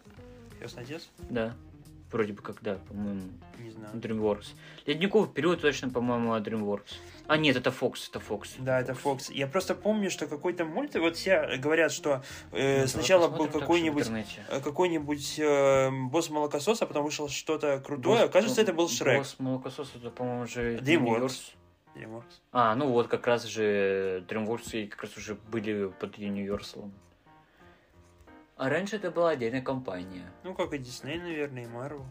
[0.61, 1.09] Ясный отец?
[1.31, 1.55] да.
[2.15, 3.23] Вроде бы когда, по-моему,
[3.59, 3.93] Не знаю.
[3.97, 4.47] DreamWorks.
[4.87, 6.95] Ледниковый период точно, по-моему, DreamWorks.
[7.27, 8.51] А, нет, это Fox, это Fox.
[8.59, 9.33] Да, это Fox.
[9.33, 14.09] Я просто помню, что какой-то мульт, вот все говорят, что э, Ну, сначала был какой-нибудь
[14.49, 18.27] э, какой-нибудь э, босс молокосос, а потом вышел что-то крутое.
[18.27, 19.19] Босс- Кажется, это был Шрек.
[19.19, 21.55] Босс молокосос, это, по-моему, же DreamWorks.
[21.97, 22.35] DreamWorks.
[22.53, 26.93] А, ну вот как раз же DreamWorks и как раз уже были под Universal.
[28.57, 30.31] А раньше это была отдельная компания.
[30.45, 32.07] Ну, как и Дисней, наверное, и Марвел.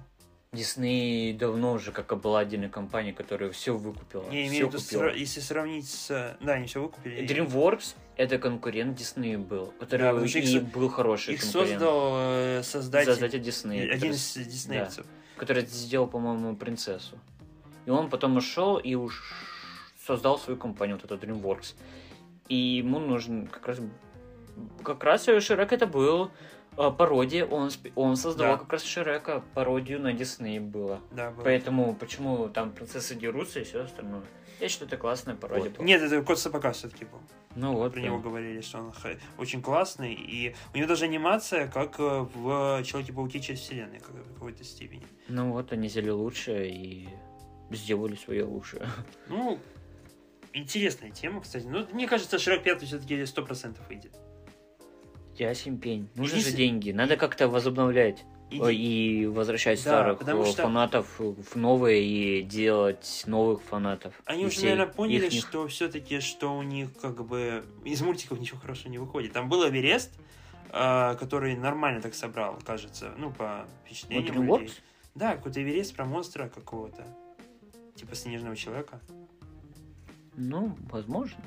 [0.52, 4.24] Дисней давно уже как и была отдельная компания, которая все выкупила.
[4.30, 6.38] Всё имею в виду, сра- если сравнить с...
[6.42, 7.26] Да, они все выкупили.
[7.28, 11.70] DreamWorks это конкурент Дисней был, который Да, их и был хороший Их конкурент.
[11.72, 13.90] создал э, создатель, Создатель Дисней.
[13.90, 15.06] один который из диснеевцев.
[15.38, 17.18] который сделал, по-моему, принцессу.
[17.88, 19.34] И он потом ушел и уж
[20.06, 21.74] создал свою компанию, вот эту DreamWorks.
[22.50, 23.80] И ему нужен как раз...
[24.84, 26.32] Как раз Шрек это был
[26.76, 28.60] а, пародия, он, он создавал Да.
[28.60, 31.00] как раз Шрека, пародию на Дисней было.
[31.12, 31.44] Да, было.
[31.44, 34.24] Поэтому почему там принцессы дерутся и все остальное.
[34.60, 35.70] Я считаю, это классная пародия.
[35.70, 35.78] Вот.
[35.78, 35.86] была.
[35.86, 37.20] Нет, это кот сапога все-таки был.
[37.56, 37.92] ну вот.
[37.94, 38.08] Про да.
[38.08, 38.94] него говорили, что он
[39.38, 40.14] очень классный.
[40.14, 45.06] И у него даже анимация, как э, в Человеке-пауке через вселенной как- в какой-то степени.
[45.28, 47.10] Ну вот, они взяли лучшее и
[47.72, 48.88] сделали свое лучшее.
[49.28, 49.60] Ну,
[50.54, 51.66] интересная тема, кстати.
[51.66, 54.16] Ну, мне кажется, Шрек 5 все-таки 100% выйдет.
[55.38, 56.08] Ясен пень.
[56.16, 56.92] Нужны же Единственное- деньги.
[56.92, 58.24] Надо как-то возобновлять.
[58.52, 64.14] И- возвращать Да, старых потому э, что- фанатов в новые и делать новых фанатов.
[64.26, 65.42] Они уже, наверное, поняли, ихних.
[65.42, 69.34] что все-таки, что у них как бы из мультиков ничего хорошего не выходит.
[69.34, 70.12] Там был Эверест,
[70.70, 74.60] а, который нормально так собрал, кажется, ну, по Вот впечатлениям DreamWorks?
[74.62, 74.76] людей.
[75.16, 77.04] Да, какой-то Эверест про монстра какого-то.
[77.96, 79.00] Типа снежного человека.
[80.36, 81.42] Ну, возможно.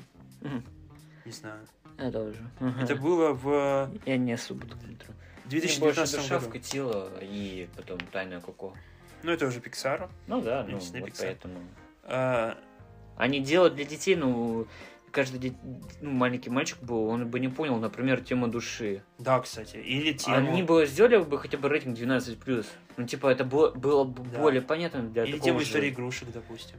[1.25, 1.65] Не знаю.
[1.97, 2.37] Я тоже.
[2.81, 4.87] Это было в Я не особо смотрю.
[4.87, 6.49] Мне больше 2019 душа году.
[6.49, 8.73] вкатила, и потом Тайная Коко.
[9.23, 10.09] Ну, это уже Pixar.
[10.27, 11.15] Ну да, ну вот Pixar.
[11.19, 11.59] поэтому.
[12.03, 12.57] А,
[13.15, 14.67] Они делают для детей, ну,
[15.11, 15.55] каждый де-
[16.01, 19.01] ну, маленький мальчик был, он бы не понял, например, тему души.
[19.17, 19.77] да, кстати.
[19.77, 20.35] Или тему...
[20.35, 22.65] Они бы сделали бы хотя бы рейтинг 12+.
[22.97, 24.39] Ну, типа, это было, было бы Да.
[24.39, 26.77] более понятно для Или такого тему же- истории игрушек, допустим.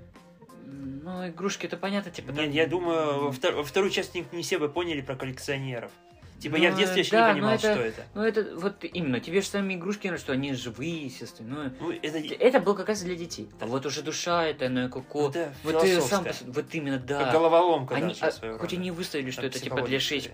[1.09, 2.33] Ну, игрушки это понятно, типа...
[2.33, 5.17] Нет, там- я думаю, во, втор- во вторую часть не, не все бы поняли про
[5.17, 5.91] коллекционеров.
[6.39, 8.03] Типа, я в Ну, детстве еще да, не понимал, это- что это.
[8.15, 11.73] Ну, это вот именно, тебе же сами игрушки, ну, что они живые, естественно.
[11.81, 12.19] Ну, это...
[12.21, 13.49] Ну, это было как раз для детей.
[13.59, 15.31] А вот уже душа, это, ну, коко.
[15.31, 17.25] это Вот ты сам, вот именно, да.
[17.25, 20.33] Как головоломка Они, даже а, хоть они выставили, что это типа для психология 6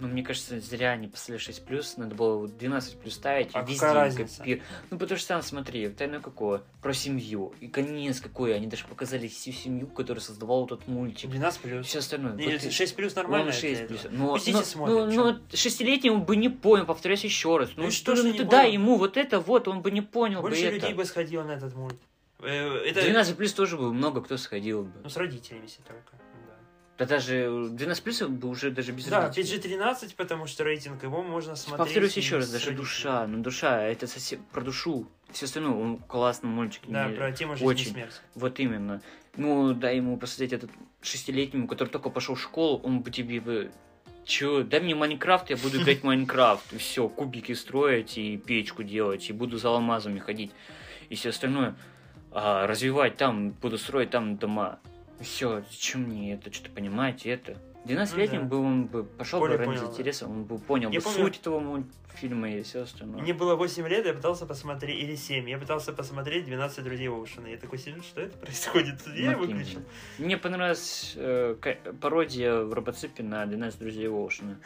[0.00, 3.50] но мне кажется, зря они поставили 6 плюс, надо было 12 плюс ставить.
[3.52, 4.42] А везде какая разница?
[4.42, 4.60] копи-
[4.90, 6.62] Ну, потому что сам смотри, тайна какого?
[6.82, 7.52] Про семью.
[7.60, 8.54] И конец какой.
[8.56, 11.30] Они даже показали всю семью, которая создавала этот мультик.
[11.30, 11.86] 12 плюс.
[11.86, 12.32] Все остальное.
[12.34, 13.52] Не, Вот и- 6 плюс нормально.
[13.52, 14.00] 6 для плюс.
[14.00, 14.12] этого.
[14.16, 17.70] Но, Пусть но, смотрят, но шестилетний он бы не понял, повторяюсь еще раз.
[17.76, 20.42] Ну, Ну, что же ты не дай ему вот это вот, он бы не понял
[20.42, 20.96] Больше бы людей это.
[20.96, 21.96] бы сходило на этот мульт.
[22.40, 23.00] Э, Это...
[23.00, 24.92] 12 плюс тоже бы много кто сходил бы.
[25.04, 26.02] Ну, с родителями, если только.
[26.96, 29.76] Да даже 12 плюс бы уже даже без Да, родителей.
[29.78, 31.86] PG-13, потому что рейтинг его можно смотреть.
[31.86, 35.08] Повторюсь еще раз, даже душа, ну душа, это совсем про душу.
[35.32, 36.82] Все остальное, он классный мультик.
[36.86, 37.86] Да, мне- про тему жизни очень.
[37.88, 38.14] и смерти.
[38.36, 39.02] Вот именно.
[39.36, 40.70] Ну, дай ему посмотреть этот
[41.02, 43.72] шестилетнему, который только пошел в школу, он бы тебе бы...
[44.24, 46.72] Че, дай мне Майнкрафт, я буду играть в Майнкрафт.
[46.72, 50.52] И все, кубики строить и печку делать, и буду за алмазами ходить.
[51.10, 51.74] И все остальное.
[52.30, 54.78] А, развивать там, буду строить там дома.
[55.20, 57.56] Все, зачем мне это, что-то понимаете, это?
[57.86, 58.48] 12-летним Ну да.
[58.48, 59.92] бы он бы пошел бы Более ради понял, да.
[59.92, 63.20] интереса, он бы понял Я бы помню- суть этого мультфильма и все остальное.
[63.20, 67.46] Мне было 8 лет, я пытался посмотреть, или 7, я пытался посмотреть 12 друзей Оушена.
[67.48, 69.06] Я такой сижу, что это происходит?
[69.14, 69.82] Я Вот выключил.
[70.18, 71.56] Мне понравилась э,
[72.00, 74.58] пародия в Робоципе на 12 друзей Оушена.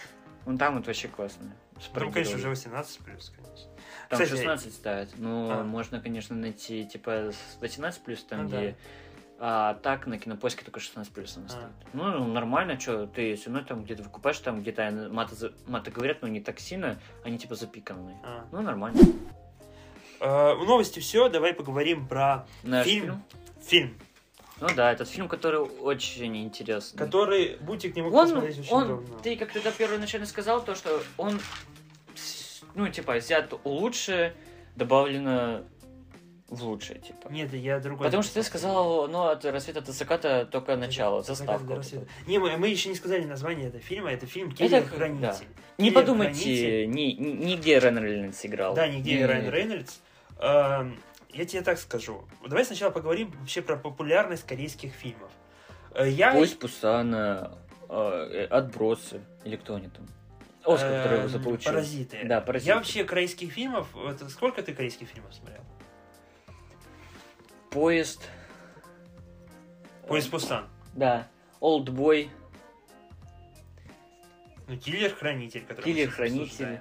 [0.45, 1.57] Вон там вот вообще классная.
[1.93, 3.71] Там, конечно, уже 18 плюс, конечно.
[4.09, 5.09] Там Кстати, 16 ставят.
[5.19, 5.65] Но А.
[5.65, 8.77] можно, конечно, найти типа с 18 плюс там, Ну где.
[9.41, 11.49] А так на кинопоиске только 16 плюс она А.
[11.49, 11.71] стоит.
[11.93, 16.29] Ну, нормально, что ты все равно там где-то выкупаешь, там где-то маты, маты говорят, но
[16.29, 18.17] не так сильно, они типа запиканные.
[18.25, 18.45] А.
[18.51, 19.01] Ну, нормально.
[20.21, 23.23] Э, новости все, давай поговорим про Наш фильм.
[23.61, 23.95] фильм.
[23.95, 23.99] фильм,
[24.61, 26.99] Ну да, этот фильм, который очень интересный.
[26.99, 29.19] который Бутик не мог Он, посмотреть очень он, давно.
[29.21, 31.39] ты как тогда первоначально сказал, то, что он,
[32.75, 34.35] ну, типа, взят лучше,
[34.75, 35.63] добавлено
[36.49, 37.29] в лучшее, типа.
[37.31, 38.07] Нет, я другой.
[38.07, 41.75] Потому что ты сказал, ну, от рассвета до заката только начало, заставка.
[41.75, 41.87] вот.
[42.27, 44.11] Не, мы, мы еще не сказали название этого фильма.
[44.13, 45.21] Это фильм Это Киллер х- Хранитель.
[45.21, 45.37] да.
[45.83, 48.75] Не подумайте, ни, ни- нигде Рен Рейнольдс играл.
[48.75, 49.99] Да, нигде Не- Райан Рейнольдс.
[50.41, 50.99] Эм,
[51.33, 52.25] Я тебе так скажу.
[52.47, 55.31] Давай сначала поговорим вообще про популярность корейских фильмов.
[55.95, 56.33] Э, Я...
[56.33, 57.59] Поезд Пусана,
[57.91, 60.07] э, Отбросы, или кто они там?
[60.65, 61.73] Оскар, который эм, заполучил.
[61.73, 62.21] Паразиты.
[62.25, 62.69] Да, «Паразиты».
[62.71, 63.89] Я вообще корейских фильмов...
[63.93, 65.63] вот сколько ты корейских фильмов смотрел?
[67.71, 68.29] Поезд.
[70.07, 70.67] Поезд Пусан.
[70.95, 71.29] Да.
[71.61, 72.31] Олдбой,
[74.69, 76.81] Ну, Киллер Хранитель, который мы Киллер сейчас Хранитель, обсуждаем.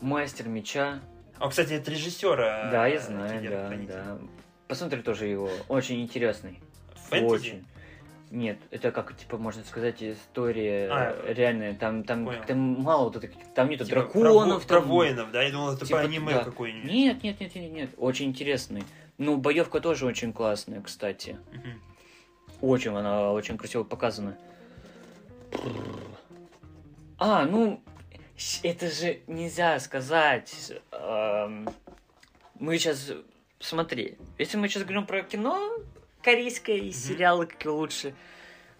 [0.00, 1.00] Мастер Меча.
[1.38, 2.70] А, кстати, это режиссера.
[2.70, 4.18] Да, э, я знаю, да, да.
[4.66, 5.50] Посмотри тоже его.
[5.68, 6.60] Очень интересный.
[7.08, 7.32] Фэнтези?
[7.32, 7.66] Очень.
[8.30, 11.32] Нет, это как, типа, можно сказать, история А.
[11.32, 11.74] реальная.
[11.74, 14.66] Там, там как-то мало вот этих, там нету Типа драконов.
[14.66, 14.82] Про, там...
[14.82, 15.42] про воинов, да?
[15.42, 16.44] Я думал, это Типа, аниме да.
[16.44, 16.90] какое-нибудь.
[16.90, 17.90] Нет, нет, нет, нет, нет.
[17.96, 18.84] Очень интересный.
[19.16, 21.38] Ну, боевка тоже очень классная, кстати.
[21.52, 21.80] Мгм.
[22.60, 24.36] Очень она очень красиво показана.
[27.18, 27.80] А, ну,
[28.62, 30.72] это же нельзя сказать.
[30.92, 31.68] Эм,
[32.60, 33.12] Мы сейчас,
[33.60, 35.78] смотри, если мы сейчас говорим про кино
[36.22, 38.14] корейское и сериалы какие лучше,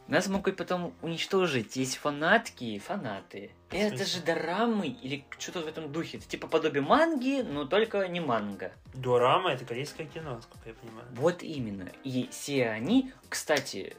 [0.08, 1.76] Нас могут потом уничтожить.
[1.76, 3.50] Есть фанатки, фанаты.
[3.70, 6.16] Это же дорамы или что-то в этом духе.
[6.16, 8.72] Это типа подобие манги, но только не манга.
[8.94, 11.06] Дорама это корейское кино, насколько я понимаю.
[11.12, 11.90] Вот именно.
[12.04, 13.96] И все они, кстати,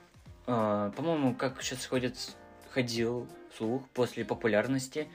[0.48, 2.16] э, по-моему, как сейчас ходит,
[2.72, 5.08] ходил слух после популярности.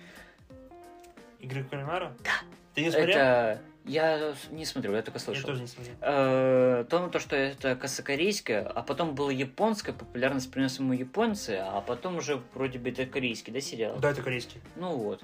[1.41, 2.17] Игры кальмара?
[2.23, 2.31] Да.
[2.75, 3.17] Ты не смотрел?
[3.19, 5.47] Это я не смотрю, я только Я слышал.
[5.47, 5.95] тоже не смотрел.
[6.01, 11.81] Э, то, то, что это косокорейское, а потом было японское, популярность принес ему японцы, а
[11.81, 13.97] потом уже вроде бы это корейский, да, сериал?
[13.99, 14.61] Да, это корейский.
[14.77, 15.23] Ну вот.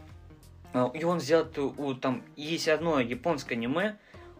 [0.72, 3.96] А, И он взял, у, там, есть одно японское аниме,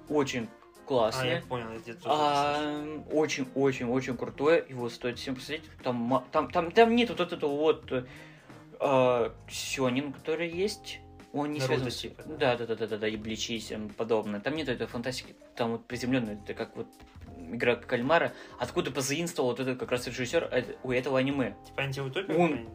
[0.09, 0.47] очень А,
[0.82, 3.18] я классное, понял, я где-то тоже слышал.
[3.18, 5.64] очень-очень-очень крутое, его стоит всем посмотреть.
[5.82, 10.98] Там, там, там, там нет вот этого вот э, сёнин, который есть.
[11.32, 11.97] Он не Наруто связан с...
[11.97, 12.66] типа, Да, да?
[12.66, 14.40] да, да, да, да, и Бличи и всем подобное.
[14.40, 16.89] Там нет этой фантастики, там вот приземленная, это как вот
[17.52, 21.55] игра кальмара, откуда позаимствовал вот этот как раз режиссер э- у этого аниме.
[21.66, 22.69] Типа антиутопия Он-?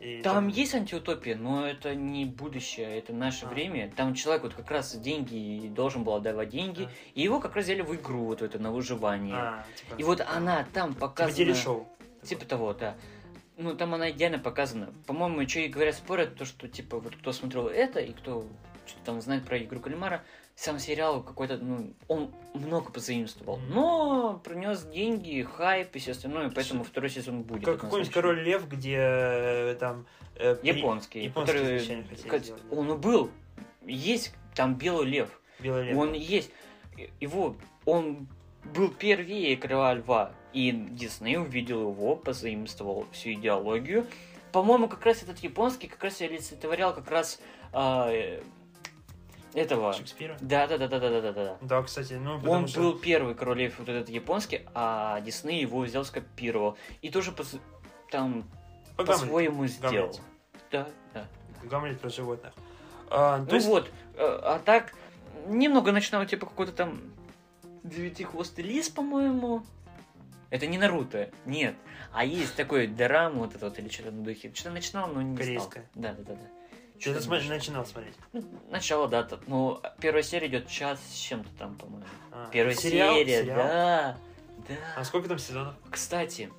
[0.00, 3.48] И Там есть антиутопия, но это не будущее, это наше А.
[3.48, 3.90] время.
[3.96, 6.90] Там человек вот как раз деньги должен был отдавать деньги, А.
[7.14, 9.34] и его как раз взяли в игру вот эту на выживание.
[9.34, 11.34] А, типа, И вот она там типа показана.
[11.36, 11.88] телешоу.
[12.22, 12.96] Типа того, да.
[13.56, 14.92] Ну, там она идеально показана.
[15.06, 18.44] По-моему, что и говорят, спорят, то, что, типа, вот кто смотрел это, и кто
[18.86, 20.24] что-то там знает про игру Калимара,
[20.56, 23.58] сам сериал какой-то, ну, он много позаимствовал.
[23.68, 27.64] Но принес деньги, хайп и все остальное, поэтому второй сезон будет.
[27.64, 30.06] Как какой-нибудь король лев, где э, там...
[30.36, 31.24] э, Японский.
[31.24, 32.42] Японский который, как-.
[32.70, 33.30] Он был.
[33.82, 35.40] Есть там белый лев.
[35.58, 35.96] Белый лев.
[35.96, 36.50] Он есть.
[37.20, 38.28] Его, он
[38.74, 40.32] был первее короля льва.
[40.54, 44.06] И Дисней увидел его, позаимствовал всю идеологию.
[44.52, 47.40] По-моему, как раз этот японский как раз олицетворял как раз
[47.72, 48.40] а, э,
[49.52, 49.92] этого.
[49.92, 50.36] Шекспира?
[50.40, 51.56] Да, да, да, да, да, да, да, да.
[51.60, 52.80] Да, кстати, ну, Он что...
[52.80, 56.76] был первый король лев вот этот японский, а Дисней его взял, скопировал.
[57.02, 57.60] И тоже пос-
[58.12, 58.44] там
[58.96, 59.92] по-своему сделал.
[60.06, 60.22] Гамлете.
[60.70, 61.26] Да, да.
[61.64, 62.54] Гамлет про животных.
[63.10, 64.94] А, Ну есть, вот, э, а так,
[65.48, 67.00] немного начинал типа какой-то там
[67.82, 69.64] девятихвостый лис, по-моему.
[70.54, 71.74] Это не Наруто, нет.
[72.12, 74.52] А есть такой дорама вот это вот, или что-то на духе.
[74.54, 75.82] Что-то начинал, но не Корейское.
[75.90, 76.02] стал.
[76.02, 76.40] Да, да, да, да.
[76.94, 78.14] ты Чё-то это смотри- начинал смотреть.
[78.32, 79.24] Ну, начало, да.
[79.24, 82.04] т- Ну, первая серия идет час с чем-то там, по-моему.
[82.30, 83.16] А, Первая сериал?
[83.16, 83.56] серия, Сериал?
[83.56, 84.18] да.
[84.68, 84.74] Да.
[84.96, 85.74] А сколько там сезонов?
[85.90, 86.50] Кстати,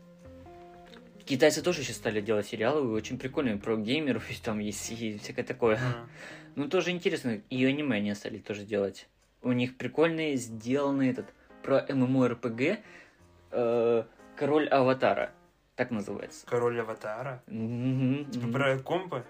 [1.25, 5.43] китайцы тоже сейчас стали делать сериалы, очень прикольные, про геймеров, и там есть и всякое
[5.45, 5.77] такое.
[5.77, 6.05] А,
[6.55, 9.07] Ну, тоже интересно, и аниме они стали тоже делать.
[9.41, 11.27] У них прикольный сделанный этот,
[11.63, 12.79] про MMORPG,
[13.55, 14.03] э,
[14.35, 15.31] Король Аватара,
[15.75, 16.45] так называется.
[16.45, 17.41] Король Аватара?
[17.47, 19.23] Мгм, Типа про компы?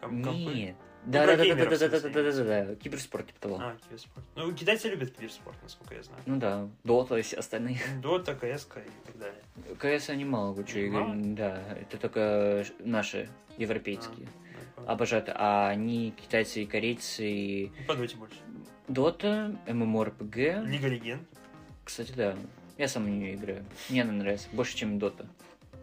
[0.00, 0.54] Ком- компы?
[0.54, 0.76] Нет.
[1.06, 3.58] Ну, Да, да, да, да, да, да, да, да, да, да, киберспорт типа того.
[3.60, 4.26] А, киберспорт.
[4.36, 6.22] Ну, китайцы любят киберспорт, насколько я знаю.
[6.24, 7.78] Ну да, Дота и все остальные.
[8.02, 9.98] Дота, КС и так далее.
[9.98, 11.12] КС они мало что Мало?
[11.14, 13.28] да, это только наши,
[13.58, 14.28] европейские.
[14.28, 18.36] А, ну, Обожают, а они китайцы и корейцы, и По Доте больше.
[18.88, 21.28] Дота, MMORPG, Лига Легенд.
[21.84, 22.34] кстати, да,
[22.78, 25.26] я сам в нее играю, мне она нравится, больше, чем Дота,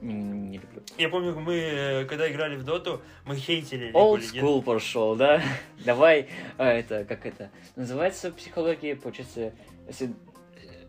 [0.01, 0.81] не, не люблю.
[0.97, 5.41] Я помню, мы, э, когда играли в Доту, мы хейтили Old school пошел, да?
[5.85, 6.27] Давай,
[6.57, 9.53] а, это, как это, называется психология, получается,
[9.87, 10.87] если, э,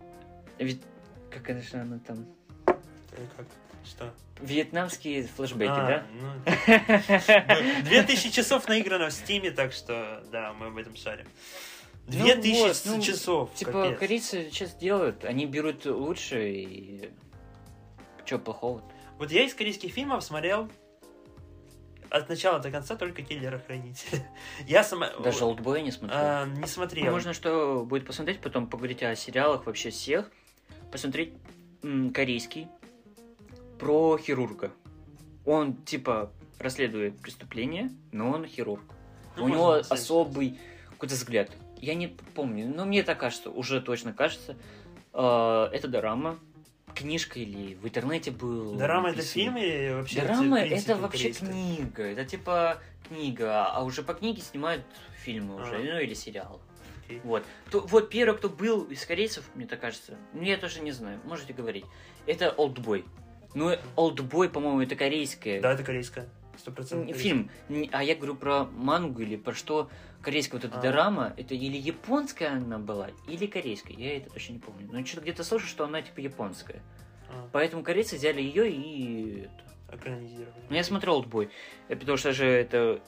[0.59, 0.81] ведь,
[1.31, 2.27] как это же она там,
[2.67, 2.75] Э,
[3.37, 3.47] Как?
[3.85, 4.13] Что?
[4.41, 6.07] вьетнамские флешбеки, А, да?
[6.21, 11.27] ну, 2000 часов наиграно в Стиме, так что, да, мы об этом шарим.
[12.07, 13.55] Ну 2000 вот, ну, часов.
[13.55, 13.99] Типа, капец.
[13.99, 17.11] корейцы сейчас делают, они берут лучше и...
[18.25, 18.83] Чё плохого?
[19.19, 20.69] Вот я из корейских фильмов смотрел
[22.11, 24.29] от начала до конца только Киллера Хранителя.
[24.67, 25.11] Я сама...
[25.25, 26.19] Даже олдбоя не смотрел.
[26.21, 27.11] а, не смотрел.
[27.11, 30.31] можно что будет посмотреть, потом поговорить о сериалах вообще всех.
[30.91, 31.33] Посмотреть
[31.83, 32.69] м, корейский
[33.79, 34.73] про хирурга.
[35.47, 38.83] Он типа расследует преступление, но он хирург.
[39.37, 39.93] Ну, У него посмотреть.
[40.03, 40.59] особый
[40.91, 41.51] какой-то взгляд.
[41.83, 44.57] Я не помню, но мне так кажется, уже точно кажется.
[45.13, 46.39] Э, это дорама,
[46.95, 48.77] книжка или в интернете был.
[48.77, 50.21] Дорама это фильм или вообще?
[50.21, 52.05] Дорама это вообще книга.
[52.05, 52.79] Это типа
[53.09, 54.85] книга, а уже по книге снимают
[55.25, 55.79] фильмы уже, А.
[55.79, 56.61] ну или сериал.
[57.25, 57.45] Вот.
[57.73, 61.19] То, вот первый, кто был из корейцев, мне так кажется, ну я тоже не знаю,
[61.25, 61.85] можете говорить.
[62.27, 63.05] Это Олдбой.
[63.55, 65.61] Ну, Олдбой, по-моему, это корейское.
[65.61, 66.29] Да, это корейское.
[66.57, 67.17] Сто процентов.
[67.17, 67.51] Фильм.
[67.91, 69.91] А я говорю про мангу или про что
[70.23, 70.81] корейская вот эта А.
[70.81, 74.89] дорама, это или японская она была, или корейская, я это точно не помню.
[74.91, 76.83] Но что-то где-то слышу, что она типа японская.
[77.29, 79.49] А, Поэтому корейцы взяли ее и...
[79.91, 80.55] экранизировали.
[80.69, 81.51] Ну, я смотрел «Олдбой»,
[81.89, 83.01] э, потому что же это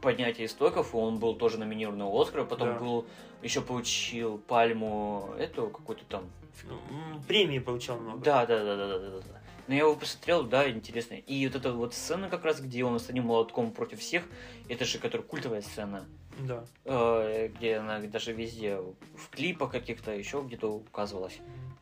[0.00, 2.78] поднятие истоков, он был тоже номинирован на Оскар, потом Да.
[2.78, 3.06] был,
[3.42, 6.30] еще получил пальму, эту какую-то там...
[6.64, 8.22] Ну, Премии получал много.
[8.22, 9.40] Да, да, да, да, да, да, да.
[9.66, 11.14] Но я его посмотрел, да, интересно.
[11.14, 14.24] И вот эта вот сцена как раз, где он с одним молотком против всех,
[14.68, 16.06] это же, которая культовая сцена.
[16.46, 16.64] Да.
[16.84, 21.38] э, где она даже везде, в клипах каких-то, еще где-то указывалась.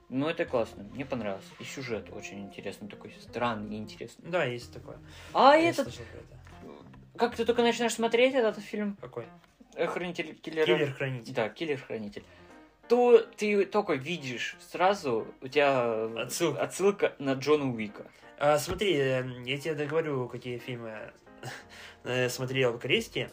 [0.09, 1.45] Ну, это классно, мне понравилось.
[1.61, 4.31] И сюжет очень интересный, такой странный и интересный.
[4.31, 4.99] Да, есть такое.
[5.35, 7.19] А Я этот, слышал это.
[7.19, 9.27] как ты только начинаешь смотреть этот фильм, Какой?
[9.75, 10.65] э, Хранитель киллера.
[10.67, 11.35] Киллер-хранитель.
[11.35, 12.25] Да, киллер-хранитель.
[12.89, 16.63] То ты только видишь сразу, у тебя Отсылка.
[16.63, 18.07] отсылка на Джона Уика.
[18.39, 21.13] А, смотри, э, я тебе договорю, какие фильмы
[22.31, 23.31] смотрел корейские.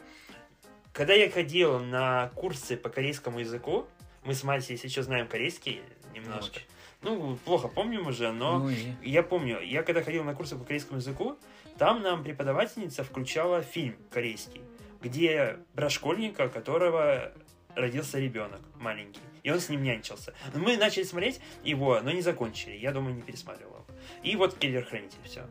[0.96, 3.86] Когда я ходил на курсы по корейскому языку,
[4.24, 5.82] мы с Масей, если что, знаем корейский
[6.14, 6.62] немножко.
[7.02, 10.64] Ну, плохо помним уже, но Ну и- я помню, я когда ходил на курсы по
[10.64, 11.38] корейскому языку,
[11.78, 14.62] там нам преподавательница включала фильм корейский,
[15.02, 17.34] где про школьника, которого
[17.76, 20.34] родился ребенок маленький, и он с ним нянчился.
[20.54, 22.78] Мы начали смотреть его, но не закончили.
[22.78, 23.86] Я думаю, не пересматривал его.
[24.24, 25.46] И вот Киллер-хранитель, все.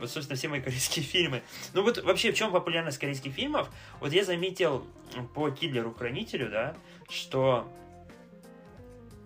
[0.00, 1.42] Вот, собственно, все мои корейские фильмы.
[1.74, 3.70] Ну вот вообще, в чем популярность корейских фильмов?
[4.00, 4.86] Вот я заметил
[5.34, 6.74] по Киллеру-хранителю, да,
[7.08, 7.70] что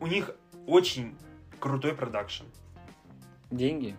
[0.01, 0.31] у них
[0.67, 1.17] очень
[1.61, 2.45] крутой продакшн.
[3.51, 3.97] Деньги?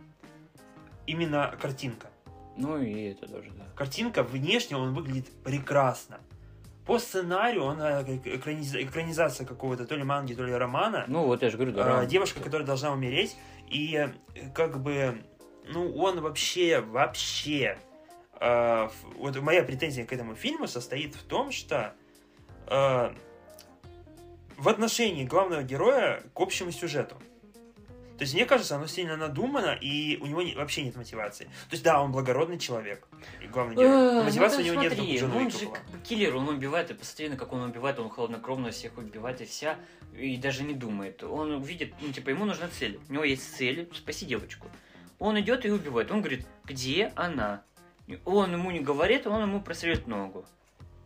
[1.08, 2.10] Именно картинка.
[2.58, 3.66] Ну и это тоже, да.
[3.76, 6.20] Картинка внешне он выглядит прекрасно.
[6.86, 11.06] По сценарию он э, экраниз- экранизация какого-то то ли манги, то ли романа.
[11.08, 11.86] Ну вот я же говорю, да.
[11.86, 12.08] Роман.
[12.08, 13.36] девушка, которая должна умереть,
[13.68, 15.22] и э, как бы,
[15.68, 17.78] ну, он вообще, вообще,
[18.40, 21.94] э, вот моя претензия к этому фильму состоит в том, что
[22.68, 23.14] э,
[24.58, 27.16] в отношении главного героя к общему сюжету.
[28.18, 31.46] То есть, мне кажется, оно сильно надумано, и у него не- вообще нет мотивации.
[31.46, 33.06] То есть, да, он благородный человек,
[33.44, 33.90] и главный герой.
[33.90, 35.78] но Э, мотивации ну, у него нет, как у смотри, Джона он Уика же была.
[36.08, 39.76] киллер, он убивает, и посмотри, на как он убивает, он хладнокровно всех убивает, и вся,
[40.18, 41.24] и даже не думает.
[41.26, 43.02] Он видит, ну, типа, ему нужна цель.
[43.10, 44.68] У него есть цель, спаси девочку.
[45.20, 46.12] Он идет и убивает.
[46.12, 47.62] Он говорит, где она?
[48.26, 50.46] Он ему не говорит, он ему прострелит ногу.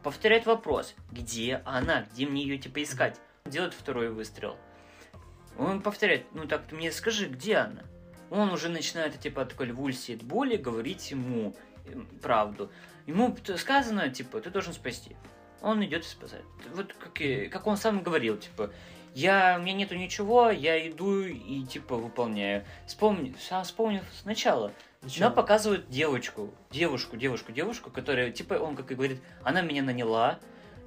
[0.03, 3.19] Повторяет вопрос, где она, где мне ее, типа, искать?
[3.45, 4.57] Делает второй выстрел.
[5.57, 7.83] Он повторяет, ну так ты мне скажи, где она?
[8.29, 11.55] Он уже начинает, типа, от конвульсии, от боли говорить ему
[11.85, 12.71] э, правду.
[13.07, 15.15] Ему сказано, типа, ты должен спасти.
[15.61, 16.45] Он идет и спасает.
[16.73, 18.71] Вот как, и- как он сам говорил, типа,
[19.19, 22.63] я, у меня нету ничего, я иду и, типа, выполняю.
[22.87, 24.71] Вспомни, сам вспомнив сначала.
[25.01, 25.27] Ничего.
[25.27, 30.39] Она показывает девочку, девушку, девушку, девушку, которая, типа, он как и говорит, она меня наняла,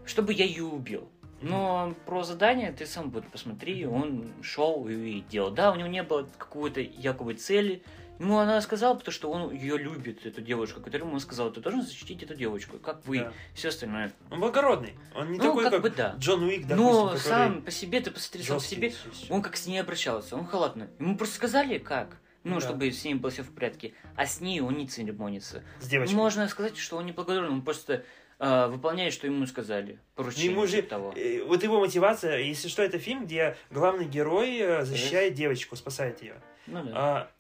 [0.06, 1.08] чтобы я ее убил.
[1.42, 5.50] Но про задание ты сам вот посмотри, он шел и делал.
[5.50, 7.82] Да, у него не было какой-то якобы цели.
[8.22, 11.82] Ему она сказала, потому что он ее любит, эту девушку, которому он сказал, ты должен
[11.82, 13.32] защитить эту девочку, как вы, Да.
[13.52, 14.12] все остальное.
[14.30, 14.94] Он благородный.
[15.16, 16.14] Он не Ну, такой, как как, бы да.
[16.18, 18.92] Джон Уик, допустим, Но сам по себе, ты посмотри сам по себе,
[19.28, 20.88] он как с ней обращался, он халатно.
[21.00, 22.18] Ему просто сказали, как.
[22.44, 22.60] Ну, Да.
[22.60, 23.92] чтобы с ней было все в порядке.
[24.16, 25.62] А с ней он не церемонится.
[25.80, 26.16] С девочкой.
[26.16, 28.04] Можно сказать, что он не благодарен, он просто
[28.38, 29.98] э, выполняет, что ему сказали.
[30.16, 31.12] Поручение Ему же, типа того.
[31.16, 36.20] э, вот его мотивация, если что, это фильм, где главный герой э, защищает девочку, спасает
[36.22, 36.34] ее.
[36.66, 36.92] Ну да.
[36.94, 37.30] А,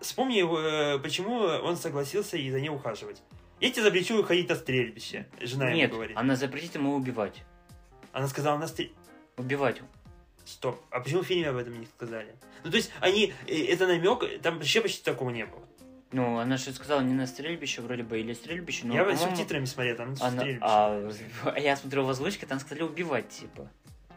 [0.00, 3.22] вспомни, э, почему он согласился и за ней ухаживать.
[3.60, 6.16] Я тебе запрещу ходить на стрельбище, жена Нет, ему говорит.
[6.16, 7.42] она запретит ему убивать.
[8.12, 8.96] Она сказала на стрельбище.
[9.36, 9.80] Убивать.
[10.44, 12.34] Стоп, а почему в фильме об этом не сказали?
[12.64, 15.62] Ну, то есть, они, э, это намек, там вообще почти такого не было.
[16.12, 19.64] Ну, она же сказала не на стрельбище вроде бы, или стрельбище, но, Я по-моему, субтитрами
[19.66, 20.58] смотрел, там она- стрельбище.
[20.62, 21.08] а,
[21.54, 23.70] а я смотрел в озвучке, там сказали убивать, типа.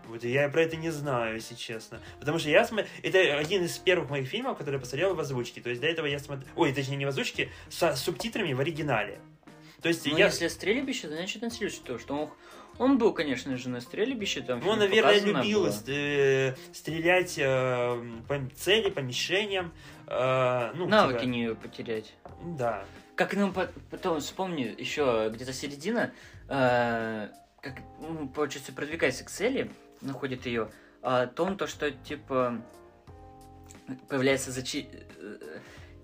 [0.08, 2.00] Вот я про это не знаю, если честно.
[2.20, 2.88] Потому что я смотрю...
[3.02, 5.62] Это один из первых моих фильмов, который я посмотрел в озвучке.
[5.62, 6.48] То есть до этого я смотрел...
[6.56, 9.20] Ой, точнее, не в озвучке, с субтитрами в оригинале.
[9.82, 10.26] То есть Ну, я...
[10.28, 12.30] если стрельбище, значит на стрельбище, то, что он,
[12.78, 15.74] он был, конечно же, на стрельбище, там Ну, он, наверное, любил было.
[15.88, 19.74] э, стрелять э, по цели, по мишеням.
[20.08, 22.14] э, ну, Навыки типа, не потерять.
[22.44, 22.86] Да.
[23.16, 26.12] Как нам по- потом вспомни еще где-то середина,
[26.50, 27.28] э,
[27.62, 29.70] как ну, получается продвигается к цели,
[30.04, 30.70] находит ее,
[31.02, 32.62] о том то, что типа
[34.10, 34.88] появляются зачи...
[35.18, 35.38] э,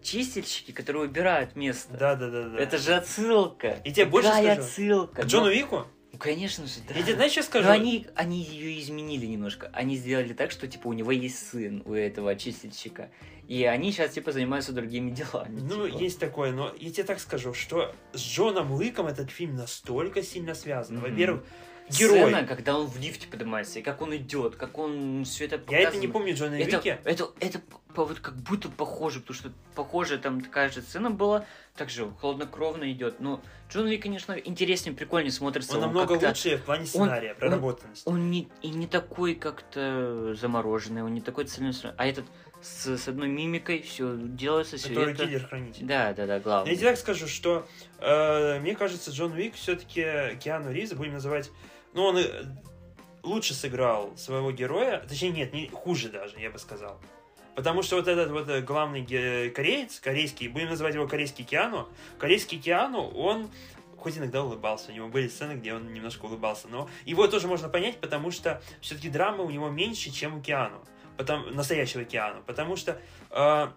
[0.02, 1.96] чистильщики, которые убирают место.
[1.98, 2.60] Да, да, да, да.
[2.60, 3.80] Это же отсылка.
[3.84, 4.62] И тебе больше Какая скажу.
[4.62, 5.22] отсылка.
[5.22, 5.88] К Джону Ну, Вику?
[6.12, 6.96] ну, конечно же, да.
[6.96, 7.68] Я тебе знаешь, что скажу?
[7.68, 9.70] Но они, они ее изменили немножко.
[9.74, 13.10] Они сделали так, что типа у него есть сын, у этого чистильщика.
[13.48, 15.60] И они сейчас типа занимаются другими делами.
[15.60, 15.98] Ну, типа.
[15.98, 20.54] есть такое, но я тебе так скажу, что с Джоном Уиком этот фильм настолько сильно
[20.54, 20.98] связан.
[20.98, 21.10] Мгм.
[21.10, 21.44] Во-первых,
[21.90, 22.20] герой.
[22.32, 25.60] Сцена, когда он в лифте поднимается, и как он идет, как он все это Я
[25.61, 25.90] показывает.
[25.90, 26.99] это не помню Джона Это, Уике.
[27.03, 31.45] это, это типа, вот как будто похоже, потому что похожая там такая же сцена была,
[31.76, 33.20] также хладнокровно идет.
[33.20, 33.41] Но
[33.72, 35.76] Джон Уик, конечно, интереснее, прикольнее смотрится.
[35.76, 38.07] Он, намного лучше в плане сценария, он- проработанности.
[38.07, 41.95] Он не, и не такой как-то замороженный, он не такой целеустремленный.
[41.98, 42.26] А этот
[42.61, 45.26] с, с одной мимикой все делается, все который это...
[45.26, 45.86] киллер-хранитель.
[45.86, 46.76] Да, да, да, Я главное.
[46.76, 47.66] тебе так скажу, что
[47.99, 51.49] э, мне кажется, Джон Уик все-таки Киану Ривза будем называть.
[52.00, 52.46] Ну, он э,
[53.24, 55.04] лучше сыграл своего героя.
[55.06, 56.98] Точнее, нет, не хуже даже, я бы сказал.
[57.56, 62.58] Потому что вот этот вот э, главный кореец, корейский, будем называть его корейский Киану, корейский
[62.58, 63.50] Киану, он
[63.98, 67.68] хоть иногда улыбался, у него были сцены, где он немножко улыбался, но его тоже можно
[67.68, 70.82] понять, потому что все-таки драмы у него меньше, чем у Киану,
[71.18, 72.98] потому, настоящего Киану, потому что
[73.30, 73.68] э,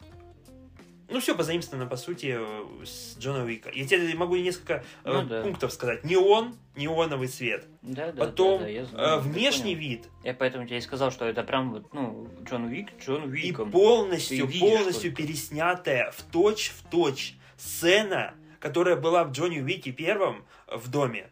[1.13, 3.71] ну, все позаимствовано, по сути, э, с Джона Уика.
[3.75, 5.43] Я тебе могу несколько э, Ну да.
[5.43, 6.05] пунктов сказать.
[6.05, 7.67] Неон, неоновый цвет.
[7.83, 9.89] Да, да, Потом да, да, я э, знаю, ты внешний понял.
[9.89, 13.29] вид Я поэтому тебе и сказал, что это прям вот, ну, Джон Уик, Джон и
[13.33, 13.71] Уиком.
[13.71, 15.23] полностью, Ты видишь полностью только.
[15.23, 21.29] переснятая в точь в точь сцена, которая была в Джонни Уике первом в доме.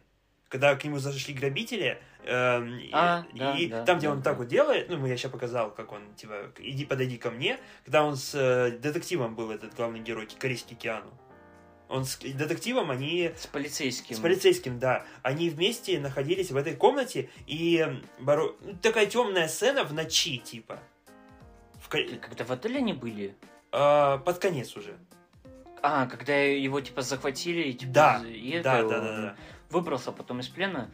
[0.49, 4.19] Когда к нему зашли грабители, эм, и- А, и, да, да, там, где да, он
[4.19, 4.23] да.
[4.29, 8.03] так вот делает, ну, я сейчас показал, как он, типа, иди, подойди ко мне, когда
[8.03, 11.11] он с э, детективом был, этот главный герой, корейский Киану.
[11.89, 14.15] Он с детективом, они С полицейским.
[14.15, 15.03] С полицейским, да.
[15.23, 17.85] Они вместе находились в этой комнате, и
[18.19, 20.79] боро- ну, такая темная сцена в ночи, типа.
[21.81, 23.35] В ко- Когда в отеле они были?
[23.73, 24.95] а, под конец уже.
[25.81, 29.35] А, когда его, типа, захватили, и, типа, Да, и это, Да, да, он да, да.
[29.69, 30.89] выбрался потом из плена.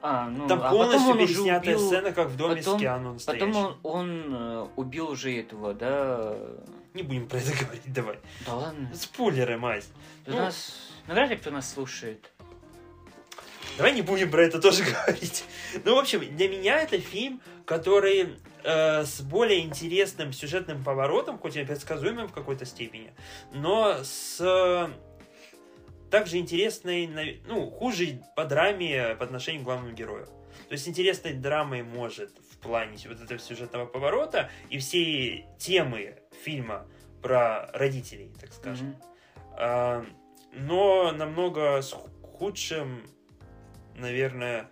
[0.00, 1.86] А, ну, Там а потом полностью уже переснятая убил...
[1.86, 3.52] сцена, как в доме потом- с Киану настоящим.
[3.52, 6.36] Потом он, он э, убил уже этого, да...
[6.94, 8.18] Не будем про это говорить, давай.
[8.46, 8.90] Да ладно.
[8.94, 9.86] Спойлеры, мать.
[10.26, 10.38] Да Ну.
[10.38, 10.74] нас...
[11.06, 12.30] Навряд ли кто нас слушает.
[13.76, 15.44] Давай не будем про это тоже говорить.
[15.84, 21.56] Ну, в общем, для меня это фильм, который э, с более интересным сюжетным поворотом, хоть
[21.56, 23.12] и предсказуемым в какой-то степени,
[23.52, 24.90] но с
[26.10, 30.26] также интересной, ну, хуже по драме по отношению к главному герою.
[30.68, 36.86] То есть интересной драмой может в плане вот этого сюжетного поворота и всей темы фильма
[37.22, 38.96] про родителей, так скажем.
[39.52, 40.04] А,
[40.52, 43.02] но намного с худшим,
[43.96, 44.70] наверное,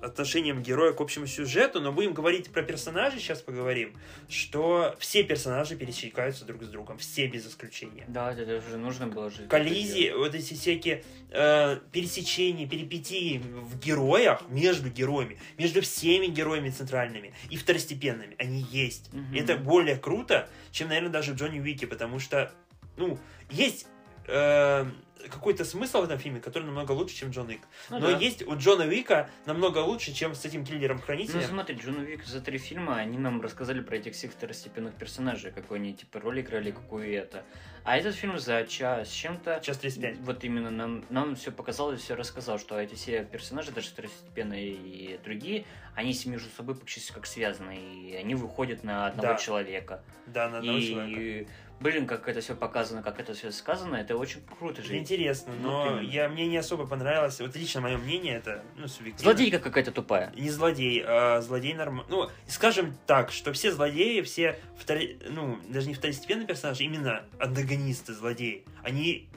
[0.00, 3.94] отношением героя к общему сюжету, но будем говорить про персонажей, сейчас поговорим,
[4.28, 8.04] что все персонажи пересекаются друг с другом, все без исключения.
[8.08, 9.46] Да, это уже нужно было же.
[9.46, 17.34] Коллизии, вот эти всякие э, пересечения, перипетии в героях, между героями, между всеми героями центральными
[17.50, 19.10] и второстепенными, они есть.
[19.32, 22.52] И это более круто, чем, наверное, даже в Джонни Уике, потому что,
[22.96, 23.18] ну,
[23.50, 23.86] есть
[24.28, 24.86] э,
[25.30, 27.60] какой-то смысл в этом фильме, который намного лучше, чем Джон Уик.
[27.90, 28.16] Ну Но да.
[28.18, 31.42] есть у Джона Уика намного лучше, чем с этим Ну киллером-хранителем.
[31.42, 35.78] смотри, Джон Уик за три фильма, они нам рассказали про этих всех второстепенных персонажей, какой
[35.78, 37.42] они типа роль играли, какую это.
[37.84, 39.60] А этот фильм за час с чем-то...
[39.62, 40.18] Час 35.
[40.18, 44.68] Вот именно нам, нам все показал и все рассказал, что эти все персонажи, даже второстепенные
[44.72, 45.64] и другие,
[45.94, 49.36] они с- между собой практически как связаны, и они выходят на одного Да.
[49.36, 50.02] человека.
[50.26, 51.50] Да, на одного человека.
[51.80, 54.96] Блин, как это все показано, как это все сказано, это очень круто же.
[54.96, 56.10] Интересно, но именно.
[56.10, 57.40] я, мне не особо понравилось.
[57.40, 59.32] Вот лично мое мнение, это ну, субъективно.
[59.32, 60.32] Злодейка какая-то тупая.
[60.36, 62.06] Не злодей, а злодей нормально.
[62.08, 65.18] Ну, скажем так, что все злодеи, все втори...
[65.28, 69.28] ну, даже не второстепенные персонажи, именно антагонисты, злодеи, они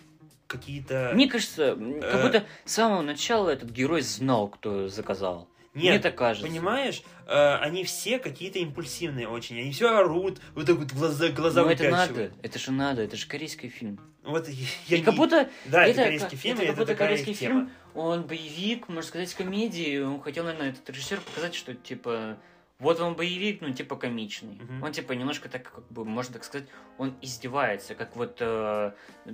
[0.48, 1.12] какие-то...
[1.14, 2.12] Мне кажется, Э.
[2.12, 5.48] как будто с самого начала этот герой знал, кто заказал.
[5.74, 6.46] Мне Нет, так кажется.
[6.48, 11.62] понимаешь, э, они все какие-то импульсивные очень, они все орут, вот так вот глаза, глаза
[11.62, 13.98] Но Ну, это надо, это же надо, это же корейский фильм.
[14.24, 16.86] Вот я и как не- будто Да, это, это корейский как- фильм, это как это
[16.88, 17.60] такая корейский тема.
[17.62, 20.00] фильм, он боевик, можно сказать, комедии.
[20.00, 22.38] Он хотел, наверное, этот режиссер показать, что типа
[22.80, 24.56] вот он боевик, ну типа комичный.
[24.56, 24.84] Мгм.
[24.84, 26.68] Он типа немножко так, как бы, можно так сказать,
[26.98, 28.92] он издевается, как вот э,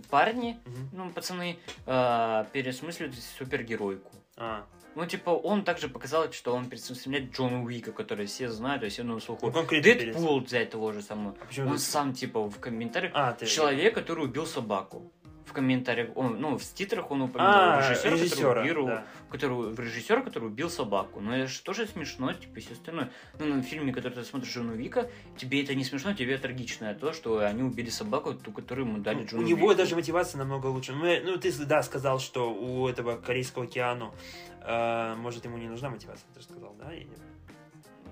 [0.10, 0.90] парни, Мгм.
[0.94, 1.58] ну пацаны
[1.88, 4.12] э, пересмысливают супергеройку.
[4.40, 4.66] А,
[4.98, 9.00] Ну, типа, он также показал, что он представляет Джона Уика, который все знают, то есть
[9.00, 9.52] он слуху.
[9.52, 11.36] ну, Дэдпул взять того же самого.
[11.40, 13.46] А Он ты- сам, типа, в комментариях А, ты...
[13.46, 15.12] Человек, который убил собаку.
[15.48, 19.06] В комментариях, он, ну, в титрах он упомянул А, режиссера, режиссера, который убил, да.
[19.32, 21.22] который, режиссер, который убил собаку.
[21.22, 23.12] Но это же тоже смешно, типа, все остальное.
[23.40, 27.14] Ну, на фильме, который ты смотришь Джона Вика, тебе это не смешно, тебе трагичное то,
[27.14, 29.76] что они убили собаку, ту, которую ему дали Ну, Джону у него Вику.
[29.78, 30.92] даже мотивация намного лучше.
[30.94, 34.14] Мы- ну, ты, да, сказал, что у этого корейского Киану,
[34.62, 36.94] э, может, ему не нужна мотивация, ты же сказал, да?
[36.94, 37.08] или-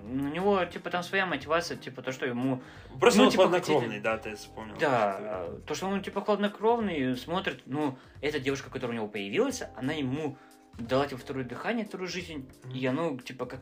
[0.06, 2.62] У него, типа, там своя мотивация, типа, то, что ему
[3.00, 4.76] Просто Ну, он типа, хладнокровный, хотите- да, ты вспомнил.
[4.78, 9.92] Да, то, что он типа хладнокровный, смотрит, ну, эта девушка, которая у него появилась, она
[9.92, 10.36] ему
[10.78, 12.74] дала типа второе дыхание, вторую жизнь, Мгм.
[12.74, 13.60] и оно типа как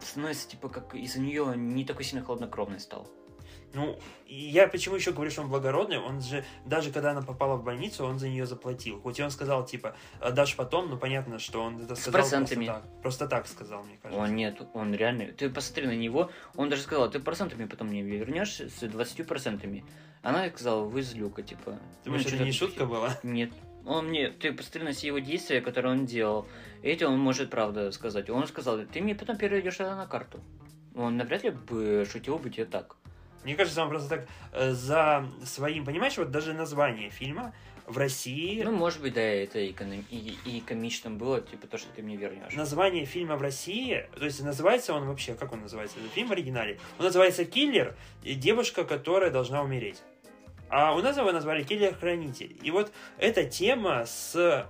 [0.00, 3.08] становится типа как из-за нее не такой сильно хладнокровный стал.
[3.76, 7.62] Ну, я почему еще говорю, что он благородный, он же, даже когда она попала в
[7.62, 9.02] больницу, он за нее заплатил.
[9.02, 12.64] Хоть и он сказал, типа, отдашь потом, но понятно, что он это сказал процентами.
[12.64, 13.02] просто так.
[13.02, 14.22] Просто так сказал, мне кажется.
[14.22, 15.26] Он нет, он реально...
[15.26, 19.84] Ты посмотри на него, он даже сказал, ты процентами потом мне вернешь с 20%.
[20.22, 21.72] Она сказала, вы злюка, типа.
[21.72, 23.18] Ты ну, думаешь, это что-то не шутка была?
[23.22, 23.52] Нет.
[23.84, 26.46] Он мне, ты посмотри на все его действия, которые он делал.
[26.82, 28.30] Эти он может правда сказать.
[28.30, 30.40] Он сказал, ты мне потом переведешь это на карту.
[30.94, 32.96] Он навряд ли бы шутил бы тебе так.
[33.46, 37.54] Мне кажется, он просто так э, за своим, понимаешь, вот даже название фильма
[37.86, 41.78] в России, Ну, может быть, да, это и, эконом- и, и комичным было, типа то,
[41.78, 42.52] что ты мне вернешь.
[42.54, 46.32] название фильма в России, то есть называется он вообще, как он называется, этот фильм в
[46.32, 46.80] оригинале?
[46.98, 50.02] Он называется «Киллер» и девушка, которая должна умереть.
[50.68, 52.58] А у нас его назвали «Киллер-хранитель».
[52.64, 54.68] И вот эта тема с,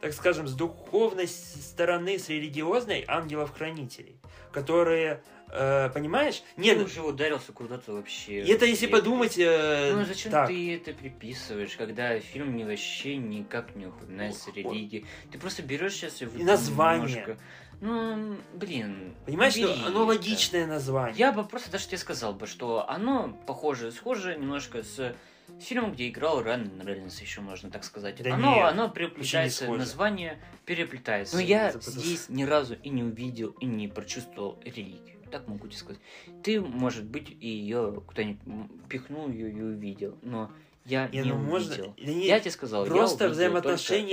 [0.00, 4.18] так скажем, с духовной стороны, с религиозной ангелов-хранителей,
[4.52, 5.22] которые,
[5.52, 6.42] э, понимаешь?
[6.56, 8.40] Ты Нет, уже ударился куда-то вообще.
[8.40, 8.88] это если вообще.
[8.88, 10.48] подумать э, Ну зачем так.
[10.48, 15.06] ты это приписываешь, когда фильм не вообще никак не упоминается религии?
[15.30, 17.08] Ты просто берешь сейчас и, И название.
[17.08, 17.38] немножко-
[17.80, 19.14] Ну, блин.
[19.24, 19.98] Понимаешь, что оно это.
[20.04, 21.16] логичное название.
[21.18, 25.14] Я бы просто даже тебе сказал бы, что оно похоже, схоже немножко с
[25.60, 28.20] фильмом, где играл Райан Рейнольдс, еще можно так сказать.
[28.22, 31.36] Да оно, нет, оно переплетается, название переплетается.
[31.36, 32.00] Но я Запутался.
[32.00, 35.17] здесь ни разу и не увидел, и не прочувствовал религию.
[35.30, 36.00] Так могу тебе сказать.
[36.42, 40.50] Ты, может быть, и ее куда-нибудь м, пихнул ее и увидел, но
[40.84, 41.74] я Не, не ну можно.
[41.74, 41.94] увидел.
[41.98, 43.34] не- Я тебе сказал, просто это,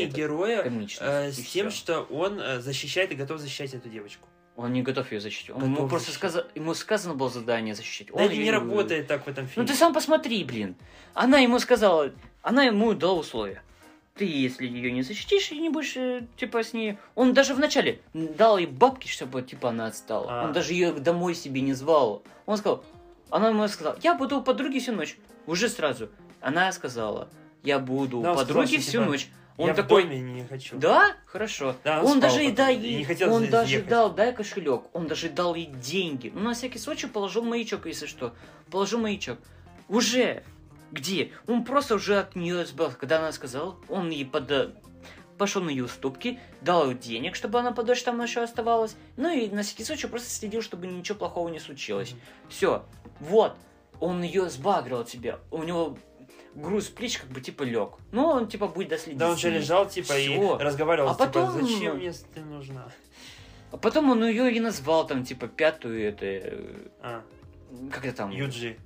[0.08, 1.78] героя э, с тем, всё.
[1.78, 4.28] что он э, защищает и готов защищать эту девочку.
[4.58, 5.50] Он не готов ее защитить.
[5.50, 6.16] Он, ему просто защищать.
[6.32, 8.08] сказа- ему сказано было задание защищать.
[8.08, 9.68] Да Он это не её- работает так в этом Ну фильме.
[9.68, 10.76] ты сам посмотри, блин.
[11.14, 12.12] Она ему сказала,
[12.42, 13.62] она ему дала условия.
[14.16, 16.98] Ты, если ее не защитишь и не будешь, э, типа, с ней...
[17.16, 20.28] Он даже вначале дал ей бабки, чтобы, типа, она отстала.
[20.30, 20.46] А.
[20.46, 22.24] Он даже ее домой себе не звал.
[22.46, 22.86] Он сказал...
[23.30, 25.18] Она ему сказала, я буду у подруги всю ночь.
[25.48, 26.10] Уже сразу.
[26.40, 27.28] Она сказала,
[27.64, 29.30] я буду Да, у подруги что, всю типа, ночь.
[29.58, 30.78] Он Я такой, в доме не хочу.
[30.78, 31.76] да, хорошо.
[31.84, 33.90] Да, он он даже и потом, и не хотел он даже ехать.
[33.90, 36.32] дал, дай кошелек, он даже дал ей деньги.
[36.34, 38.34] Ну, на всякий случай положил маячок, если что.
[38.70, 39.40] Положил маячок.
[39.90, 40.44] Уже.
[40.92, 41.32] Где?
[41.48, 42.98] Он просто уже от нее избавился.
[42.98, 44.72] Когда она сказала, он ей пода...
[45.38, 48.96] пошел на ее уступки, дал ей денег, чтобы она подольше там еще оставалась.
[49.18, 52.12] Ну и на всякий случай просто следил, чтобы ничего плохого не случилось.
[52.12, 52.20] Мгм.
[52.50, 52.86] Все.
[53.20, 53.56] Вот.
[54.00, 55.40] Он ее сбагрил от себя.
[55.52, 55.98] У него
[56.54, 57.96] груз плеч как бы типа лег.
[58.12, 59.18] Ну, он типа будет доследить.
[59.20, 60.58] Да, он же лежал, типа, Всё.
[60.58, 62.88] и разговаривал, А типа, потом- зачем мне ты нужна?
[63.72, 66.26] А потом он ее и назвал там, типа, пятую, это...
[66.26, 67.24] э, А,
[67.92, 68.30] Как это там?
[68.32, 68.78] Юджи.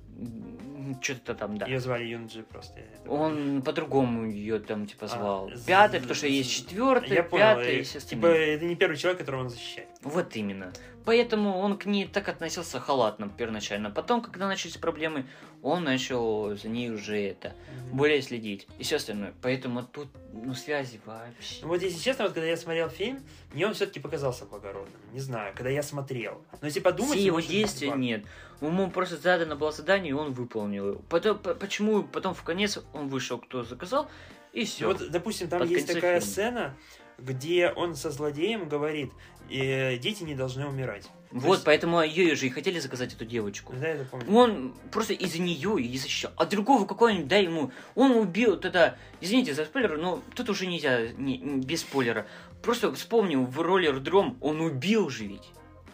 [1.00, 1.66] Что-то там, да.
[1.66, 2.80] Ее звали Юнджи просто.
[3.06, 5.50] Он по-другому ее там, типа, А, звал.
[5.54, 8.64] з- Пятая, потому что з- есть четвертая, Я понял, пятая э, и все Типа, это
[8.64, 9.88] не первый человек, которого он защищает.
[10.02, 10.72] Вот именно.
[11.04, 13.90] Поэтому он к ней так относился халатно первоначально.
[13.90, 15.26] Потом, когда начались проблемы,
[15.62, 17.54] он начал за ней уже это,
[17.92, 19.34] более следить и все остальное.
[19.42, 21.56] Поэтому тут, ну, связи вообще.
[21.62, 23.20] Ну вот, если честно, вот когда я смотрел фильм,
[23.52, 25.00] мне он все-таки показался благородным.
[25.12, 26.42] Не знаю, когда я смотрел.
[26.60, 27.16] Но если подумать...
[27.18, 28.24] Все его действия нет.
[28.60, 31.02] Ему просто задано было задание, и он выполнил его.
[31.08, 34.10] Потом, по- почему потом в конец он вышел, кто заказал,
[34.52, 34.86] и все.
[34.86, 36.32] Ну Вот, допустим, там Под есть такая фильма.
[36.32, 36.76] сцена,
[37.22, 39.12] где он со злодеем говорит,
[39.48, 41.08] дети не должны умирать.
[41.30, 43.72] вот, есть- поэтому ее же и хотели заказать эту девочку.
[43.80, 44.32] Да, я помню.
[44.34, 46.32] Он просто из-за нее и защищал.
[46.36, 47.70] А другого какого-нибудь, дай ему.
[47.94, 48.96] Он убил тогда.
[49.20, 52.26] Извините за спойлер, но тут уже нельзя не, без спойлера.
[52.62, 55.50] Просто вспомнил в роли Рдром, он убил же ведь.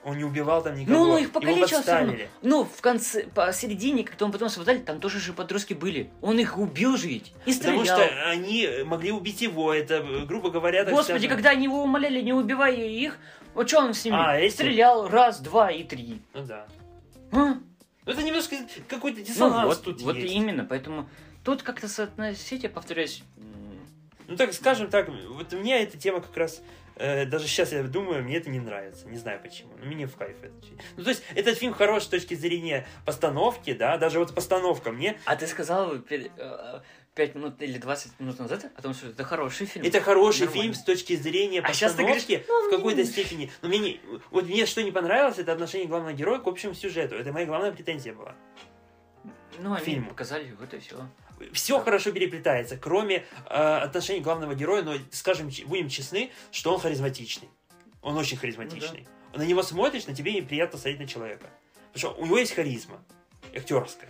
[0.06, 1.04] Он не убивал там никого.
[1.04, 2.14] Ну, их Его покалечил всё равно.
[2.40, 6.10] Ну, в конце, посередине, когда он потом освобождали, там тоже же подростки были.
[6.22, 7.32] Он их убил же ведь.
[7.44, 7.80] И стрелял.
[7.80, 11.82] Потому что они могли убить его, это, грубо говоря, так Господи, скажем- когда они его
[11.82, 13.18] умоляли, не убивай их,
[13.52, 14.16] вот что он с ними?
[14.16, 14.54] А, эти?
[14.54, 16.22] Стрелял раз, два и три.
[16.34, 16.68] Ну да.
[17.32, 17.36] А?
[17.36, 17.60] Ну,
[18.12, 18.54] это немножко
[18.86, 20.32] какой-то Ну диссонанс вот, тут вот есть.
[20.32, 21.08] именно, поэтому
[21.42, 23.24] тут как-то соотносить, я повторяюсь,
[24.28, 26.62] Ну, так скажем так, вот мне эта тема как раз,
[26.96, 29.06] даже сейчас я думаю, мне это не нравится.
[29.08, 30.54] Не знаю почему, но мне в кайф это.
[30.96, 35.18] Ну, то есть, этот фильм хорош с точки зрения постановки, да, даже вот постановка мне...
[35.26, 35.98] А ты сказал
[37.14, 39.86] пять минут или 20 минут назад о том, что это хороший фильм.
[39.86, 40.62] Это хороший Нормально.
[40.62, 43.50] фильм с точки зрения А щас ты постановки говоришь, ну, в какой-то мне- степени.
[43.62, 44.00] Но мне не...
[44.30, 47.14] Вот мне что не понравилось, это отношение главного героя к общему сюжету.
[47.14, 48.34] Это моя главная претензия была.
[49.58, 50.10] Ну, они фильму.
[50.10, 50.96] показали, вот и все.
[51.52, 57.48] Все хорошо переплетается, кроме э, отношений главного героя, но, скажем, будем честны, что он харизматичный.
[58.02, 59.06] Он очень харизматичный.
[59.34, 61.46] На него смотришь, на тебе приятно смотреть на человека.
[61.92, 63.02] Потому что у него есть харизма,
[63.54, 64.08] актерская.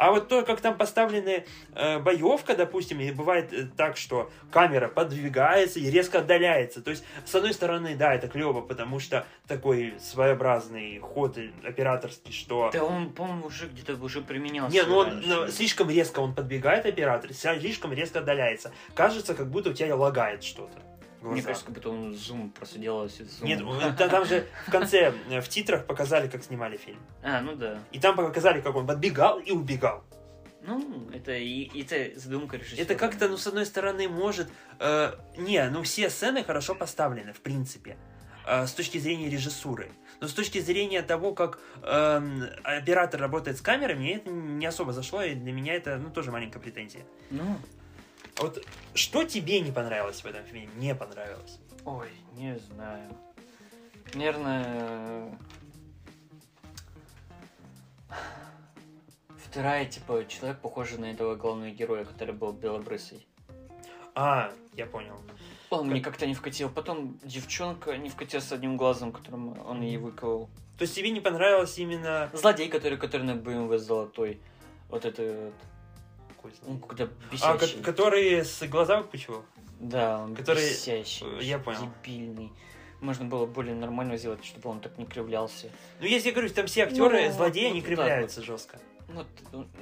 [0.00, 1.44] А вот то, как там поставлены
[1.74, 6.80] э, боевка, допустим, и бывает э, так, что камера подвигается и резко отдаляется.
[6.80, 12.70] То есть, с одной стороны, да, это клево, потому что такой своеобразный ход операторский, что...
[12.72, 14.74] Да он, по-моему, уже где-то уже применялся.
[14.74, 15.28] Не, ну он раньше.
[15.28, 18.72] ну, слишком резко он подбегает оператор, слишком резко отдаляется.
[18.94, 20.80] Кажется, как будто у тебя лагает что-то.
[21.20, 23.46] В Мне кажется, как будто он зум просто делался зум.
[23.48, 26.98] Нет, э, та- там же в конце, э, в титрах показали, как снимали фильм.
[27.22, 27.78] А, ну да.
[27.92, 30.02] И там показали, как он подбегал и убегал.
[30.62, 32.82] Ну, это и это задумка режиссера.
[32.82, 34.48] Это как-то, ну, с одной стороны, может...
[34.78, 37.96] э, не, ну, все сцены хорошо поставлены, в принципе,
[38.46, 39.90] э, с точки зрения режиссуры.
[40.20, 44.92] Но с точки зрения того, как эм, оператор работает с камерой, мне это не особо
[44.92, 47.04] зашло, и для меня это, ну, тоже маленькая претензия.
[47.30, 47.56] Ну,
[48.40, 48.64] Вот
[48.94, 50.70] что тебе не понравилось в этом фильме?
[50.76, 51.58] Не понравилось.
[51.84, 53.10] ой, не знаю.
[54.14, 55.38] Наверное...
[59.44, 63.26] Вторая, типа, человек похожий на этого главного героя, который был белобрысый.
[64.14, 65.20] А, я понял.
[65.70, 66.70] Он мне как-то не вкатил.
[66.70, 70.48] Потом девчонка не вкатила с одним глазом, которым он ей выковал.
[70.78, 72.30] То есть тебе не понравилось именно...
[72.32, 74.40] Злодей, который, который на BMW золотой.
[74.88, 75.54] Вот это вот.
[76.40, 77.08] Какой Он когда А,
[77.56, 77.82] бесящий.
[77.82, 79.42] который с глаза выпучивал?
[79.78, 81.26] Да, он который- бесящий.
[81.38, 81.80] э, я понял.
[82.04, 82.50] Дебильный.
[83.00, 85.68] Можно было более нормально сделать, чтобы он так не кривлялся.
[86.00, 88.78] Ну, если я говорю, там все актеры, Ну, злодеи, вот они кривляются жестко.
[89.08, 89.26] Вот,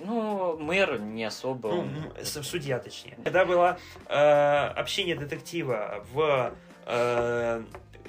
[0.05, 1.69] ну, мэр не особо.
[1.71, 3.19] Ну, он- с- судья, точнее.
[3.25, 4.15] Когда было э,
[4.77, 6.55] общение детектива в
[6.87, 7.63] э,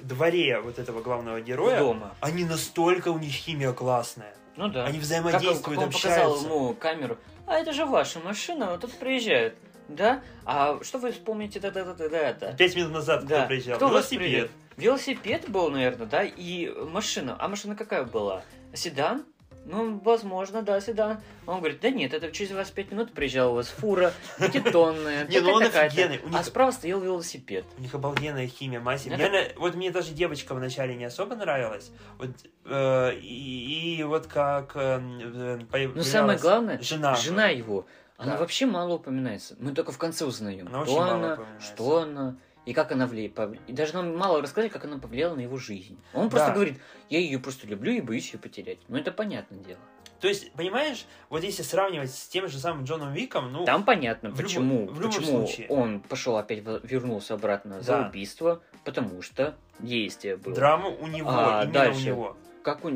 [0.03, 2.15] дворе вот этого главного героя, дома.
[2.21, 4.33] они настолько, у них химия классная.
[4.55, 4.83] Ну да.
[4.85, 6.45] Они Как, взаимодействуют, как он показал общаются.
[6.47, 7.17] ему камеру.
[7.49, 9.55] А это же ваша машина, вот тут приезжает.
[9.87, 10.21] Да?
[10.45, 13.39] А что вы вспомните да да да да да Пять минут назад Да.
[13.39, 13.75] кто приезжал?
[13.77, 14.51] Кто Велосипед.
[14.77, 17.35] Велосипед был, наверное, да, и машина.
[17.39, 18.43] А машина какая была?
[18.73, 19.25] Седан?
[19.65, 21.19] Ну, возможно, да, седан.
[21.45, 25.51] Он говорит, да нет, это через 25 минут приезжала у вас фура, пятитонная, Не, ну
[25.51, 26.13] он такая-то, такая-то».
[26.15, 26.39] офигенный.
[26.39, 27.65] А справа стоял велосипед.
[27.77, 31.91] У них обалденная химия, Реально, вот мне даже девочка вначале не особо нравилась.
[32.17, 32.29] Вот,
[32.65, 37.15] э, и, вот как Ну, самое главное, жена.
[37.15, 37.85] жена его,
[38.17, 39.55] она вообще мало упоминается.
[39.59, 42.35] Мы только в конце узнаем, кто она, что она,
[42.69, 43.35] и как она влияет.
[43.65, 45.97] И даже нам мало рассказать, как она повлияла на его жизнь.
[46.13, 46.53] Он просто Да.
[46.53, 46.79] говорит,
[47.09, 48.77] я ее просто люблю и боюсь ее потерять.
[48.87, 49.79] Ну, это понятное дело.
[50.19, 54.29] То есть, понимаешь, вот если сравнивать с тем же самым Джоном Виком, ну, Там понятно,
[54.29, 55.67] в любом- почему, в любом почему случае.
[55.69, 58.07] он пошел опять, вернулся обратно за Да.
[58.07, 60.53] убийство, потому что действие было.
[60.53, 62.01] драма у него, А, именно дальше.
[62.01, 62.37] у него.
[62.61, 62.91] Как у...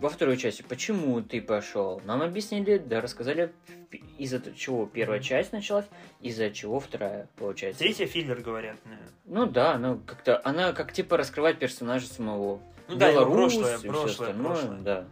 [0.00, 2.00] Во второй части, почему ты пошел?
[2.06, 3.52] Нам объяснили, да, рассказали,
[4.16, 5.84] из-за чего первая часть началась,
[6.22, 7.80] из-за чего вторая, получается.
[7.80, 8.76] Третья филлер, говорят.
[8.86, 8.88] э.
[9.26, 12.60] Ну да, ну как-то, она как типа раскрывает персонажа самого.
[12.88, 14.78] Ну да, его Беларусь прошлое, и прошлое, остальное, прошлое.
[14.80, 15.04] да.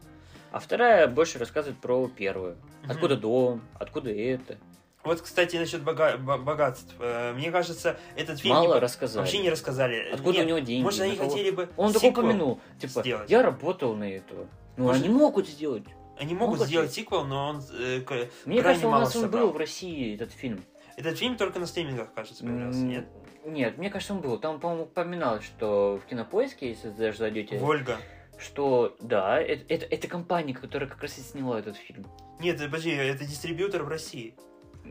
[0.52, 2.56] А вторая больше рассказывает про первую.
[2.88, 4.56] Откуда дом, откуда это.
[5.04, 6.94] Вот, кстати, насчет бога- бо- богатств.
[6.98, 9.20] Э, Мне кажется, этот фильм Мало не рассказали.
[9.22, 10.08] вообще не рассказали.
[10.12, 10.82] Откуда Нет, у него деньги?
[10.82, 12.24] Может, они хотели бы Он только сиквел.
[12.24, 13.30] упомянул, типа, сделать.
[13.30, 14.46] я работал на это.
[14.78, 15.84] Ну, Может- они могут сделать.
[16.18, 18.00] Они могут Могут сделать сиквел, но он э,
[18.46, 19.46] Мне кажется, у нас он собрал.
[19.48, 20.62] был в России, этот фильм.
[20.96, 23.06] Этот фильм только на стримингах, кажется, появлялся, нет?
[23.44, 24.38] Нет, мне кажется, он был.
[24.38, 27.98] Там, по-моему, упоминалось, что в кинопоиске, если даже зайдете, Вольга.
[28.38, 32.04] что да, это, это, это компания, которая как раз и сняла этот фильм.
[32.40, 34.34] Нет, подожди, это дистрибьютор в России.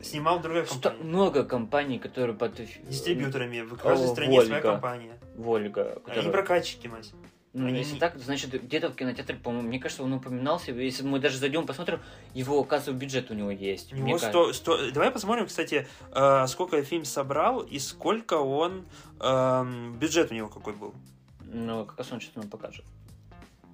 [0.02, 1.04] Снимал другая Что компания.
[1.04, 2.54] много компаний, которые под...
[2.88, 3.62] Дистрибьюторами.
[3.62, 4.72] В каждой О, стране своя Вольга.
[4.74, 5.20] компания.
[5.36, 5.92] Вольга.
[6.06, 7.12] Они которая- прокатчики, мать.
[7.58, 10.72] Ну, если так, значит, где-то в кинотеатре, по-моему, мне кажется, он упоминался.
[10.72, 12.02] Если мы даже зайдем, посмотрим,
[12.36, 13.92] его, оказывается, бюджет у него есть.
[13.94, 14.54] У него кажется.
[14.54, 18.86] 100, 100 Давай посмотрим, кстати, э, сколько фильм собрал и сколько он...
[19.20, 20.94] эм, бюджет у него какой был.
[21.42, 22.86] Ну, как раз он что-то нам покажет.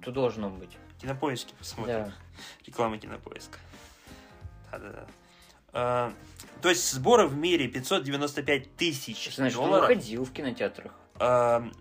[0.02, 0.70] Тут должно быть.
[1.02, 2.04] Кинопоиски посмотрим.
[2.06, 2.14] Да.
[2.66, 3.58] Реклама кинопоиска.
[4.70, 5.06] Да-да-да.
[5.74, 6.10] Э,
[6.62, 9.90] то есть сборы в мире 595 тысяч Значит, он долларов.
[9.90, 10.92] выходил в кинотеатрах.
[11.18, 11.72] Эм,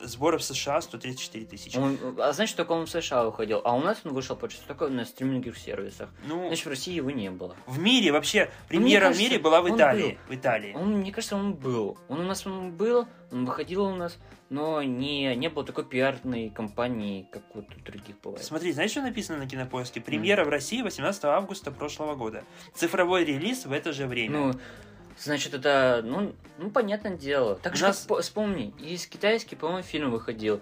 [0.00, 1.76] сборы в США 134 тысячи.
[1.76, 3.60] Он, а значит, только он в США выходил.
[3.64, 6.08] А у нас он вышел, почти только на стриминговых сервисах.
[6.26, 7.54] Ну, Значит, в России его не было.
[7.66, 10.18] в мире вообще, Ну, премьера в кажется, мире была в Италии.
[10.28, 10.72] В Италии.
[10.74, 11.98] Он, мне кажется, он был.
[12.08, 14.18] Он у нас он был, он выходил у нас,
[14.48, 18.44] но не, не было такой пиарной кампании, как вот у других бывает.
[18.44, 20.00] Смотри, знаешь, что написано на кинопоиске?
[20.00, 22.44] Премьера в России 18 августа прошлого года.
[22.74, 24.38] Цифровой релиз в это же время.
[24.38, 24.60] Ну,
[25.22, 27.56] значит, это, ну, ну понятное дело.
[27.56, 30.60] Так же, нас- как, вспомни, есть китайский, по-моему, фильм выходил.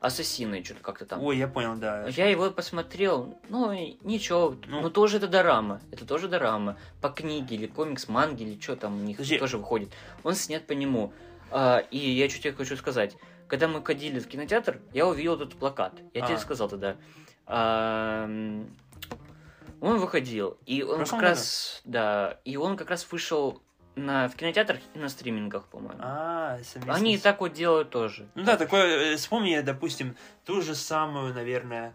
[0.00, 1.22] Ассасины, что-то как-то там.
[1.22, 2.06] Ой, я понял, да.
[2.08, 3.70] Я его посмотрел, ну,
[4.02, 4.80] ничего, Ну.
[4.80, 8.94] ну, тоже это дорама, это тоже дорама, по книге или комикс, манги или что там
[8.98, 9.38] у них Подожди.
[9.38, 9.90] тоже выходит,
[10.24, 11.12] он снят по нему,
[11.52, 13.16] А, и я что тебе хочу сказать,
[13.46, 16.26] когда мы ходили в кинотеатр, я увидел этот плакат, я А.
[16.28, 16.96] тебе сказал тогда,
[17.46, 18.24] а,
[19.82, 23.60] Он выходил, и он прошлом как раз, да, и он как раз вышел
[23.96, 25.98] на, в кинотеатрах и на стримингах, по-моему.
[26.00, 28.28] А, совместно Они и так вот делают тоже.
[28.34, 31.92] Ну да, такое, э, вспомни, допустим, ту же самую, наверное,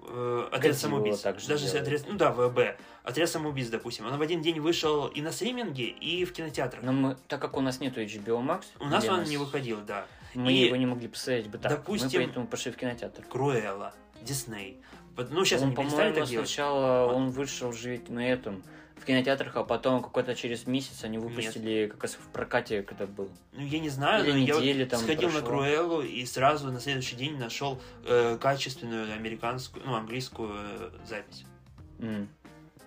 [0.00, 1.22] э, отряд самоубийц.
[1.22, 1.74] Даже делает.
[1.82, 2.76] отряд, ну да, ВБ.
[3.04, 4.06] Отряд самоубийц, допустим.
[4.06, 6.82] Он в один день вышел и на стриминге, и в кинотеатрах.
[6.82, 10.06] Но мы, так как у нас нету HBO Max, У нас он не выходил, да.
[10.34, 11.70] Мы И, его не могли посмотреть бы так.
[11.70, 13.22] допустим, мы поэтому пошли в кинотеатр.
[13.24, 14.80] Круэлла, Дисней.
[15.16, 16.48] Ну, сейчас он, они перестали так делать.
[16.48, 18.64] сначала Он- он вышел же ведь на этом
[18.96, 23.28] в кинотеатрах, а потом какой-то через месяц они выпустили как раз в прокате, когда был.
[23.52, 25.48] Ну, я не знаю, Или но я недели вот там сходил на прошло.
[25.48, 31.44] Круэллу и сразу на следующий день нашел э, качественную американскую, ну, английскую э, запись.
[31.98, 32.28] М.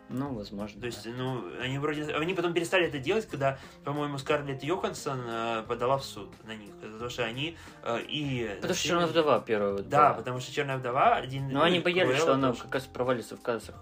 [0.09, 0.79] Ну, возможно.
[0.79, 1.11] То есть, да.
[1.17, 2.03] ну, они вроде...
[2.15, 6.69] Они потом перестали это делать, когда, по-моему, Скарлетт Йоханссон э, подала в суд на них.
[6.99, 8.49] То, что они э, и...
[8.55, 9.79] Потому что Черная вдова первая.
[9.79, 10.13] Да, была.
[10.13, 11.49] потому что Черная вдова один...
[11.49, 12.63] Но они боялись, что Круэлла она тоже.
[12.63, 13.75] как раз провалится в кассах.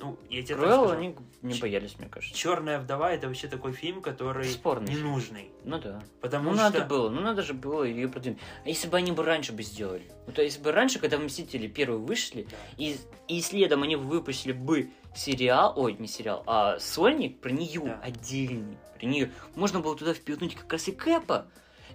[0.00, 0.98] Ну, я тебе так Круэлла скажу.
[0.98, 2.34] они не боялись, мне кажется.
[2.36, 4.94] Черная вдова это вообще такой фильм, который Спорный.
[4.94, 5.50] ненужный.
[5.64, 6.02] Ну да.
[6.22, 6.62] Потому Ну что...
[6.64, 8.38] надо было, ну надо же было ее продвинуть.
[8.64, 10.10] А если бы они бы раньше бы сделали?
[10.26, 12.56] Вот а если бы раньше, когда Мстители первые вышли, Да.
[12.78, 12.96] и,
[13.28, 18.00] и следом они выпустили бы сериал, ой, не сериал, а сольник про нее Да.
[18.02, 18.78] отдельный.
[18.98, 19.30] Про нее.
[19.54, 21.46] Можно было туда впихнуть как раз и Кэпа,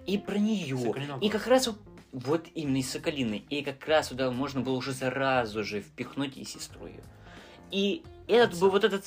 [0.06, 0.94] и про нее.
[1.20, 1.78] И как раз вот,
[2.12, 3.44] вот именно из Соколины.
[3.50, 7.02] И как раз туда можно было уже сразу же впихнуть и сестру ее.
[7.70, 9.04] И этот бы, вот этот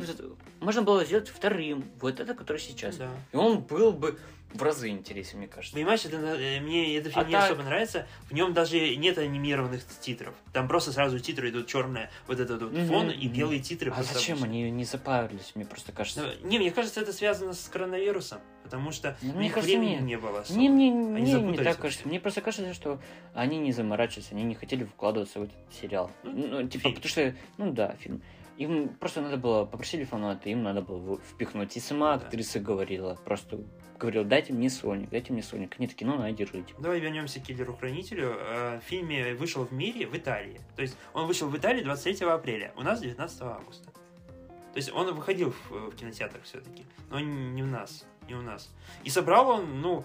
[0.00, 0.26] вот этот,
[0.60, 1.84] можно было сделать вторым.
[2.00, 2.96] Вот это, который сейчас.
[2.96, 3.10] Да.
[3.32, 4.18] И он был бы
[4.56, 5.74] в разы интереснее, мне кажется.
[5.74, 8.06] Понимаешь, это, э, мне этот фильм А не так- особо нравится.
[8.28, 10.34] В нем даже нет анимированных титров.
[10.52, 13.92] Там просто сразу титры идут черная, вот этот вот Мгм, фон и белые титры.
[13.96, 14.62] А зачем обычные.
[14.66, 16.22] они не запарились, мне просто кажется.
[16.42, 20.02] Ну, не, мне кажется, это связано с коронавирусом, потому что Ну, мне кажется, времени нет.
[20.02, 20.40] не было.
[20.40, 20.58] особо.
[20.58, 22.06] Не, мне, мне не так кажется.
[22.08, 23.00] Мне просто кажется, что
[23.34, 26.10] они не заморачивались, они не хотели вкладываться в этот сериал.
[26.22, 26.94] Ну, Ну, типа, фильм.
[26.94, 28.22] потому что, ну да, фильм.
[28.58, 31.76] Им просто надо было, попросили фанаты, им надо было в- впихнуть.
[31.76, 32.24] И сама Да.
[32.24, 33.60] актриса говорила, просто
[33.98, 35.74] говорила, дайте мне Соник, дайте мне Соник.
[35.78, 36.74] Они такие, ну на, держите.
[36.78, 38.34] Давай вернемся к Киллеру-хранителю.
[38.38, 40.60] Э, В фильме вышел в мире в Италии.
[40.74, 43.90] То есть он вышел в Италии 23 апреля, у нас 19 августа.
[43.90, 48.70] То есть он выходил в, в кинотеатрах все-таки, но не у нас, не у нас.
[49.04, 50.04] И собрал он, ну,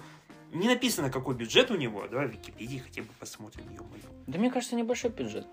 [0.53, 2.07] не написано, какой бюджет у него.
[2.07, 4.03] Давай в Википедии хотя бы посмотрим, ё-моё.
[4.27, 5.47] Да мне кажется, небольшой бюджет.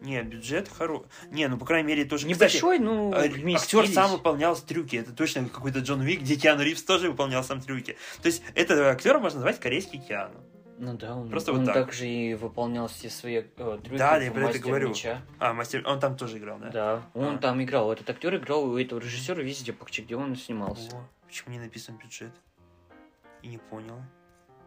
[0.00, 1.06] Не, бюджет хороший.
[1.30, 2.26] Не, ну, по крайней мере, тоже...
[2.26, 4.96] Небольшой, ну, Кстати, актер сам выполнял трюки.
[4.96, 7.96] Это точно какой-то Джон Уик, где Киану Ривз тоже выполнял сам трюки.
[8.20, 10.40] То есть этого актера можно назвать корейский Киану.
[10.76, 11.74] Ну да, он, Просто вот он так.
[11.74, 14.88] также и выполнял все свои э, трюки Да, я про это «Мастер говорю.
[14.88, 15.22] меча».
[15.38, 16.70] А, мастер, он там тоже играл, да?
[16.70, 17.38] Да, он А.
[17.38, 17.92] там играл.
[17.92, 20.96] Этот актер играл у этого режиссера везде, где он снимался.
[20.96, 22.32] О, почему не написан бюджет?
[23.42, 24.02] И не понял.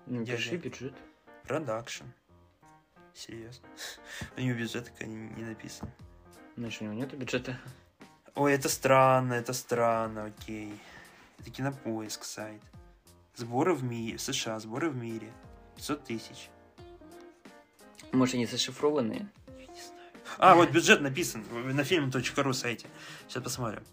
[0.06, 0.38] Ну, Дядя.
[0.38, 0.94] пиши бюджет.
[1.46, 2.06] Продакшн.
[3.18, 3.68] Серьезно.
[4.38, 5.90] У него бюджет не, не написан.
[6.56, 7.60] Значит, у него нет бюджета.
[8.36, 10.80] Ой, это странно, это странно, окей.
[11.40, 12.62] Это кинопоиск сайт.
[13.36, 15.34] Сборы в мире, США, сборы в мире.
[15.78, 16.50] 500 тысяч.
[18.12, 19.28] Может, они зашифрованные?
[20.38, 22.88] А, вот бюджет написан на film.ru сайте.
[23.28, 23.84] Сейчас посмотрим.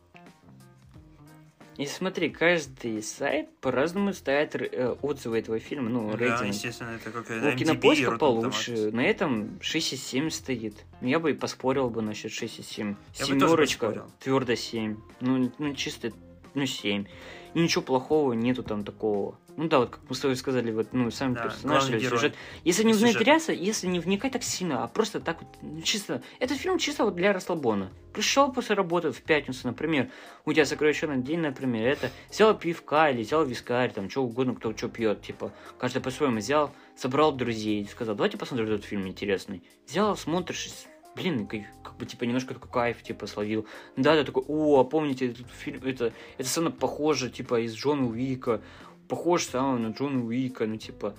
[1.76, 6.48] И смотри, каждый сайт по-разному ставит э, отзывы этого фильма, ну, Да, рейтинг.
[6.48, 8.90] естественно, это как У MTV и кинопоиска получше.
[8.92, 10.84] На этом 6,7 стоит.
[11.00, 12.96] Я бы и поспорил бы насчет 6,7.
[13.14, 14.96] Я бы тоже Семерочка, твердо 7.
[15.20, 16.12] Ну, ну, чисто,
[16.54, 17.06] ну, 7.
[17.54, 19.38] И ничего плохого нету там такого.
[19.56, 22.34] Ну да, вот как мы с тобой сказали, вот, ну, сам Да, персонаж или сюжет.
[22.64, 23.14] Если не Сюжет.
[23.14, 26.22] внедряться, если не вникать так сильно, а просто так вот, ну, чисто...
[26.40, 27.92] Этот фильм чисто вот для расслабона.
[28.12, 30.10] Пришел после работы в пятницу, например,
[30.44, 34.76] у тебя сокращенный день, например, это взял пивка или взял вискарь, там, что угодно, кто
[34.76, 39.62] что пьет, типа, каждый по-своему взял, собрал друзей, сказал, давайте посмотрим этот фильм интересный.
[39.86, 40.70] Взял, смотришь,
[41.14, 43.66] блин, как, как бы, типа, немножко такой кайф, типа, словил.
[43.96, 48.06] Да, ты такой, о, а помните, этот фильм, это, это сцена похожа, типа, из Джона
[48.06, 48.60] Уика,
[49.08, 51.14] похож сам на Джона Уика, ну, типа,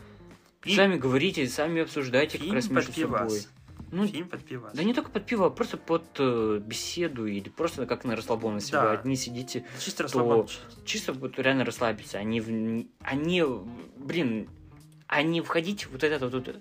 [0.63, 3.41] И сами говорите, сами обсуждайте как фильм раз под между собой.
[3.91, 4.73] Ну, Фильм под пивас.
[4.73, 8.55] да не только под пиво, а просто под э, беседу или просто как на расслабон,
[8.55, 8.91] если Да.
[8.91, 10.47] одни сидите, Чисто то расслабон.
[10.85, 12.47] чисто вот реально расслабиться, они, в,
[13.01, 13.43] они,
[13.95, 14.49] блин,
[15.07, 16.55] а не входить вот это вот, вот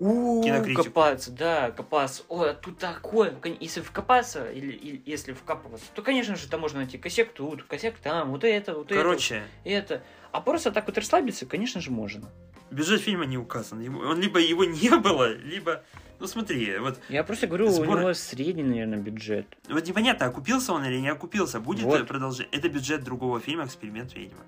[0.00, 0.84] у Кинокритику.
[0.84, 6.36] копаться, да, копаться, о, а тут такое, если вкопаться, или, или если вкапываться, то, конечно
[6.36, 10.02] же, там можно найти косяк тут, косяк там, вот это, вот Короче, это, это,
[10.32, 12.28] а просто так вот расслабиться, конечно же, можно.
[12.70, 13.78] бюджет фильма не указан.
[14.04, 15.84] Он либо его не было, либо...
[16.20, 19.46] Ну смотри, вот, Я просто говорю, Сбор- у него средний, наверное, бюджет.
[19.68, 21.60] вот непонятно, окупился он или не окупился.
[21.60, 22.06] Будет Вот.
[22.06, 22.48] продолжение.
[22.52, 24.38] Это бюджет другого фильма «Эксперимент ведьмы».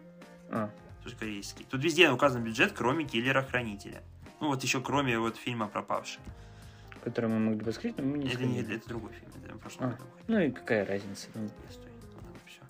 [0.51, 0.71] А,
[1.03, 1.67] Тоже корейский.
[1.69, 4.03] Тут везде указан бюджет, кроме «Киллера-хранителя».
[4.41, 6.21] Ну вот еще кроме вот фильма «Пропавший».
[7.05, 8.77] который мы могли бы скрыть, но мы не сходили.
[8.77, 9.91] это другой фильм, это прошлом А.
[9.93, 10.05] году.
[10.27, 11.29] Ну и какая разница?
[11.35, 12.61] Ну, Стой, ладно, всё.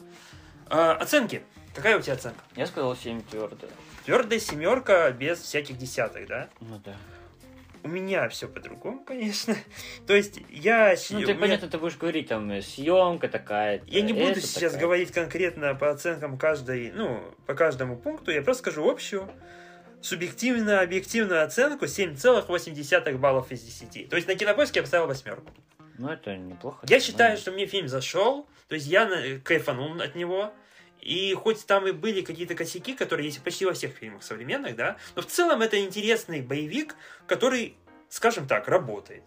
[0.68, 1.42] А, оценки.
[1.74, 2.40] Какая у тебя оценка?
[2.54, 3.66] Я сказал 7 твердо.
[4.04, 6.48] Твердая семерка без всяких десяток, да?
[6.60, 6.96] Ну да.
[7.82, 9.54] У меня все по-другому, конечно.
[10.06, 10.94] То есть я...
[11.10, 14.72] Ну, ты, меня- понятно, ты будешь говорить, там, съемка такая Я не буду это сейчас
[14.72, 14.80] такая.
[14.80, 19.30] говорить конкретно по оценкам каждой, ну, по каждому пункту, я просто скажу общую,
[20.02, 24.08] субъективную, объективную оценку 7,8 баллов из 10.
[24.08, 25.50] То есть на кинопоиске я поставил восьмерку.
[25.98, 26.84] Ну, это неплохо.
[26.88, 27.40] Я это считаю, нормально.
[27.40, 30.52] что мне фильм зашел, то есть я на- кайфанул от него,
[31.00, 34.96] и хоть там и были какие-то косяки, которые есть почти во всех фильмах современных, да,
[35.14, 36.96] но в целом это интересный боевик,
[37.26, 37.76] который,
[38.08, 39.22] скажем так, работает.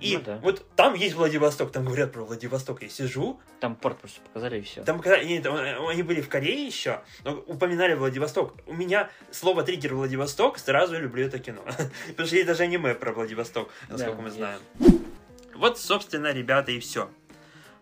[0.00, 0.38] И Ну да.
[0.42, 4.62] вот там есть Владивосток, там говорят про Владивосток, я сижу, Там порт просто показали, и
[4.62, 4.84] все.
[4.84, 8.54] там, там, э, они были в Корее еще, но упоминали Владивосток.
[8.66, 11.62] У меня слово триггер Владивосток, сразу люблю это кино.
[12.08, 14.36] Потому что есть даже аниме про Владивосток, насколько Да, мы есть.
[14.36, 14.60] знаем.
[15.54, 17.10] Вот, собственно, ребята, и все.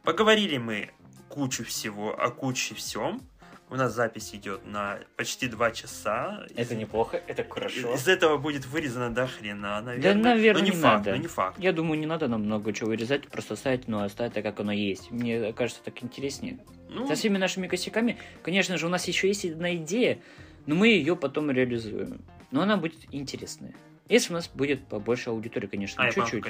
[0.02, 0.90] Поговорили мы
[1.28, 3.20] кучу всего о куче всем.
[3.68, 6.46] У нас запись идет на почти два часа.
[6.54, 7.94] Это Из- неплохо, это хорошо.
[7.94, 10.22] Из этого будет вырезано до хрена, наверное.
[10.22, 11.10] наверное, но не, не факт, надо.
[11.10, 11.58] но не факт.
[11.58, 14.70] Я думаю, не надо нам много чего вырезать, просто оставить, но оставить так, как оно
[14.70, 15.10] есть.
[15.10, 16.58] Мне кажется, так интереснее.
[16.88, 20.20] Ну, Со всеми нашими косяками, конечно же, у нас еще есть одна идея,
[20.66, 22.20] но мы ее потом реализуем.
[22.52, 23.74] Но она будет интересная.
[24.08, 26.44] Если у нас будет побольше аудитории, конечно, а, чуть-чуть.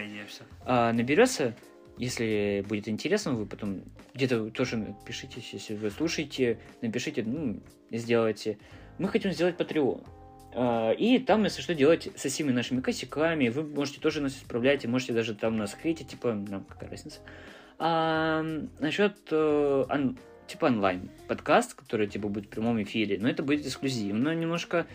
[0.67, 1.57] А, наберется,
[1.99, 3.83] если будет интересно, вы потом
[4.15, 7.61] где-то тоже напишите, если вы слушаете, напишите, ну,
[7.91, 8.59] сделайте.
[8.99, 10.05] Мы хотим сделать Patreon.
[10.55, 13.49] А, И там, если что, делать со всеми нашими косяками.
[13.49, 17.21] Вы можете тоже нас исправлять, и можете даже там нас хейтить, типа, нам какая разница.
[17.79, 18.43] А
[18.79, 20.17] насчет э, он-
[20.47, 24.87] типа онлайн подкаст, который типа будет в прямом эфире, но это будет эксклюзивно немножко,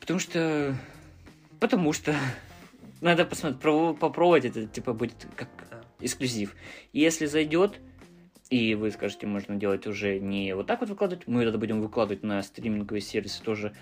[0.00, 0.74] потому что
[1.58, 2.14] потому что
[3.00, 3.62] надо посмотреть,
[3.98, 5.48] попробовать это типа будет как.
[6.02, 6.54] Эксклюзив.
[6.92, 7.78] И если зайдет,
[8.50, 12.22] и вы скажете, можно делать уже не вот так вот выкладывать, мы это будем выкладывать
[12.22, 13.72] на стриминговые сервисы тоже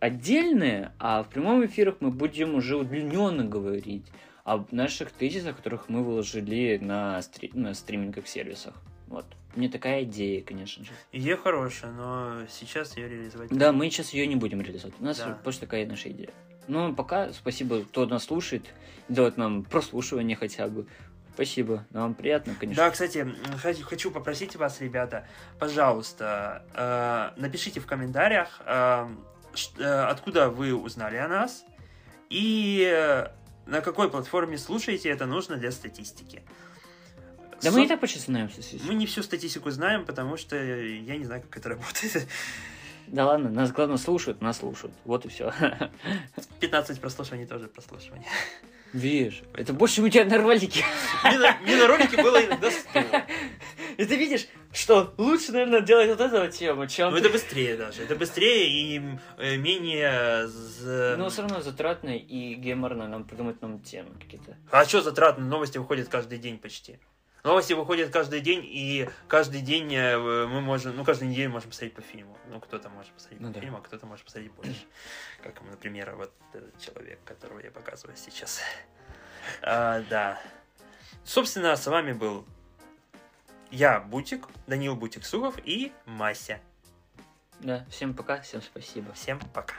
[0.00, 4.04] отдельные, а в прямом эфирах мы будем уже удлиненно говорить
[4.44, 8.74] об наших тезисах, которых мы выложили на, стри- на стриминговых сервисах.
[9.08, 9.24] Вот.
[9.54, 10.90] Мне такая идея, конечно же.
[11.12, 14.94] Идея хорошая, но сейчас ее реализовать Да, мы сейчас ее не будем реализовать.
[15.00, 15.38] У нас Да.
[15.42, 16.30] просто такая наша идея.
[16.68, 18.66] Ну, пока спасибо, кто нас слушает,
[19.08, 20.86] делает нам прослушивание хотя бы.
[21.36, 22.82] Спасибо, нам приятно, конечно.
[22.82, 29.06] Да, кстати, хочу- попросить вас, ребята, пожалуйста, э, напишите в комментариях, э,
[29.54, 31.64] ш- э, откуда вы узнали о нас
[32.30, 33.28] и
[33.66, 36.42] на какой платформе слушаете, это нужно для статистики.
[37.62, 38.48] Да Со- мы и так почти знаем.
[38.48, 42.26] всё- мы не всю статистику знаем, потому что я не знаю, как это работает.
[43.08, 44.94] Да ладно, нас главное слушают, нас слушают.
[45.04, 45.52] Вот и все.
[46.60, 48.26] 15 прослушиваний тоже прослушивание.
[48.96, 50.82] Видишь, это больше у тебя на ролике.
[51.24, 53.00] Мне на, мне на ролике было иногда 100.
[53.98, 57.10] И ты видишь, что лучше, наверное, делать вот эту вот тему, чем...
[57.10, 58.02] Но это быстрее даже.
[58.02, 59.02] Это быстрее и
[59.38, 60.46] э, менее...
[60.48, 64.56] з- Но все равно затратно и геморно нам придумать нам темы какие-то.
[64.70, 65.44] А что затратно?
[65.44, 66.98] Новости выходят каждый день почти.
[67.46, 71.94] Новости выходят каждый день, и каждый день э, мы можем, ну, каждую неделю можем посмотреть
[71.94, 72.36] по фильму.
[72.50, 73.60] Ну, кто-то может посмотреть Ну по да.
[73.60, 74.84] фильму, а кто-то может посмотреть больше.
[75.44, 78.60] Как, например, вот этот человек, которого я показываю сейчас.
[79.62, 80.40] А, да.
[81.22, 82.44] Собственно, с вами был
[83.70, 86.58] я, Бутик, Данил Бутик-Сухов и Мася.
[87.60, 89.12] Да, всем пока, всем спасибо.
[89.12, 89.76] Всем пока.